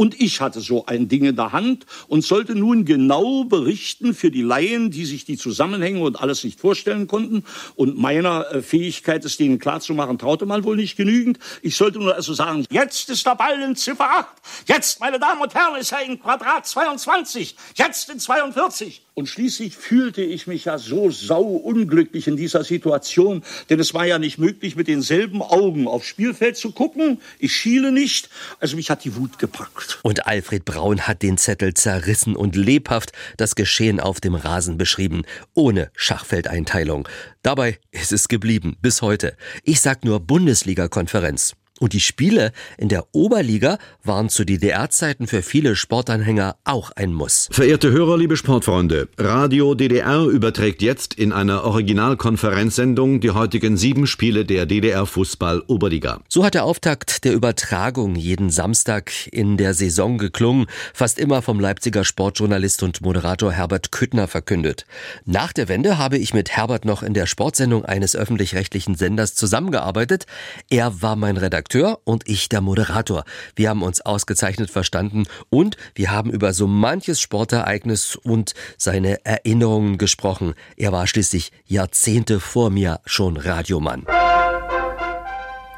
und 0.02 0.20
ich 0.20 0.42
hatte 0.42 0.62
so 0.62 0.88
ein 0.88 1.10
Ding 1.10 1.26
in 1.26 1.36
der 1.36 1.52
Hand 1.52 1.86
und 2.08 2.24
sollte 2.24 2.56
nun 2.56 2.86
genau 2.86 3.44
berichten 3.44 4.16
für 4.16 4.32
die 4.32 4.42
Laien, 4.42 4.90
die 4.90 5.06
sich 5.06 5.26
die 5.26 5.38
Zusammenhänge 5.38 6.00
und 6.00 6.20
alles 6.20 6.44
nicht 6.44 6.60
vorstellen 6.60 7.06
konnten. 7.06 7.44
Und 7.76 8.00
meiner 8.00 8.50
äh, 8.50 8.64
Fähigkeit, 8.64 9.24
es 9.26 9.38
denen 9.38 9.60
klarzumachen, 9.60 10.18
traute 10.18 10.48
man 10.48 10.64
wohl 10.64 10.76
nicht 10.76 10.98
genügend. 10.98 11.38
Ich 11.62 11.78
sollte 11.78 12.00
nur 12.00 12.16
also 12.16 12.34
sagen, 12.34 12.66
jetzt 12.72 13.12
ist 13.12 13.28
der 13.28 13.36
Ball 13.36 13.62
in 13.62 13.76
Ziffer 13.76 14.10
8. 14.10 14.28
Jetzt, 14.66 15.00
meine 15.02 15.20
Damen 15.20 15.40
und 15.40 15.54
Herren, 15.54 15.80
ist 15.80 15.92
er 15.92 16.04
in 16.04 16.20
Quadrat 16.20 16.66
22. 16.66 17.56
Jetzt 17.76 18.10
in 18.10 18.18
42. 18.18 19.04
Und 19.14 19.28
schließlich 19.28 19.76
fühlte 19.76 20.22
ich 20.22 20.48
mich 20.48 20.66
ja 20.66 20.78
so 20.78 21.12
sauunglücklich 21.12 22.28
in 22.28 22.38
dieser 22.38 22.64
Situation, 22.64 23.44
denn 23.70 23.80
es 23.80 23.94
war 23.94 24.06
ja 24.06 24.20
nicht 24.20 24.38
möglich, 24.38 24.78
mit 24.78 24.88
denselben 24.88 25.42
Augen 25.42 25.88
aufs 25.88 26.08
Spielfeld 26.08 26.56
zu 26.56 26.72
gucken. 26.72 27.20
Ich 27.38 27.54
schiele 27.54 27.92
nicht, 27.92 28.30
also 28.60 28.78
mich 28.78 28.90
hat 28.90 29.04
die 29.04 29.16
Wut 29.18 29.38
gepackt. 29.38 30.00
Und 30.04 30.28
Alfred 30.28 30.64
Braun 30.64 31.02
hat 31.02 31.24
den 31.24 31.38
Zettel 31.38 31.74
zerrissen 31.74 32.38
und 32.38 32.56
lebhaft 32.56 33.12
das 33.36 33.56
Geschehen 33.56 34.00
auf 34.00 34.22
dem 34.22 34.36
Rasen 34.36 34.78
beschrieben, 34.78 35.24
ohne 35.54 35.92
Schachfeldeinteilung. 35.96 37.08
Dabei 37.44 37.80
ist 37.92 38.14
es 38.14 38.30
geblieben, 38.30 38.78
bis 38.82 39.02
heute. 39.02 39.36
Ich 39.64 39.82
sag 39.82 40.06
nur 40.06 40.22
Bundesliga-Konferenz. 40.22 41.56
Und 41.82 41.94
die 41.94 42.00
Spiele 42.00 42.52
in 42.78 42.90
der 42.90 43.08
Oberliga 43.12 43.80
waren 44.04 44.30
zu 44.30 44.46
DDR-Zeiten 44.46 45.26
für 45.26 45.42
viele 45.42 45.76
Sportanhänger 45.76 46.58
auch 46.64 46.92
ein 46.92 47.12
Muss. 47.12 47.50
Verehrte 47.52 47.92
Hörer, 47.92 48.20
liebe 48.20 48.38
Sportfreunde, 48.38 49.08
Radio 49.18 49.74
DDR 49.74 50.26
überträgt 50.26 50.84
jetzt 50.84 51.16
in 51.16 51.34
einer 51.34 51.64
Originalkonferenzsendung 51.64 53.20
die 53.20 53.32
heutigen 53.32 53.78
sieben 53.78 54.06
Spiele 54.06 54.46
der 54.46 54.68
DDR 54.68 55.08
Fußball 55.08 55.64
Oberliga. 55.66 56.20
So 56.30 56.46
hat 56.46 56.54
der 56.54 56.66
Auftakt 56.66 57.24
der 57.24 57.34
Übertragung 57.34 58.16
jeden 58.16 58.52
Samstag 58.52 59.12
in 59.32 59.58
der 59.58 59.74
Saison 59.74 60.20
geklungen, 60.20 60.68
fast 60.94 61.18
immer 61.18 61.42
vom 61.42 61.60
Leipziger 61.60 62.04
Sportjournalist 62.04 62.84
und 62.84 63.02
Moderator 63.02 63.52
Herbert 63.52 63.92
Küttner 63.92 64.28
verkündet. 64.28 64.86
Nach 65.26 65.52
der 65.52 65.68
Wende 65.68 65.98
habe 65.98 66.20
ich 66.20 66.36
mit 66.36 66.52
Herbert 66.52 66.86
noch 66.86 67.02
in 67.02 67.16
der 67.16 67.26
Sportsendung 67.26 67.86
eines 67.86 68.16
öffentlich-rechtlichen 68.16 68.94
Senders 68.94 69.34
zusammengearbeitet. 69.34 70.28
Er 70.70 71.02
war 71.02 71.16
mein 71.16 71.38
Redakteur 71.38 71.71
Redakteur 71.72 72.00
und 72.04 72.28
ich 72.28 72.50
der 72.50 72.60
Moderator. 72.60 73.24
Wir 73.56 73.70
haben 73.70 73.82
uns 73.82 74.02
ausgezeichnet 74.02 74.70
verstanden 74.70 75.24
und 75.50 75.78
wir 75.96 76.12
haben 76.12 76.30
über 76.30 76.54
so 76.54 76.68
manches 76.68 77.22
Sportereignis 77.22 78.18
und 78.18 78.54
seine 78.78 79.26
Erinnerungen 79.26 79.98
gesprochen. 79.98 80.54
Er 80.76 80.92
war 80.92 81.08
schließlich 81.08 81.52
Jahrzehnte 81.66 82.42
vor 82.42 82.70
mir 82.72 83.00
schon 83.06 83.38
Radiomann. 83.38 84.06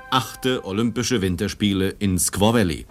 Achte 0.10 0.66
Olympische 0.66 1.22
Winterspiele 1.22 1.90
in 2.00 2.18
Squaw 2.18 2.54
Valley. 2.56 2.86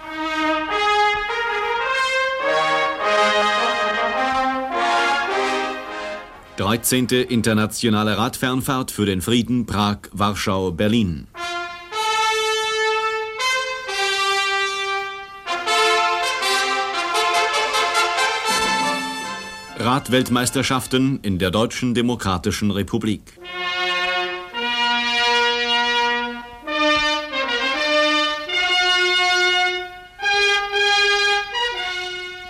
Dreizehnte 6.56 7.16
internationale 7.16 8.16
Radfernfahrt 8.16 8.92
für 8.92 9.06
den 9.06 9.20
Frieden 9.20 9.66
Prag, 9.66 9.98
Warschau, 10.12 10.70
Berlin. 10.70 11.26
Radweltmeisterschaften 19.84 21.18
in 21.22 21.40
der 21.40 21.50
Deutschen 21.50 21.92
Demokratischen 21.92 22.70
Republik. 22.70 23.22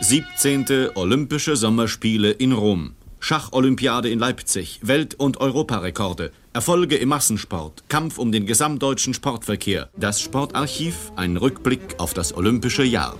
Siebzehnte 0.00 0.92
Olympische 0.94 1.56
Sommerspiele 1.56 2.32
in 2.32 2.52
Rom. 2.52 2.96
Schacholympiade 3.18 4.10
in 4.10 4.18
Leipzig, 4.18 4.80
Welt- 4.82 5.14
und 5.14 5.40
Europarekorde, 5.40 6.32
Erfolge 6.52 6.96
im 6.96 7.08
Massensport, 7.08 7.84
Kampf 7.88 8.18
um 8.18 8.30
den 8.30 8.44
gesamtdeutschen 8.44 9.14
Sportverkehr, 9.14 9.88
das 9.96 10.20
Sportarchiv, 10.20 11.12
ein 11.16 11.38
Rückblick 11.38 11.94
auf 11.96 12.12
das 12.12 12.36
olympische 12.36 12.82
Jahr. 12.82 13.16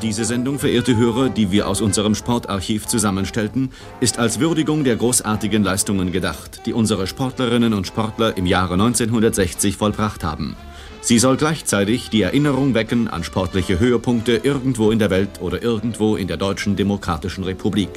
Diese 0.00 0.24
Sendung, 0.24 0.60
verehrte 0.60 0.96
Hörer, 0.96 1.28
die 1.28 1.50
wir 1.50 1.66
aus 1.66 1.80
unserem 1.80 2.14
Sportarchiv 2.14 2.86
zusammenstellten, 2.86 3.70
ist 3.98 4.20
als 4.20 4.38
Würdigung 4.38 4.84
der 4.84 4.94
großartigen 4.94 5.64
Leistungen 5.64 6.12
gedacht, 6.12 6.60
die 6.66 6.72
unsere 6.72 7.08
Sportlerinnen 7.08 7.74
und 7.74 7.88
Sportler 7.88 8.36
im 8.36 8.46
Jahre 8.46 8.74
1960 8.74 9.76
vollbracht 9.76 10.22
haben. 10.22 10.56
Sie 11.00 11.18
soll 11.18 11.36
gleichzeitig 11.36 12.10
die 12.10 12.22
Erinnerung 12.22 12.74
wecken 12.74 13.08
an 13.08 13.24
sportliche 13.24 13.80
Höhepunkte 13.80 14.40
irgendwo 14.42 14.92
in 14.92 15.00
der 15.00 15.10
Welt 15.10 15.40
oder 15.40 15.62
irgendwo 15.62 16.14
in 16.14 16.28
der 16.28 16.36
Deutschen 16.36 16.76
Demokratischen 16.76 17.42
Republik, 17.42 17.90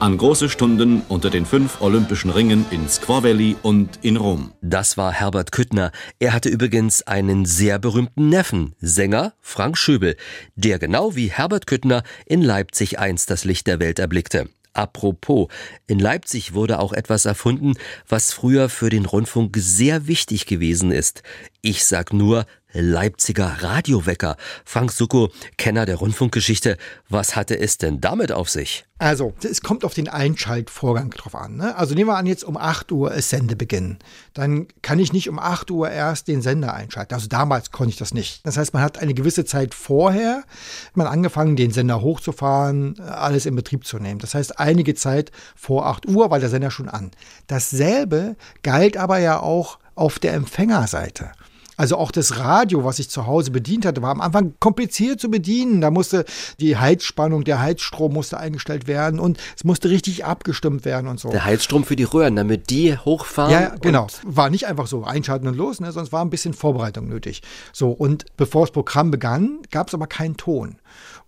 an 0.00 0.18
große 0.18 0.48
Stunden 0.48 1.02
unter 1.08 1.30
den 1.30 1.46
fünf 1.46 1.80
Olympischen 1.80 2.30
Ringen 2.30 2.66
in 2.70 2.88
Squaw 2.88 3.22
Valley 3.22 3.56
und 3.62 3.98
in 4.02 4.16
Rom. 4.16 4.52
Das 4.60 4.96
war 4.96 5.12
Herbert 5.12 5.52
Küttner. 5.52 5.90
Er 6.18 6.32
hatte 6.32 6.48
übrigens 6.48 7.02
einen 7.02 7.44
sehr 7.46 7.78
berühmten 7.78 8.28
Neffen, 8.28 8.74
Sänger 8.80 9.32
Frank 9.40 9.78
Schöbel, 9.78 10.16
der 10.54 10.78
genau 10.78 11.16
wie 11.16 11.30
Herbert 11.30 11.66
Küttner 11.66 12.02
in 12.26 12.42
Leipzig 12.42 12.98
einst 12.98 13.30
das 13.30 13.44
Licht 13.44 13.66
der 13.66 13.80
Welt 13.80 13.98
erblickte. 13.98 14.48
Apropos, 14.74 15.48
in 15.86 15.98
Leipzig 15.98 16.52
wurde 16.52 16.78
auch 16.78 16.92
etwas 16.92 17.24
erfunden, 17.24 17.74
was 18.06 18.34
früher 18.34 18.68
für 18.68 18.90
den 18.90 19.06
Rundfunk 19.06 19.56
sehr 19.58 20.06
wichtig 20.06 20.44
gewesen 20.44 20.92
ist. 20.92 21.22
Ich 21.62 21.86
sag 21.86 22.12
nur 22.12 22.44
Leipziger 22.80 23.56
Radiowecker. 23.60 24.36
Frank 24.64 24.92
Sucko, 24.92 25.30
Kenner 25.56 25.86
der 25.86 25.96
Rundfunkgeschichte, 25.96 26.76
was 27.08 27.36
hatte 27.36 27.58
es 27.58 27.78
denn 27.78 28.00
damit 28.00 28.32
auf 28.32 28.48
sich? 28.48 28.84
Also, 28.98 29.34
es 29.42 29.60
kommt 29.60 29.84
auf 29.84 29.92
den 29.92 30.08
Einschaltvorgang 30.08 31.10
drauf 31.10 31.34
an. 31.34 31.56
Ne? 31.56 31.76
Also 31.76 31.94
nehmen 31.94 32.08
wir 32.08 32.16
an, 32.16 32.24
jetzt 32.24 32.44
um 32.44 32.56
8 32.56 32.90
Uhr 32.92 33.12
ist 33.12 33.28
Sendebeginn. 33.28 33.98
Dann 34.32 34.68
kann 34.80 34.98
ich 34.98 35.12
nicht 35.12 35.28
um 35.28 35.38
8 35.38 35.70
Uhr 35.70 35.90
erst 35.90 36.28
den 36.28 36.40
Sender 36.40 36.72
einschalten. 36.72 37.12
Also 37.12 37.28
damals 37.28 37.72
konnte 37.72 37.90
ich 37.90 37.98
das 37.98 38.14
nicht. 38.14 38.46
Das 38.46 38.56
heißt, 38.56 38.72
man 38.72 38.82
hat 38.82 38.98
eine 38.98 39.12
gewisse 39.12 39.44
Zeit 39.44 39.74
vorher 39.74 40.44
man 40.94 41.06
angefangen, 41.06 41.56
den 41.56 41.72
Sender 41.72 42.00
hochzufahren, 42.00 42.98
alles 43.00 43.46
in 43.46 43.54
Betrieb 43.54 43.84
zu 43.86 43.98
nehmen. 43.98 44.18
Das 44.18 44.34
heißt, 44.34 44.58
einige 44.58 44.94
Zeit 44.94 45.30
vor 45.54 45.86
8 45.86 46.06
Uhr 46.06 46.30
war 46.30 46.38
der 46.38 46.48
Sender 46.48 46.70
schon 46.70 46.88
an. 46.88 47.10
Dasselbe 47.46 48.36
galt 48.62 48.96
aber 48.96 49.18
ja 49.18 49.40
auch 49.40 49.78
auf 49.94 50.18
der 50.18 50.34
Empfängerseite. 50.34 51.32
Also 51.76 51.96
auch 51.96 52.10
das 52.10 52.38
Radio, 52.38 52.84
was 52.84 52.98
ich 52.98 53.10
zu 53.10 53.26
Hause 53.26 53.50
bedient 53.50 53.84
hatte, 53.84 54.02
war 54.02 54.10
am 54.10 54.20
Anfang 54.20 54.54
kompliziert 54.60 55.20
zu 55.20 55.30
bedienen. 55.30 55.80
Da 55.80 55.90
musste 55.90 56.24
die 56.58 56.76
Heizspannung, 56.76 57.44
der 57.44 57.60
Heizstrom 57.60 58.14
musste 58.14 58.38
eingestellt 58.38 58.86
werden 58.86 59.20
und 59.20 59.38
es 59.56 59.64
musste 59.64 59.90
richtig 59.90 60.24
abgestimmt 60.24 60.84
werden 60.84 61.08
und 61.08 61.20
so. 61.20 61.28
Der 61.30 61.44
Heizstrom 61.44 61.84
für 61.84 61.96
die 61.96 62.04
Röhren, 62.04 62.36
damit 62.36 62.70
die 62.70 62.96
hochfahren. 62.96 63.52
Ja, 63.52 63.74
genau. 63.80 64.06
War 64.24 64.50
nicht 64.50 64.66
einfach 64.66 64.86
so 64.86 65.04
einschalten 65.04 65.46
und 65.48 65.56
los, 65.56 65.80
ne, 65.80 65.92
sonst 65.92 66.12
war 66.12 66.24
ein 66.24 66.30
bisschen 66.30 66.54
Vorbereitung 66.54 67.08
nötig. 67.08 67.42
So, 67.72 67.90
und 67.90 68.24
bevor 68.36 68.62
das 68.62 68.72
Programm 68.72 69.10
begann, 69.10 69.58
gab 69.70 69.88
es 69.88 69.94
aber 69.94 70.06
keinen 70.06 70.36
Ton. 70.36 70.78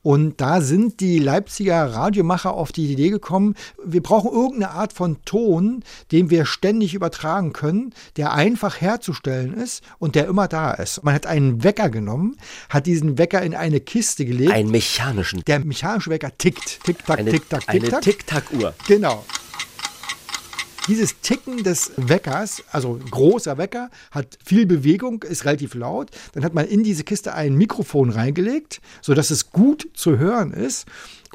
Und 0.03 0.41
da 0.41 0.61
sind 0.61 1.01
die 1.01 1.19
Leipziger 1.19 1.93
Radiomacher 1.93 2.55
auf 2.55 2.73
die 2.73 2.93
Idee 2.93 3.11
gekommen, 3.11 3.55
wir 3.85 4.03
brauchen 4.03 4.31
irgendeine 4.33 4.71
Art 4.71 4.93
von 4.93 5.19
Ton, 5.25 5.83
den 6.13 6.31
wir 6.31 6.47
ständig 6.47 6.95
übertragen 6.95 7.53
können, 7.53 7.93
der 8.17 8.33
einfach 8.33 8.81
herzustellen 8.81 9.55
ist 9.55 9.83
und 9.99 10.15
der 10.15 10.27
immer 10.27 10.49
da 10.49 10.73
ist. 10.73 11.03
Man 11.05 11.15
hat 11.15 11.27
einen 11.27 11.65
Wecker 11.65 11.91
genommen, 11.91 12.37
hat 12.69 12.87
diesen 12.87 13.19
Wecker 13.19 13.43
in 13.43 13.55
eine 13.55 13.81
Kiste 13.81 14.25
gelegt. 14.25 14.53
Einen 14.53 14.71
mechanischen. 14.71 15.43
Der 15.47 15.61
mechanische 15.61 16.11
Wecker 16.11 16.37
tickt. 16.37 16.85
Tick, 16.85 17.05
tack, 17.05 17.19
eine, 17.19 17.31
tick, 17.31 17.49
tack, 17.49 17.61
tick, 17.67 17.71
Eine 17.71 17.89
tack. 17.89 18.03
Tick-Tack-Uhr. 18.03 18.75
Genau. 18.87 19.25
Dieses 20.89 21.21
Ticken 21.21 21.63
des 21.63 21.93
Weckers, 21.97 22.63
also 22.73 22.99
großer 23.11 23.59
Wecker, 23.59 23.91
hat 24.11 24.39
viel 24.45 24.67
Bewegung, 24.67 25.23
ist 25.23 25.45
relativ 25.45 25.75
laut. 25.75 26.11
Dann 26.33 26.45
hat 26.45 26.55
man 26.55 26.67
in 26.67 26.83
diese 26.83 27.05
Kiste 27.05 27.35
ein 27.35 27.55
Mikrofon 27.55 28.11
reingelegt, 28.11 28.81
sodass 29.03 29.31
es 29.31 29.51
gut 29.51 29.89
zu 29.95 30.19
hören 30.19 30.53
ist. 30.53 30.87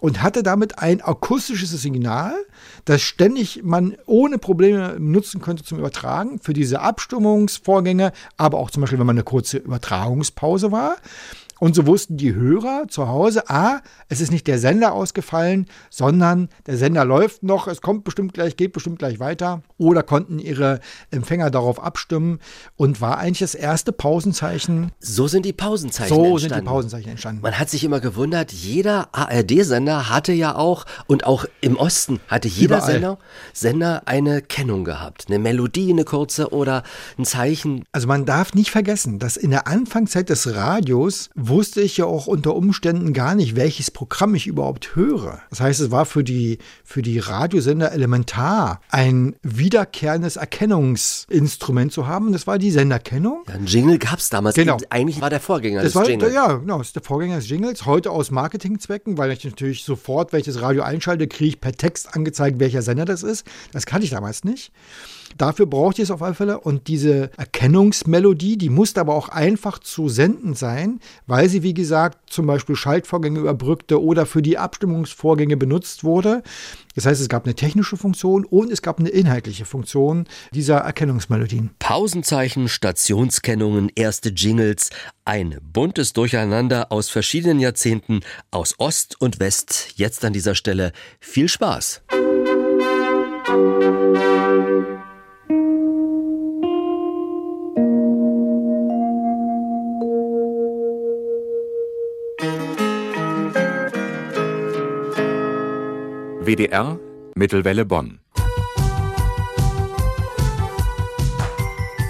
und 0.04 0.22
hatte 0.22 0.44
damit 0.44 0.80
ein 0.80 1.02
akustisches 1.02 1.70
Signal, 1.82 2.34
das 2.84 3.02
ständig 3.02 3.62
man 3.64 3.96
ohne 4.06 4.38
Probleme 4.38 4.98
nutzen 5.00 5.40
könnte 5.40 5.64
zum 5.64 5.80
Übertragen 5.80 6.40
für 6.40 6.52
diese 6.52 6.82
Abstimmungsvorgänge, 6.82 8.12
aber 8.36 8.58
auch 8.58 8.70
zum 8.70 8.82
Beispiel, 8.82 9.00
wenn 9.00 9.08
man 9.08 9.16
eine 9.16 9.24
kurze 9.24 9.60
Übertragungspause 9.60 10.74
war. 10.74 10.98
Und 11.60 11.76
so 11.76 11.86
wussten 11.88 12.18
die 12.18 12.34
Hörer 12.34 12.88
zu 12.90 13.08
Hause, 13.08 13.50
ah, 13.50 13.82
es 14.10 14.22
ist 14.22 14.32
nicht 14.32 14.48
der 14.48 14.60
Sender 14.60 14.94
ausgefallen, 14.94 15.68
sondern 15.90 16.50
der 16.66 16.78
Sender 16.78 17.06
läuft 17.06 17.44
noch, 17.44 17.68
es 17.68 17.82
kommt 17.82 18.04
bestimmt 18.04 18.34
gleich, 18.34 18.58
geht 18.58 18.74
bestimmt 18.74 19.00
gleich 19.00 19.20
weiter. 19.20 19.62
Oder 19.78 20.04
konnten 20.04 20.40
ihre 20.40 20.80
Empfänger 21.12 21.52
darauf 21.52 21.82
abstimmen 21.82 22.40
und 22.76 23.02
war 23.02 23.18
eigentlich 23.18 23.40
das 23.40 23.56
erste 23.56 23.92
Pausenzeichen. 23.92 24.92
So 25.00 25.28
sind 25.28 25.46
die 25.46 25.54
Pausenzeichen 25.54 26.16
so 26.16 26.24
entstanden. 26.24 26.40
sind 26.40 26.56
die 26.56 26.70
Pausenzeichen 26.70 27.10
entstanden. 27.12 27.42
Man 27.42 27.60
hat 27.60 27.70
sich 27.70 27.84
immer 27.84 28.00
gewundert, 28.00 28.52
jeder 28.52 29.10
ARD-Sender 29.14 30.10
hatte 30.10 30.34
ja 30.34 30.56
auch, 30.56 30.86
und 31.08 31.26
auch 31.26 31.46
im 31.62 31.78
Osten 31.78 32.20
hatte 32.28 32.48
jeder 32.48 32.82
Sender, 32.82 33.18
Sender 33.54 34.04
eine 34.06 34.42
Kennung 34.42 34.84
gehabt. 34.84 35.26
Eine 35.28 35.40
Melodie, 35.40 35.92
eine 35.92 36.04
kurze 36.04 36.52
oder 36.52 36.84
ein 37.18 37.26
Zeichen. 37.26 37.86
Also 37.92 38.08
man 38.08 38.26
darf 38.26 38.54
nicht 38.54 38.72
vergessen, 38.72 39.20
dass 39.20 39.38
in 39.38 39.52
der 39.52 39.68
Anfangszeit 39.68 40.30
des 40.30 40.56
Radios 40.56 41.30
wusste 41.54 41.82
ich 41.82 41.98
ja 41.98 42.06
auch 42.06 42.28
unter 42.28 42.56
Umständen 42.56 43.14
gar 43.14 43.36
nicht, 43.36 43.56
welches 43.56 43.92
Programm 43.92 44.34
ich 44.36 44.48
überhaupt 44.48 44.96
höre. 44.96 45.42
Das 45.50 45.62
heißt, 45.62 45.80
es 45.80 45.92
war 45.92 46.06
für 46.06 46.24
die, 46.24 46.58
für 46.84 47.02
die 47.02 47.20
Radiosender 47.20 47.92
elementar, 47.92 48.82
ein 48.90 49.36
wiederkehrendes 49.44 50.36
Erkennungsinstrument 50.36 51.92
zu 51.92 52.08
haben. 52.08 52.32
Das 52.32 52.48
war 52.48 52.58
die 52.58 52.72
Senderkennung. 52.72 53.44
Ja, 53.48 53.54
ein 53.54 53.66
Jingle 53.66 54.00
gab 54.00 54.20
es 54.20 54.30
damals. 54.30 54.56
Genau. 54.56 54.78
Eigentlich 54.90 55.22
war 55.22 55.30
der 55.30 55.40
Vorgänger 55.40 55.84
das 55.84 55.94
des 55.94 55.96
war, 55.96 56.10
Jingles. 56.10 56.34
Ja, 56.34 56.54
genau, 56.54 56.80
das 56.80 56.88
ist 56.88 56.96
der 56.96 57.04
Vorgänger 57.04 57.36
des 57.36 57.48
Jingles. 57.48 57.86
Heute 57.86 58.12
aus 58.12 58.32
Marketingzwecken, 58.32 59.18
weil 59.18 59.32
ich 59.32 59.44
natürlich 59.44 59.84
sofort, 59.84 60.34
wenn 60.34 60.40
ich 60.40 60.46
das 60.46 60.62
Radio 60.62 60.82
einschalte, 60.84 61.28
kriege 61.28 61.50
ich 61.50 61.62
per 61.62 61.74
Text 61.74 62.16
angezeigt, 62.16 62.60
welcher 62.60 62.82
Sender 62.82 63.06
das 63.06 63.22
ist. 63.22 63.46
Das 63.72 63.86
kannte 63.86 64.06
ich 64.06 64.12
damals 64.12 64.44
nicht. 64.44 64.72
Dafür 65.38 65.66
braucht 65.66 66.00
ihr 66.00 66.04
es 66.04 66.12
auf 66.12 66.22
alle 66.22 66.34
Fälle. 66.34 66.60
Und 66.60 66.88
diese 66.88 67.30
Erkennungsmelodie, 67.38 68.58
die 68.58 68.70
musste 68.70 69.02
aber 69.02 69.16
auch 69.16 69.30
einfach 69.30 69.80
zu 69.80 70.10
senden 70.10 70.54
sein, 70.54 71.00
weil 71.28 71.50
sie, 71.50 71.64
wie 71.64 71.74
gesagt, 71.74 72.30
zum 72.30 72.48
Beispiel 72.48 72.76
Schaltvorgänge 72.76 73.40
überbrückte 73.40 74.02
oder 74.02 74.26
für 74.26 74.42
die 74.42 74.58
Abstimmungsvorgänge 74.58 75.58
benutzt 75.58 76.04
wurde. 76.04 76.44
Das 76.96 77.06
heißt, 77.06 77.22
es 77.22 77.30
gab 77.30 77.46
eine 77.46 77.56
technische 77.56 77.98
Funktion 77.98 78.46
und 78.46 78.72
es 78.72 78.82
gab 78.82 79.00
eine 79.00 79.10
inhaltliche 79.10 79.66
Funktion 79.66 80.26
dieser 80.54 80.78
Erkennungsmelodien. 80.78 81.72
Pausenzeichen, 81.80 82.70
Stationskennungen, 82.70 83.92
erste 83.96 84.30
Jingles, 84.30 84.90
ein 85.26 85.58
buntes 85.62 86.14
Durcheinander 86.14 86.92
aus 86.92 87.10
verschiedenen 87.10 87.60
Jahrzehnten, 87.60 88.22
aus 88.52 88.76
Ost 88.78 89.20
und 89.20 89.40
West. 89.40 89.94
Jetzt 89.96 90.24
an 90.26 90.34
dieser 90.34 90.56
Stelle 90.56 90.92
viel 91.20 91.50
Spaß. 91.50 92.02
WDR 106.46 107.00
Mittelwelle 107.36 107.86
Bonn. 107.86 108.20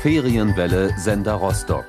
Ferienwelle 0.01 0.89
Sender 0.97 1.35
Rostock. 1.35 1.85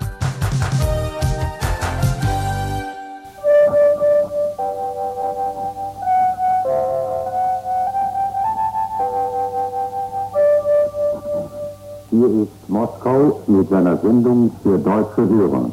Hier 12.10 12.26
ist 12.26 12.68
Moskau 12.68 13.40
mit 13.46 13.70
seiner 13.70 13.96
Sendung 13.96 14.52
für 14.62 14.78
deutsche 14.78 15.26
Hörer. 15.26 15.70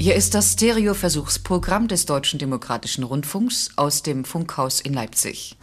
Hier 0.00 0.14
ist 0.14 0.34
das 0.34 0.52
Stereo-Versuchsprogramm 0.52 1.88
des 1.88 2.06
Deutschen 2.06 2.38
Demokratischen 2.38 3.02
Rundfunks 3.02 3.72
aus 3.74 4.04
dem 4.04 4.24
Funkhaus 4.24 4.80
in 4.80 4.94
Leipzig. 4.94 5.56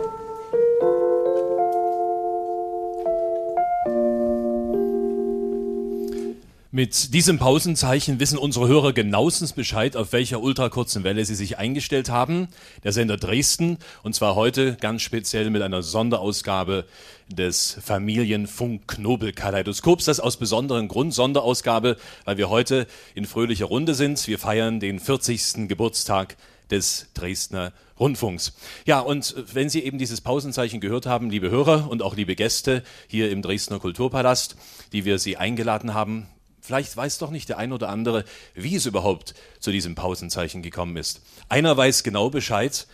Mit 6.76 7.14
diesem 7.14 7.40
Pausenzeichen 7.40 8.20
wissen 8.20 8.38
unsere 8.38 8.68
Hörer 8.68 8.92
genauestens 8.92 9.54
Bescheid, 9.54 9.96
auf 9.96 10.12
welcher 10.12 10.42
ultrakurzen 10.42 11.06
Welle 11.06 11.24
sie 11.24 11.36
sich 11.36 11.58
eingestellt 11.58 12.10
haben. 12.10 12.50
Der 12.84 12.92
Sender 12.92 13.16
Dresden 13.16 13.78
und 14.04 14.14
zwar 14.14 14.36
heute 14.36 14.76
ganz 14.82 15.02
speziell 15.02 15.50
mit 15.52 15.62
einer 15.62 15.84
Sonderausgabe 15.84 16.84
des 17.30 17.78
Familienfunk-Knobel-Kaleidoskops. 17.82 20.04
Das 20.04 20.20
aus 20.20 20.36
besonderem 20.36 20.90
Grund 20.90 21.14
Sonderausgabe, 21.14 21.96
weil 22.26 22.36
wir 22.36 22.50
heute 22.50 22.88
in 23.14 23.24
fröhlicher 23.24 23.68
Runde 23.68 23.96
sind. 23.96 24.28
Wir 24.28 24.38
feiern 24.38 24.82
den 24.82 25.00
40. 25.00 25.70
Geburtstag 25.70 26.36
des 26.72 27.08
Dresdner 27.14 27.72
Rundfunks. 27.98 28.52
Ja, 28.86 29.00
und 29.00 29.34
wenn 29.54 29.70
Sie 29.70 29.82
eben 29.82 29.98
dieses 29.98 30.20
Pausenzeichen 30.20 30.82
gehört 30.82 31.06
haben, 31.06 31.30
liebe 31.30 31.50
Hörer 31.50 31.90
und 31.90 32.02
auch 32.02 32.18
liebe 32.18 32.36
Gäste 32.36 32.84
hier 33.08 33.32
im 33.32 33.42
Dresdner 33.42 33.80
Kulturpalast, 33.80 34.58
die 34.92 35.06
wir 35.06 35.20
Sie 35.20 35.38
eingeladen 35.38 35.94
haben, 35.94 36.28
Vielleicht 36.66 36.98
weiß 36.98 37.20
doch 37.20 37.30
nicht 37.30 37.50
der 37.50 37.60
ein 37.60 37.72
oder 37.72 37.90
andere, 37.90 38.26
wie 38.56 38.76
es 38.76 38.88
überhaupt 38.88 39.36
zu 39.60 39.72
diesem 39.72 39.94
Pausenzeichen 39.94 40.64
gekommen 40.64 40.98
ist. 40.98 41.22
Einer 41.48 41.78
weiß 41.78 42.04
genau 42.04 42.30
Bescheid. 42.32 42.88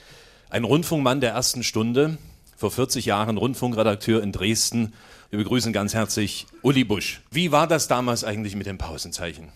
Ein 0.49 0.65
Rundfunkmann 0.65 1.21
der 1.21 1.31
ersten 1.31 1.63
Stunde, 1.63 2.17
vor 2.57 2.71
40 2.71 3.05
Jahren 3.05 3.37
Rundfunkredakteur 3.37 4.21
in 4.21 4.33
Dresden. 4.33 4.93
Wir 5.29 5.39
begrüßen 5.39 5.71
ganz 5.71 5.93
herzlich 5.93 6.47
Uli 6.61 6.83
Busch. 6.83 7.21
Wie 7.31 7.53
war 7.53 7.65
das 7.65 7.87
damals 7.87 8.25
eigentlich 8.25 8.55
mit 8.55 8.67
dem 8.67 8.77
Pausenzeichen? 8.77 9.49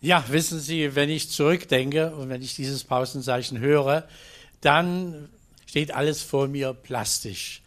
Ja, 0.00 0.24
wissen 0.28 0.58
Sie, 0.58 0.96
wenn 0.96 1.08
ich 1.08 1.30
zurückdenke 1.30 2.14
und 2.16 2.28
wenn 2.28 2.42
ich 2.42 2.56
dieses 2.56 2.82
Pausenzeichen 2.82 3.60
höre, 3.60 4.08
dann 4.60 5.28
steht 5.64 5.94
alles 5.94 6.22
vor 6.22 6.48
mir 6.48 6.74
plastisch. 6.74 7.62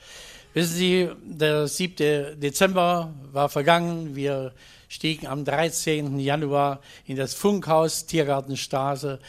Wissen 0.54 0.76
Sie, 0.76 1.10
der 1.24 1.68
7. 1.68 2.40
Dezember 2.40 3.14
war 3.32 3.48
vergangen. 3.48 4.16
Wir 4.16 4.52
stiegen 4.88 5.28
am 5.28 5.46
13. 5.46 6.20
Januar 6.20 6.82
in 7.06 7.18
das 7.18 7.34
Funkhaus 7.34 8.06
Tiergartenstraße 8.06 9.20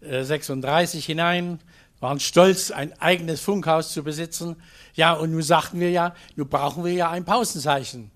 äh, 0.00 0.22
36 0.22 1.04
hinein, 1.04 1.60
waren 2.00 2.20
stolz, 2.20 2.70
ein 2.70 2.92
eigenes 3.00 3.40
Funkhaus 3.40 3.92
zu 3.92 4.04
besitzen. 4.04 4.56
Ja, 4.94 5.14
und 5.14 5.32
nun 5.32 5.42
sagten 5.42 5.80
wir 5.80 5.90
ja, 5.90 6.14
nun 6.36 6.48
brauchen 6.48 6.84
wir 6.84 6.92
ja 6.92 7.10
ein 7.10 7.24
Pausenzeichen. 7.24 8.10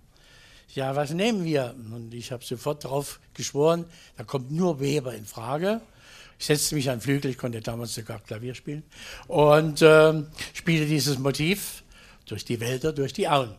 Ja, 0.75 0.97
was 0.97 1.11
nehmen 1.11 1.45
wir? 1.45 1.75
Und 1.93 2.15
ich 2.15 2.33
habe 2.33 2.45
sofort 2.45 2.85
darauf 2.85 3.21
geschworen, 3.35 3.85
da 4.17 4.25
kommt 4.25 4.51
nur 4.51 4.81
Weber 4.81 5.15
in 5.15 5.27
Frage. 5.27 5.81
Ich 6.39 6.47
setzte 6.47 6.75
mich 6.75 6.91
an 6.91 7.01
Flügel, 7.01 7.31
ich 7.31 7.39
konnte 7.39 7.61
damals 7.61 7.95
sogar 7.95 8.21
Klavier 8.21 8.55
spielen 8.55 8.83
und 9.29 9.83
äh, 9.83 10.23
spielte 10.55 10.87
dieses 10.87 11.19
Motiv 11.19 11.85
durch 12.27 12.45
die 12.45 12.59
Wälder, 12.59 12.93
durch 12.93 13.13
die 13.13 13.29
Auen. 13.29 13.55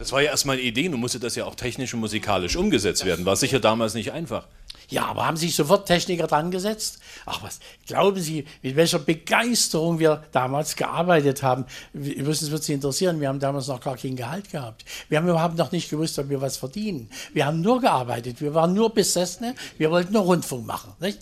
Das 0.00 0.12
war 0.12 0.22
ja 0.22 0.30
erstmal 0.30 0.56
eine 0.56 0.62
Idee, 0.62 0.88
nun 0.88 0.98
musste 0.98 1.20
das 1.20 1.36
ja 1.36 1.44
auch 1.44 1.54
technisch 1.54 1.92
und 1.92 2.00
musikalisch 2.00 2.56
umgesetzt 2.56 3.04
werden. 3.04 3.26
War 3.26 3.36
sicher 3.36 3.60
damals 3.60 3.92
nicht 3.92 4.12
einfach. 4.12 4.46
Ja, 4.88 5.04
aber 5.04 5.26
haben 5.26 5.36
sich 5.36 5.54
sofort 5.54 5.86
Techniker 5.86 6.26
dran 6.26 6.50
gesetzt? 6.50 7.00
Ach 7.26 7.42
was, 7.42 7.60
glauben 7.86 8.18
Sie, 8.18 8.46
mit 8.62 8.76
welcher 8.76 8.98
Begeisterung 8.98 9.98
wir 9.98 10.24
damals 10.32 10.74
gearbeitet 10.74 11.42
haben? 11.42 11.66
Es 11.92 12.50
wird 12.50 12.64
Sie 12.64 12.72
interessieren, 12.72 13.20
wir 13.20 13.28
haben 13.28 13.40
damals 13.40 13.68
noch 13.68 13.80
gar 13.80 13.98
kein 13.98 14.16
Gehalt 14.16 14.50
gehabt. 14.50 14.86
Wir 15.10 15.18
haben 15.18 15.28
überhaupt 15.28 15.58
noch 15.58 15.70
nicht 15.70 15.90
gewusst, 15.90 16.18
ob 16.18 16.30
wir 16.30 16.40
was 16.40 16.56
verdienen. 16.56 17.10
Wir 17.34 17.44
haben 17.44 17.60
nur 17.60 17.82
gearbeitet, 17.82 18.40
wir 18.40 18.54
waren 18.54 18.72
nur 18.72 18.94
Besessene, 18.94 19.54
wir 19.76 19.90
wollten 19.90 20.14
nur 20.14 20.22
Rundfunk 20.22 20.66
machen. 20.66 20.94
Nicht? 20.98 21.20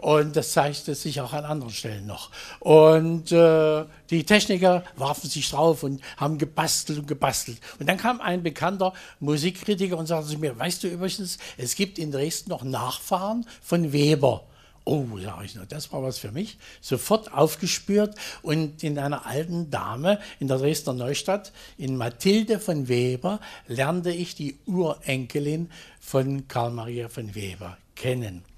Und 0.00 0.34
das 0.34 0.52
zeigte 0.52 0.94
sich 0.94 1.20
auch 1.20 1.34
an 1.34 1.44
anderen 1.44 1.72
Stellen 1.72 2.06
noch. 2.06 2.30
Und 2.58 3.32
äh, 3.32 3.84
die 4.08 4.24
Techniker 4.24 4.82
warfen 4.96 5.28
sich 5.28 5.50
drauf 5.50 5.82
und 5.82 6.00
haben 6.16 6.38
gebastelt 6.38 7.00
und 7.00 7.06
gebastelt. 7.06 7.58
Und 7.78 7.86
dann 7.86 7.98
kam 7.98 8.18
ein 8.22 8.42
bekannter 8.42 8.94
Musikkritiker 9.20 9.98
und 9.98 10.06
sagte 10.06 10.30
zu 10.30 10.38
mir, 10.38 10.58
weißt 10.58 10.84
du 10.84 10.88
übrigens, 10.88 11.36
es 11.58 11.74
gibt 11.74 11.98
in 11.98 12.12
Dresden 12.12 12.48
noch 12.48 12.62
Nachfahren 12.62 13.44
von 13.60 13.92
Weber. 13.92 14.44
Oh, 14.84 15.06
sag 15.22 15.44
ich 15.44 15.54
noch, 15.54 15.66
das 15.66 15.92
war 15.92 16.02
was 16.02 16.16
für 16.16 16.32
mich. 16.32 16.56
Sofort 16.80 17.34
aufgespürt 17.34 18.14
und 18.40 18.82
in 18.82 18.98
einer 18.98 19.26
alten 19.26 19.70
Dame 19.70 20.18
in 20.38 20.48
der 20.48 20.56
Dresdner 20.56 20.94
Neustadt, 20.94 21.52
in 21.76 21.98
Mathilde 21.98 22.58
von 22.58 22.88
Weber, 22.88 23.38
lernte 23.68 24.10
ich 24.12 24.34
die 24.34 24.56
Urenkelin 24.64 25.70
von 26.00 26.48
Karl 26.48 26.70
Maria 26.70 27.10
von 27.10 27.34
Weber 27.34 27.76
kennen. 27.94 28.49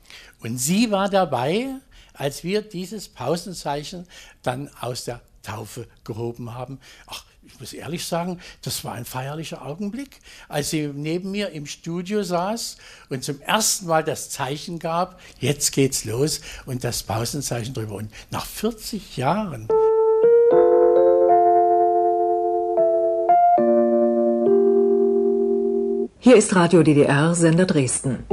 Und 0.42 0.58
sie 0.58 0.90
war 0.90 1.08
dabei, 1.08 1.68
als 2.14 2.44
wir 2.44 2.62
dieses 2.62 3.08
Pausenzeichen 3.08 4.06
dann 4.42 4.70
aus 4.80 5.04
der 5.04 5.20
Taufe 5.42 5.86
gehoben 6.04 6.54
haben. 6.54 6.78
Ach, 7.06 7.24
ich 7.44 7.58
muss 7.58 7.72
ehrlich 7.72 8.04
sagen, 8.04 8.40
das 8.62 8.84
war 8.84 8.92
ein 8.92 9.04
feierlicher 9.04 9.64
Augenblick, 9.64 10.20
als 10.48 10.70
sie 10.70 10.86
neben 10.86 11.30
mir 11.30 11.50
im 11.50 11.66
Studio 11.66 12.22
saß 12.22 12.76
und 13.08 13.24
zum 13.24 13.40
ersten 13.40 13.86
Mal 13.86 14.04
das 14.04 14.30
Zeichen 14.30 14.78
gab, 14.78 15.20
jetzt 15.38 15.72
geht's 15.72 16.04
los 16.04 16.40
und 16.66 16.84
das 16.84 17.02
Pausenzeichen 17.02 17.74
drüber. 17.74 17.94
Und 17.94 18.12
nach 18.30 18.46
40 18.46 19.16
Jahren. 19.16 19.68
Hier 26.20 26.36
ist 26.36 26.54
Radio 26.54 26.84
DDR, 26.84 27.34
Sender 27.34 27.66
Dresden. 27.66 28.24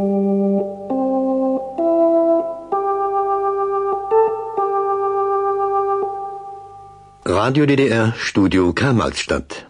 Radio 7.31 7.67
DDR, 7.67 8.15
Studio 8.17 8.73
Karl-Marx-Stadt. 8.73 9.67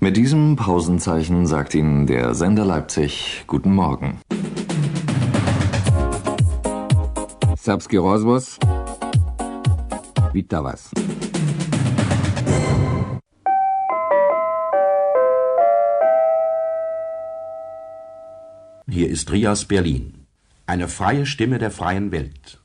Mit 0.00 0.16
diesem 0.16 0.56
Pausenzeichen 0.56 1.46
sagt 1.46 1.76
Ihnen 1.76 2.08
der 2.08 2.34
Sender 2.34 2.64
Leipzig 2.64 3.44
Guten 3.46 3.72
Morgen. 3.72 4.20
Serbski 7.56 7.98
rozvoz. 7.98 8.58
Vita 10.32 10.64
vas. 10.64 10.90
Hier 18.88 19.08
ist 19.08 19.30
Rias 19.30 19.64
Berlin. 19.64 20.15
Eine 20.68 20.88
freie 20.88 21.26
Stimme 21.26 21.58
der 21.58 21.70
freien 21.70 22.10
Welt. 22.10 22.58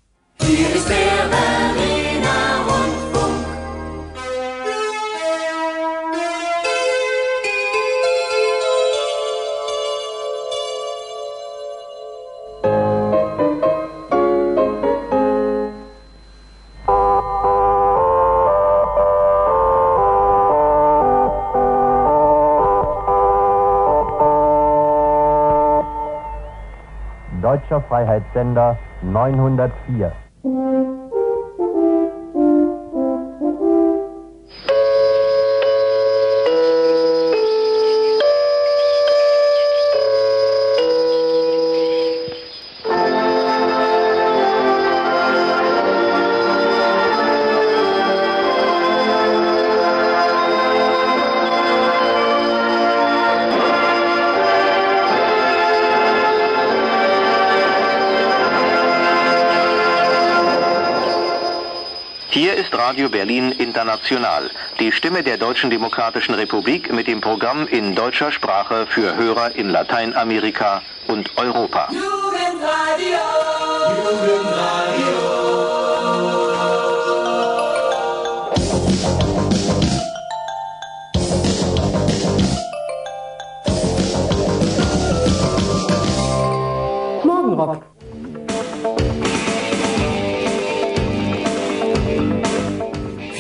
Freiheitssender 28.42 28.78
904. 29.04 30.31
Radio 63.02 63.10
Berlin 63.10 63.52
International, 63.54 64.52
die 64.80 64.92
Stimme 64.92 65.24
der 65.24 65.38
Deutschen 65.38 65.72
Demokratischen 65.72 66.36
Republik 66.36 66.94
mit 66.94 67.08
dem 67.08 67.20
Programm 67.20 67.66
in 67.66 67.96
deutscher 67.96 68.32
Sprache 68.32 68.86
für 68.86 69.16
Hörer 69.16 69.56
in 69.56 69.70
Lateinamerika 69.70 70.84
und 71.08 71.36
Europa. 71.36 71.90
Jugendradio, 71.92 73.18
Jugendradio. 74.06 75.41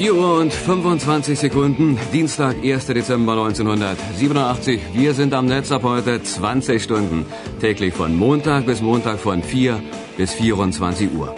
4 0.02 0.16
Uhr 0.16 0.39
und 0.39 0.52
25 0.52 1.38
Sekunden, 1.38 1.95
Dienstag, 2.12 2.56
1. 2.64 2.88
Dezember 2.88 3.34
1987. 3.34 4.82
Wir 4.95 5.14
sind 5.14 5.32
am 5.32 5.45
Netz 5.45 5.72
ab 5.72 5.84
heute 5.84 6.24
20 6.24 6.82
Stunden, 6.82 7.28
täglich 7.60 7.93
von 7.93 8.18
Montag 8.18 8.66
bis 8.66 8.82
Montag 8.82 9.20
von 9.20 9.43
4 9.43 9.80
bis 10.18 10.34
24 10.34 11.08
Uhr. 11.14 11.36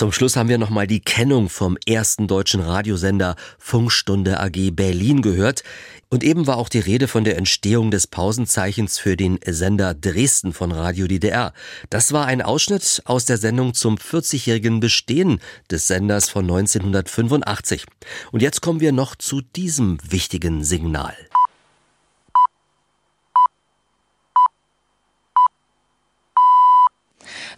Zum 0.00 0.12
Schluss 0.12 0.36
haben 0.36 0.48
wir 0.48 0.56
nochmal 0.56 0.86
die 0.86 1.00
Kennung 1.00 1.50
vom 1.50 1.76
ersten 1.86 2.26
deutschen 2.26 2.62
Radiosender 2.62 3.36
Funkstunde 3.58 4.40
AG 4.40 4.70
Berlin 4.70 5.20
gehört. 5.20 5.62
Und 6.08 6.24
eben 6.24 6.46
war 6.46 6.56
auch 6.56 6.70
die 6.70 6.78
Rede 6.78 7.06
von 7.06 7.22
der 7.22 7.36
Entstehung 7.36 7.90
des 7.90 8.06
Pausenzeichens 8.06 8.98
für 8.98 9.14
den 9.18 9.38
Sender 9.44 9.92
Dresden 9.92 10.54
von 10.54 10.72
Radio 10.72 11.06
DDR. 11.06 11.52
Das 11.90 12.14
war 12.14 12.24
ein 12.24 12.40
Ausschnitt 12.40 13.02
aus 13.04 13.26
der 13.26 13.36
Sendung 13.36 13.74
zum 13.74 13.96
40-jährigen 13.96 14.80
Bestehen 14.80 15.38
des 15.70 15.86
Senders 15.86 16.30
von 16.30 16.44
1985. 16.44 17.84
Und 18.32 18.40
jetzt 18.40 18.62
kommen 18.62 18.80
wir 18.80 18.92
noch 18.92 19.16
zu 19.16 19.42
diesem 19.42 19.98
wichtigen 20.08 20.64
Signal. 20.64 21.14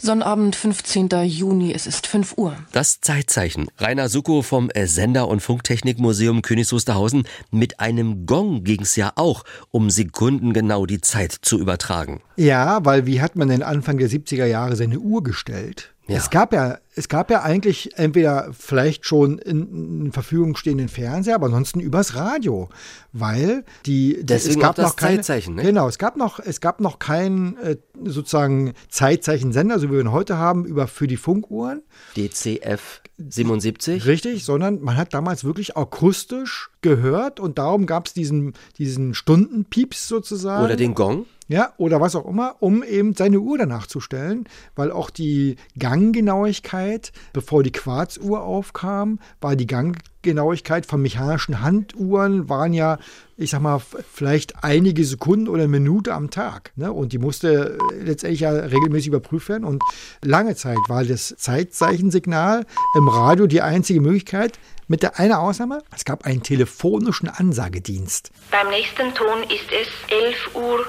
Sonnabend, 0.05 0.57
15. 0.57 1.11
Juni, 1.27 1.73
es 1.73 1.87
ist 1.87 2.09
5 2.09 2.37
Uhr. 2.37 2.57
Das 2.73 3.01
Zeitzeichen. 3.01 3.69
Rainer 3.79 4.09
Suko 4.09 4.43
vom 4.43 4.69
äh, 4.71 4.89
Sender- 4.89 5.29
und 5.29 5.39
Funktechnikmuseum 5.39 6.43
Königs 6.43 6.73
Wusterhausen. 6.73 7.23
Mit 7.53 7.79
einem 7.79 8.27
Gong 8.27 8.65
ging's 8.65 8.97
ja 8.97 9.13
auch, 9.15 9.45
um 9.71 9.91
sekundengenau 9.91 10.87
die 10.87 11.01
Zeit 11.01 11.31
zu 11.31 11.57
übertragen. 11.57 12.21
Ja, 12.35 12.85
weil 12.85 13.07
wie 13.07 13.21
hat 13.21 13.37
man 13.37 13.47
denn 13.47 13.63
Anfang 13.63 13.97
der 13.97 14.11
70er 14.11 14.47
Jahre 14.47 14.75
seine 14.75 14.99
Uhr 14.99 15.23
gestellt? 15.23 15.92
Ja. 16.09 16.17
Es 16.17 16.31
gab 16.31 16.53
ja 16.53 16.79
es 16.95 17.09
gab 17.09 17.31
ja 17.31 17.43
eigentlich 17.43 17.97
entweder 17.97 18.51
vielleicht 18.53 19.07
schon 19.07 19.39
in, 19.39 20.07
in 20.07 20.13
Verfügung 20.13 20.57
stehenden 20.57 20.89
Fernseher, 20.89 21.37
aber 21.37 21.47
ansonsten 21.47 21.81
übers 21.81 22.17
Radio, 22.17 22.69
weil 23.13 23.65
die, 23.87 24.17
die 24.19 24.27
Deswegen 24.27 24.61
es 24.61 24.61
gab 24.61 24.79
noch 24.79 24.97
keine, 24.97 25.17
Zeitzeichen, 25.17 25.55
ne? 25.55 25.63
Genau, 25.63 25.89
es 25.89 25.99
gab 25.99 26.17
noch 26.17 26.39
es 26.39 26.61
gab 26.61 26.81
noch 26.81 26.99
keinen 26.99 27.57
äh, 27.59 27.77
sozusagen 28.05 28.75
Zeitzeichensender, 28.89 29.79
so 29.79 29.89
wie 29.89 29.95
wir 29.95 30.01
ihn 30.01 30.13
heute 30.13 30.37
haben, 30.37 30.67
über 30.67 30.87
für 30.87 31.07
die 31.07 31.17
Funkuhren. 31.17 31.83
DCF 32.17 33.01
77. 33.19 34.05
Richtig, 34.05 34.45
sondern 34.45 34.83
man 34.83 34.97
hat 34.97 35.15
damals 35.15 35.45
wirklich 35.45 35.77
akustisch 35.77 36.71
gehört 36.83 37.41
und 37.41 37.59
darum 37.59 37.87
gab 37.87 38.07
es 38.07 38.13
diesen, 38.13 38.55
diesen 38.77 39.15
Stundenpieps 39.15 40.09
sozusagen. 40.09 40.65
Oder 40.65 40.77
den 40.77 40.95
Gong. 40.95 41.27
Ja, 41.49 41.73
oder 41.77 42.01
was 42.01 42.15
auch 42.15 42.27
immer, 42.27 42.57
um 42.61 42.83
eben 42.83 43.15
seine 43.15 43.41
Uhr 43.41 43.59
danach 43.59 43.87
zu 43.87 44.01
stellen, 44.01 44.49
weil 44.77 44.91
auch 44.91 45.11
die 45.11 45.57
Ganggenauigkeit, 45.79 47.13
bevor 47.33 47.63
die 47.63 47.73
Quarzuhr 47.73 48.43
aufkam, 48.43 49.19
war 49.41 49.57
die 49.57 49.67
Ganggenauigkeit 49.67 50.87
von 50.87 51.03
mechanischen 51.03 51.61
Handuhren, 51.61 52.49
waren 52.49 52.73
ja, 52.73 52.99
ich 53.37 53.51
sag 53.51 53.61
mal, 53.61 53.81
vielleicht 53.81 54.65
einige 54.65 55.05
Sekunden 55.05 55.49
oder 55.49 55.65
eine 55.65 55.69
Minute 55.69 56.15
am 56.15 56.31
Tag. 56.31 56.73
Ne? 56.77 56.93
Und 56.93 57.13
die 57.13 57.19
musste 57.19 57.77
letztendlich 58.01 58.41
ja 58.41 58.51
regelmäßig 58.51 59.09
überprüft 59.09 59.49
werden. 59.49 59.65
Und 59.65 59.83
lange 60.23 60.55
Zeit 60.55 60.79
war 60.89 61.05
das 61.05 61.35
Zeitzeichensignal 61.37 62.65
im 62.97 63.09
Radio 63.09 63.47
die 63.47 63.63
einzige 63.63 64.01
Möglichkeit, 64.01 64.59
mit 64.89 65.03
der 65.03 65.19
einer 65.19 65.41
Ausnahme, 65.41 65.83
es 65.95 66.05
gab 66.05 66.27
einen 66.27 66.43
telefonischen 66.43 67.29
Ansagedienst. 67.29 68.31
Beim 68.51 68.69
nächsten 68.69 69.15
Ton 69.15 69.43
ist 69.45 69.71
es 69.71 69.89
11 70.11 70.55
Uhr, 70.55 70.87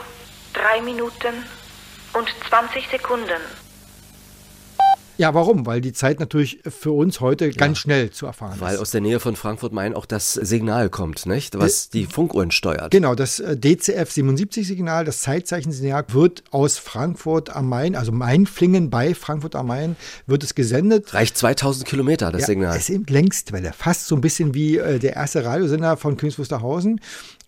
3 0.54 0.82
Minuten 0.82 1.34
und 2.14 2.28
20 2.49 2.88
Sekunden. 2.89 3.41
Ja, 5.18 5.34
warum? 5.36 5.66
Weil 5.68 5.80
die 5.80 5.93
Zeit 5.93 6.20
natürlich 6.20 6.60
für 6.68 6.91
uns 6.91 7.20
heute 7.20 7.51
ganz 7.51 7.78
schnell 7.78 8.10
zu 8.10 8.26
erfahren 8.26 8.60
Weil 8.60 8.76
ist. 8.76 8.82
aus 8.82 8.91
der 8.91 9.01
Nähe 9.01 9.20
von 9.20 9.36
Frankfurt-Main 9.36 9.93
auch 9.93 10.08
das 10.08 10.34
Signal 10.34 10.89
kommt, 10.89 11.28
nicht? 11.28 11.58
Was 11.58 11.89
die 11.89 12.06
Funkuhren 12.06 12.49
steuert. 12.49 12.89
Genau, 12.91 13.14
das 13.14 13.39
äh, 13.39 13.56
DCF-77-Signal, 13.56 15.06
das 15.06 15.22
Zeitzeichen-Signal, 15.22 16.06
wird 16.10 16.43
aus 16.49 16.80
Frankfurt 16.80 17.56
am 17.56 17.70
Main, 17.70 17.95
also 17.95 18.12
Mainflingen 18.12 18.89
bei 18.89 19.14
Frankfurt 19.14 19.56
am 19.56 19.68
Main, 19.68 19.95
wird 20.26 20.43
es 20.43 20.56
gesendet. 20.56 21.14
Reicht 21.14 21.38
2000 21.38 21.88
Kilometer, 21.88 22.32
das 22.32 22.41
ja, 22.41 22.47
Signal. 22.47 22.76
Es 22.76 22.89
ist 22.89 22.95
eben 22.95 23.06
Längstwelle, 23.08 23.72
fast 23.72 24.08
so 24.08 24.16
ein 24.16 24.22
bisschen 24.22 24.56
wie 24.56 24.78
äh, 24.78 24.97
der 24.97 25.16
erste 25.16 25.45
Radiosender 25.45 25.95
von 25.95 26.18
Königs 26.18 26.39
Wusterhausen. 26.39 26.99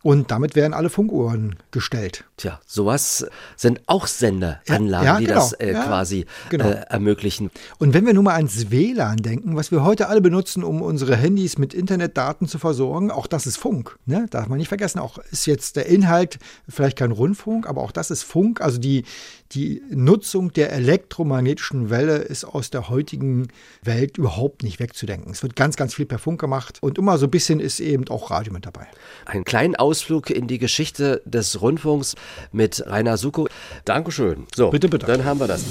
Und 0.06 0.30
damit 0.30 0.56
werden 0.56 0.76
alle 0.76 0.92
Funkuhren 0.92 1.56
gestellt. 1.72 2.26
Tja, 2.38 2.60
sowas 2.68 3.26
sind 3.56 3.82
auch 3.88 4.06
Senderanlagen, 4.06 5.04
Ja, 5.08 5.18
die 5.18 5.26
genau. 5.26 5.40
das 5.40 5.54
äh, 5.54 5.72
Ja, 5.72 5.84
quasi 5.84 6.28
genau. 6.52 6.70
äh, 6.70 6.74
ermöglichen. 6.90 7.50
Und 7.80 7.96
wenn 7.96 8.06
wir 8.06 8.14
nun 8.14 8.26
mal 8.26 8.36
ans 8.36 8.70
WLAN 8.70 9.18
denken, 9.18 9.56
was 9.56 9.72
wir 9.72 9.84
heute 9.84 10.08
alle 10.08 10.22
benutzen, 10.22 10.64
um 10.64 10.84
unsere 10.84 11.16
Handys 11.16 11.58
mit 11.58 11.74
Internetdaten 11.74 12.48
zu 12.48 12.60
versorgen, 12.60 13.10
auch 13.10 13.26
das 13.26 13.48
ist 13.48 13.58
Funk. 13.58 13.98
Ne? 14.06 14.28
Darf 14.30 14.46
man 14.48 14.60
nicht 14.60 14.68
vergessen. 14.68 15.00
Auch 15.00 15.18
ist 15.32 15.48
jetzt 15.48 15.76
der 15.76 15.88
Inhalt 15.88 16.38
vielleicht 16.70 17.00
kein 17.00 17.12
Rundfunk, 17.12 17.68
aber 17.68 17.82
auch 17.82 17.92
das 17.92 18.12
ist 18.12 18.22
Funk. 18.22 18.62
Also 18.62 18.78
die, 18.78 19.06
die 19.52 19.82
Nutzung 19.90 20.52
der 20.54 20.72
elektromagnetischen 20.72 21.90
Welle 21.90 22.18
ist 22.18 22.46
aus 22.46 22.70
der 22.70 22.90
heutigen 22.90 23.48
Welt 23.84 24.18
überhaupt 24.18 24.64
nicht 24.64 24.80
wegzudenken. 24.80 25.32
Es 25.32 25.44
wird 25.44 25.56
ganz, 25.56 25.76
ganz 25.76 25.94
viel 25.94 26.06
per 26.06 26.20
Funk 26.20 26.42
gemacht 26.42 26.80
und 26.82 26.98
immer 26.98 27.18
so 27.18 27.28
ein 27.28 27.32
bisschen 27.32 27.60
ist 27.60 27.80
eben 27.80 28.08
auch 28.10 28.32
Radio 28.32 28.52
mit 28.52 28.66
dabei. 28.66 28.88
Einen 29.26 29.44
kleinen 29.44 29.76
Ausflug 29.76 30.30
in 30.30 30.48
die 30.48 30.58
Geschichte 30.58 31.22
des 31.26 31.62
Rundfunks 31.62 32.16
mit 32.52 32.84
Rainer 32.86 33.18
Suko. 33.18 33.48
Dankeschön. 33.86 34.48
So, 34.56 34.72
bitte, 34.72 34.90
bitte. 34.90 35.06
Dann 35.06 35.26
haben 35.26 35.40
wir 35.40 35.48
das. 35.48 35.64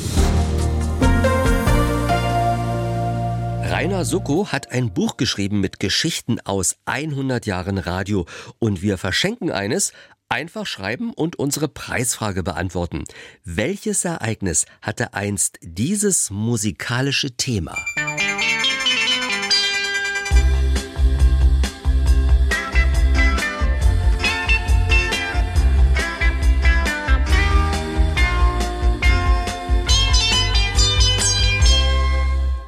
Rainer 3.74 4.04
Sucko 4.04 4.52
hat 4.52 4.70
ein 4.70 4.94
Buch 4.94 5.16
geschrieben 5.16 5.60
mit 5.60 5.80
Geschichten 5.80 6.38
aus 6.38 6.76
100 6.84 7.44
Jahren 7.44 7.78
Radio 7.78 8.24
und 8.58 8.82
wir 8.82 8.98
verschenken 8.98 9.50
eines. 9.50 9.92
Einfach 10.34 10.66
schreiben 10.66 11.12
und 11.14 11.38
unsere 11.38 11.68
Preisfrage 11.68 12.42
beantworten. 12.42 13.04
Welches 13.44 14.04
Ereignis 14.04 14.66
hatte 14.82 15.14
einst 15.14 15.60
dieses 15.62 16.28
musikalische 16.28 17.36
Thema? 17.36 17.76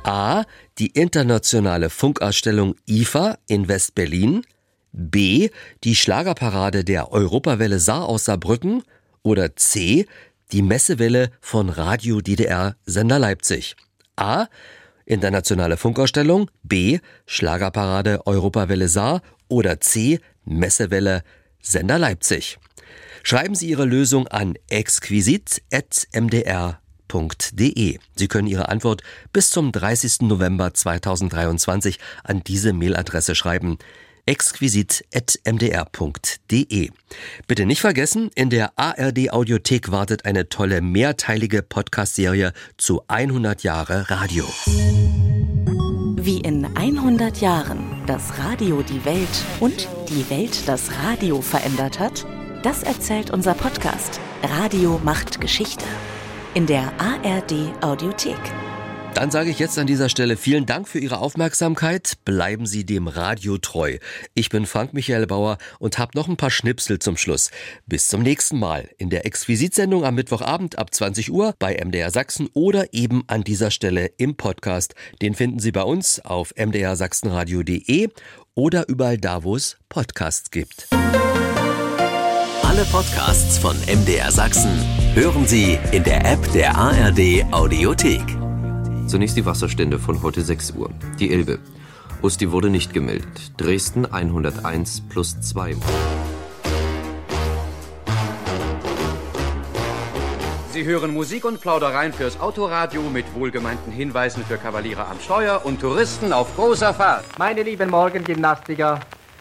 A. 0.05 0.45
Die 0.79 0.87
internationale 0.87 1.91
Funkausstellung 1.91 2.77
IFA 2.87 3.39
in 3.49 3.67
West-Berlin. 3.67 4.47
B. 4.97 5.51
Die 5.85 5.95
Schlagerparade 5.95 6.83
der 6.83 7.13
Europawelle 7.13 7.79
Saar 7.79 8.07
aus 8.07 8.25
Saarbrücken. 8.25 8.83
Oder 9.23 9.55
C. 9.55 10.07
Die 10.53 10.63
Messewelle 10.63 11.31
von 11.41 11.69
Radio 11.69 12.21
DDR 12.21 12.77
Sender 12.87 13.19
Leipzig. 13.19 13.77
A. 14.17 14.47
Internationale 15.05 15.77
Funkausstellung. 15.77 16.51
B. 16.63 16.99
Schlagerparade 17.27 18.27
Europawelle 18.27 18.89
Saar. 18.89 19.23
Oder 19.49 19.81
C. 19.81 20.21
Messewelle 20.45 21.23
Sender 21.61 21.99
Leipzig. 21.99 22.59
Schreiben 23.23 23.55
Sie 23.55 23.69
Ihre 23.69 23.85
Lösung 23.85 24.27
an 24.29 24.55
exquisit.mdr 24.69 26.81
www.mdr.de. 27.09 27.99
Sie 28.15 28.29
können 28.29 28.49
Ihre 28.49 28.69
Antwort 28.69 29.03
bis 29.33 29.51
zum 29.51 29.73
30. 29.73 30.23
November 30.23 30.75
2023 30.75 31.99
an 32.25 32.43
diese 32.45 32.73
Mailadresse 32.73 33.35
schreiben 33.35 33.79
exquisit.mdr.de. 34.27 36.91
Bitte 37.47 37.67
nicht 37.67 37.81
vergessen, 37.81 38.31
in 38.35 38.51
der 38.51 38.73
ARD 38.77 39.31
Audiothek 39.31 39.91
wartet 39.91 40.25
eine 40.25 40.49
tolle 40.49 40.81
mehrteilige 40.81 41.63
Podcast-Serie 41.63 42.53
zu 42.77 43.03
100 43.09 43.63
Jahre 43.63 44.11
Radio. 44.11 44.45
Wie 46.19 46.41
in 46.41 46.65
100 46.77 47.41
Jahren 47.41 48.03
das 48.07 48.39
Radio 48.39 48.83
die 48.83 49.05
Welt 49.05 49.45
und 49.61 49.89
die 50.09 50.29
Welt 50.29 50.69
das 50.69 50.91
Radio 51.05 51.41
verändert 51.41 52.01
hat, 52.01 52.27
das 52.63 52.83
erzählt 52.83 53.31
unser 53.31 53.55
Podcast 53.55 54.19
Radio 54.43 55.01
macht 55.05 55.41
Geschichte 55.41 55.85
in 56.55 56.67
der 56.67 56.93
ARD 56.99 57.73
Audiothek. 57.81 58.66
Dann 59.17 59.31
sage 59.31 59.49
ich 59.49 59.59
jetzt 59.59 59.79
an 59.79 59.87
dieser 59.87 60.11
Stelle 60.11 60.37
vielen 60.37 60.67
Dank 60.67 60.87
für 60.87 60.99
Ihre 60.99 61.21
Aufmerksamkeit. 61.21 62.19
Bleiben 62.27 62.67
Sie 62.67 62.85
dem 62.85 63.09
Radio 63.09 63.57
treu. 63.57 63.97
Ich 64.35 64.51
bin 64.51 64.67
Frank 64.67 64.93
Michael 64.93 65.27
Bauer 65.27 65.57
und 65.79 65.99
habe 65.99 66.11
noch 66.15 66.29
ein 66.29 66.37
paar 66.37 66.51
Schnipsel 66.51 66.99
zum 66.99 67.17
Schluss. 67.17 67.51
Bis 67.87 68.09
zum 68.09 68.23
nächsten 68.23 68.59
Mal 68.59 68.91
in 68.99 69.09
der 69.09 69.25
Exquisitsendung 69.25 70.05
am 70.05 70.17
Mittwochabend 70.17 70.79
ab 70.79 70.93
20 70.93 71.33
Uhr 71.33 71.55
bei 71.59 71.83
MDR 71.83 72.11
Sachsen 72.11 72.51
oder 72.53 72.93
eben 72.93 73.25
an 73.27 73.43
dieser 73.43 73.71
Stelle 73.71 74.11
im 74.19 74.37
Podcast. 74.37 74.95
Den 75.23 75.33
finden 75.33 75.61
Sie 75.61 75.73
bei 75.73 75.83
uns 75.83 76.21
auf 76.21 76.53
mdrsachsenradio.de 76.55 78.11
oder 78.55 78.87
überall 78.87 79.17
da, 79.17 79.45
wo 79.45 79.57
es 79.57 79.79
Podcasts 79.89 80.51
gibt. 80.51 80.89
Alle 82.63 82.85
Podcasts 82.93 83.57
von 83.57 83.79
MDR 83.87 84.31
Sachsen 84.31 84.79
hören 85.15 85.47
Sie 85.47 85.79
in 85.93 86.05
der 86.05 86.23
App 86.31 86.53
der 86.53 86.77
ARD 86.77 87.51
Audiothek. 87.51 88.46
Zunächst 89.07 89.37
die 89.37 89.47
Wasserstände 89.47 90.01
von 90.01 90.23
heute 90.23 90.43
6 90.43 90.73
Uhr. 90.73 90.91
Die 91.21 91.33
Elbe. 91.33 91.61
Osti 92.23 92.51
wurde 92.51 92.71
nicht 92.71 92.93
gemeldet. 92.93 93.53
Dresden 93.57 94.05
101 94.05 95.03
plus 95.09 95.41
2. 95.41 95.77
Sie 100.73 100.85
hören 100.85 101.15
Musik 101.15 101.45
und 101.45 101.61
Plaudereien 101.61 102.13
fürs 102.13 102.41
Autoradio 102.41 103.01
mit 103.03 103.33
wohlgemeinten 103.35 103.93
Hinweisen 103.93 104.45
für 104.45 104.59
Kavaliere 104.59 105.07
am 105.07 105.21
Steuer 105.21 105.63
und 105.65 105.81
Touristen 105.81 106.33
auf 106.33 106.55
großer 106.57 106.93
Fahrt. 106.93 107.25
Meine 107.39 107.63
lieben 107.63 107.89
Morgengymnastiker, 107.89 109.01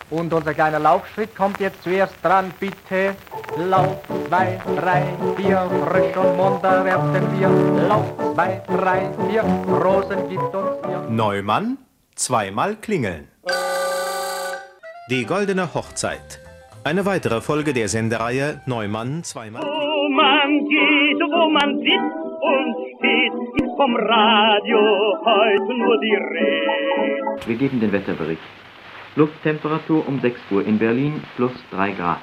und 0.10 0.34
unser 0.34 0.53
kleiner 0.53 0.80
Laufschritt 0.80 1.36
kommt 1.36 1.60
jetzt 1.60 1.84
zuerst 1.84 2.16
dran, 2.24 2.53
bitte. 2.60 3.16
Lauf, 3.58 3.97
zwei, 4.28 4.60
drei, 4.76 5.03
vier, 5.36 5.70
frisch 5.88 6.18
und 6.18 6.38
munter 6.38 6.86
werden 6.86 7.39
wir. 7.39 7.49
Lauf, 7.88 8.14
zwei, 8.34 8.62
drei, 8.68 9.10
vier, 9.30 9.41
Rosen 9.43 10.30
gibt 10.30 10.53
uns 10.56 10.78
ihr. 10.88 11.06
Neumann, 11.10 11.78
zweimal 12.16 12.76
klingeln. 12.76 13.28
Die 15.10 15.26
goldene 15.26 15.74
Hochzeit. 15.74 16.39
Eine 16.84 17.06
weitere 17.06 17.41
Folge 17.41 17.74
der 17.74 17.88
Sendereihe 17.88 18.62
Neumann, 18.66 19.24
zweimal 19.24 19.62
klingeln. 19.62 19.82
Wo 19.82 20.10
man 20.10 20.70
geht, 20.70 21.20
wo 21.20 21.49
man 21.49 21.80
sitzt 21.80 22.26
und 22.41 22.76
steht, 22.97 23.34
ist 23.66 23.76
vom 23.76 23.95
Radio 23.95 24.80
heute 25.26 25.74
nur 25.78 25.99
die 25.99 26.16
Rede. 26.16 27.47
Wir 27.47 27.56
geben 27.56 27.80
den 27.80 27.91
Wetterbericht. 27.91 28.41
Lufttemperatur 29.16 30.07
um 30.07 30.20
6 30.20 30.39
Uhr 30.51 30.66
in 30.66 30.78
Berlin 30.78 31.24
plus 31.36 31.53
3 31.72 31.91
Grad. 31.91 32.20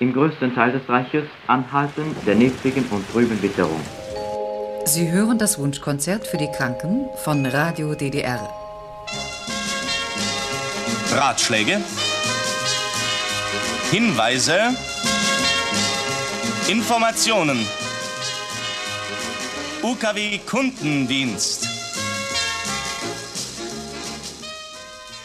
Im 0.00 0.12
größten 0.12 0.54
Teil 0.54 0.72
des 0.72 0.86
Reiches 0.88 1.24
anhalten 1.46 2.14
der 2.26 2.34
nebeligen 2.34 2.84
und 2.90 3.10
trüben 3.10 3.40
Witterung. 3.42 3.80
Sie 4.84 5.10
hören 5.10 5.38
das 5.38 5.58
Wunschkonzert 5.58 6.26
für 6.26 6.36
die 6.36 6.50
Kranken 6.50 7.06
von 7.24 7.46
Radio 7.46 7.94
DDR. 7.94 8.46
Ratschläge, 11.10 11.80
Hinweise, 13.90 14.58
Informationen. 16.68 17.66
UKW 19.82 20.38
Kundendienst. 20.46 21.63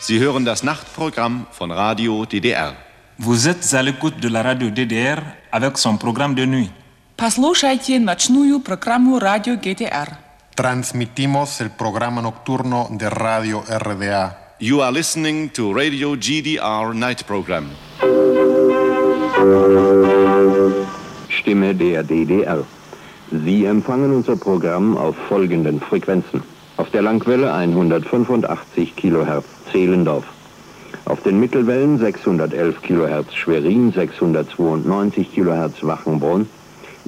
Sie 0.09 0.19
hören 0.19 0.45
das 0.45 0.63
Nachtprogramm 0.63 1.47
von 1.51 1.71
Radio 1.71 2.27
DDR. 2.27 2.75
Vous 3.19 3.49
êtes 3.49 3.73
à 3.73 3.83
l'écoute 3.83 4.21
de 4.21 4.29
la 4.29 4.43
radio 4.43 4.69
DDR 4.69 5.23
avec 5.51 5.79
son 5.79 5.97
programme 5.97 6.35
de 6.35 6.45
nuit. 6.45 6.71
Послушайте 7.17 8.01
ночную 8.01 8.61
программу 8.61 9.19
радио 9.19 9.55
GDR. 9.57 10.19
Transmitimos 10.57 11.61
el 11.61 11.71
programa 11.71 12.21
nocturno 12.21 12.89
de 12.91 13.09
Radio 13.09 13.63
RDA. 13.69 14.37
You 14.61 14.83
are 14.83 14.93
listening 14.93 15.49
to 15.51 15.73
Radio 15.73 16.17
GDR 16.17 16.93
Night 16.93 17.25
Program. 17.25 17.71
Stimme 21.31 21.75
der 21.75 22.03
DDR. 22.03 22.65
Sie 23.31 23.65
empfangen 23.65 24.13
unser 24.13 24.37
Programm 24.37 24.97
auf 24.97 25.17
folgenden 25.29 25.81
Frequenzen. 25.81 26.43
Auf 26.77 26.91
der 26.91 27.03
Langwelle 27.03 27.53
185 27.53 28.97
kHz 28.97 29.58
Zehlendorf. 29.72 30.26
Auf 31.06 31.24
den 31.24 31.40
Mittelwellen 31.40 31.98
611 31.98 32.82
kHz 32.82 33.34
Schwerin, 33.34 33.92
692 33.92 35.34
kHz 35.34 35.84
Wachenbrunn, 35.84 36.48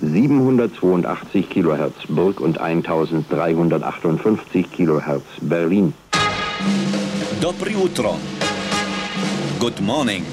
782 0.01 1.49
kHz 1.49 2.07
Burg 2.07 2.39
und 2.39 2.57
1358 2.57 4.71
kHz 4.71 5.21
Berlin. 5.41 5.93
Dobry 7.39 7.75
utro. 7.75 8.17
Good 9.59 9.79
morning. 9.81 10.25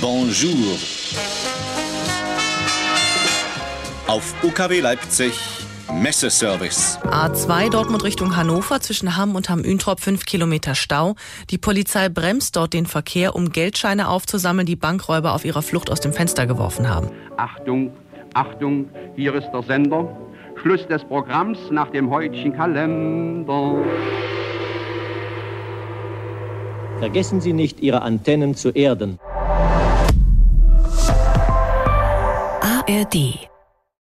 Bonjour. 0.00 0.76
Auf 4.08 4.34
UKW 4.42 4.80
Leipzig 4.80 5.61
Messeservice. 5.90 6.98
A2 7.04 7.70
Dortmund 7.70 8.04
Richtung 8.04 8.36
Hannover 8.36 8.80
zwischen 8.80 9.16
Hamm 9.16 9.34
und 9.34 9.48
Hamm-Üntrop 9.48 10.00
5 10.00 10.24
Kilometer 10.24 10.74
Stau. 10.74 11.14
Die 11.50 11.58
Polizei 11.58 12.08
bremst 12.08 12.56
dort 12.56 12.72
den 12.72 12.86
Verkehr, 12.86 13.34
um 13.34 13.50
Geldscheine 13.50 14.08
aufzusammeln, 14.08 14.66
die 14.66 14.76
Bankräuber 14.76 15.34
auf 15.34 15.44
ihrer 15.44 15.62
Flucht 15.62 15.90
aus 15.90 16.00
dem 16.00 16.12
Fenster 16.12 16.46
geworfen 16.46 16.88
haben. 16.88 17.10
Achtung, 17.36 17.92
Achtung, 18.34 18.88
hier 19.16 19.34
ist 19.34 19.48
der 19.52 19.62
Sender. 19.62 20.16
Schluss 20.62 20.86
des 20.86 21.02
Programms 21.04 21.58
nach 21.70 21.90
dem 21.90 22.10
heutigen 22.10 22.52
Kalender. 22.52 23.76
Vergessen 26.98 27.40
Sie 27.40 27.52
nicht, 27.52 27.80
Ihre 27.80 28.02
Antennen 28.02 28.54
zu 28.54 28.70
erden. 28.70 29.18
ARD 32.60 33.48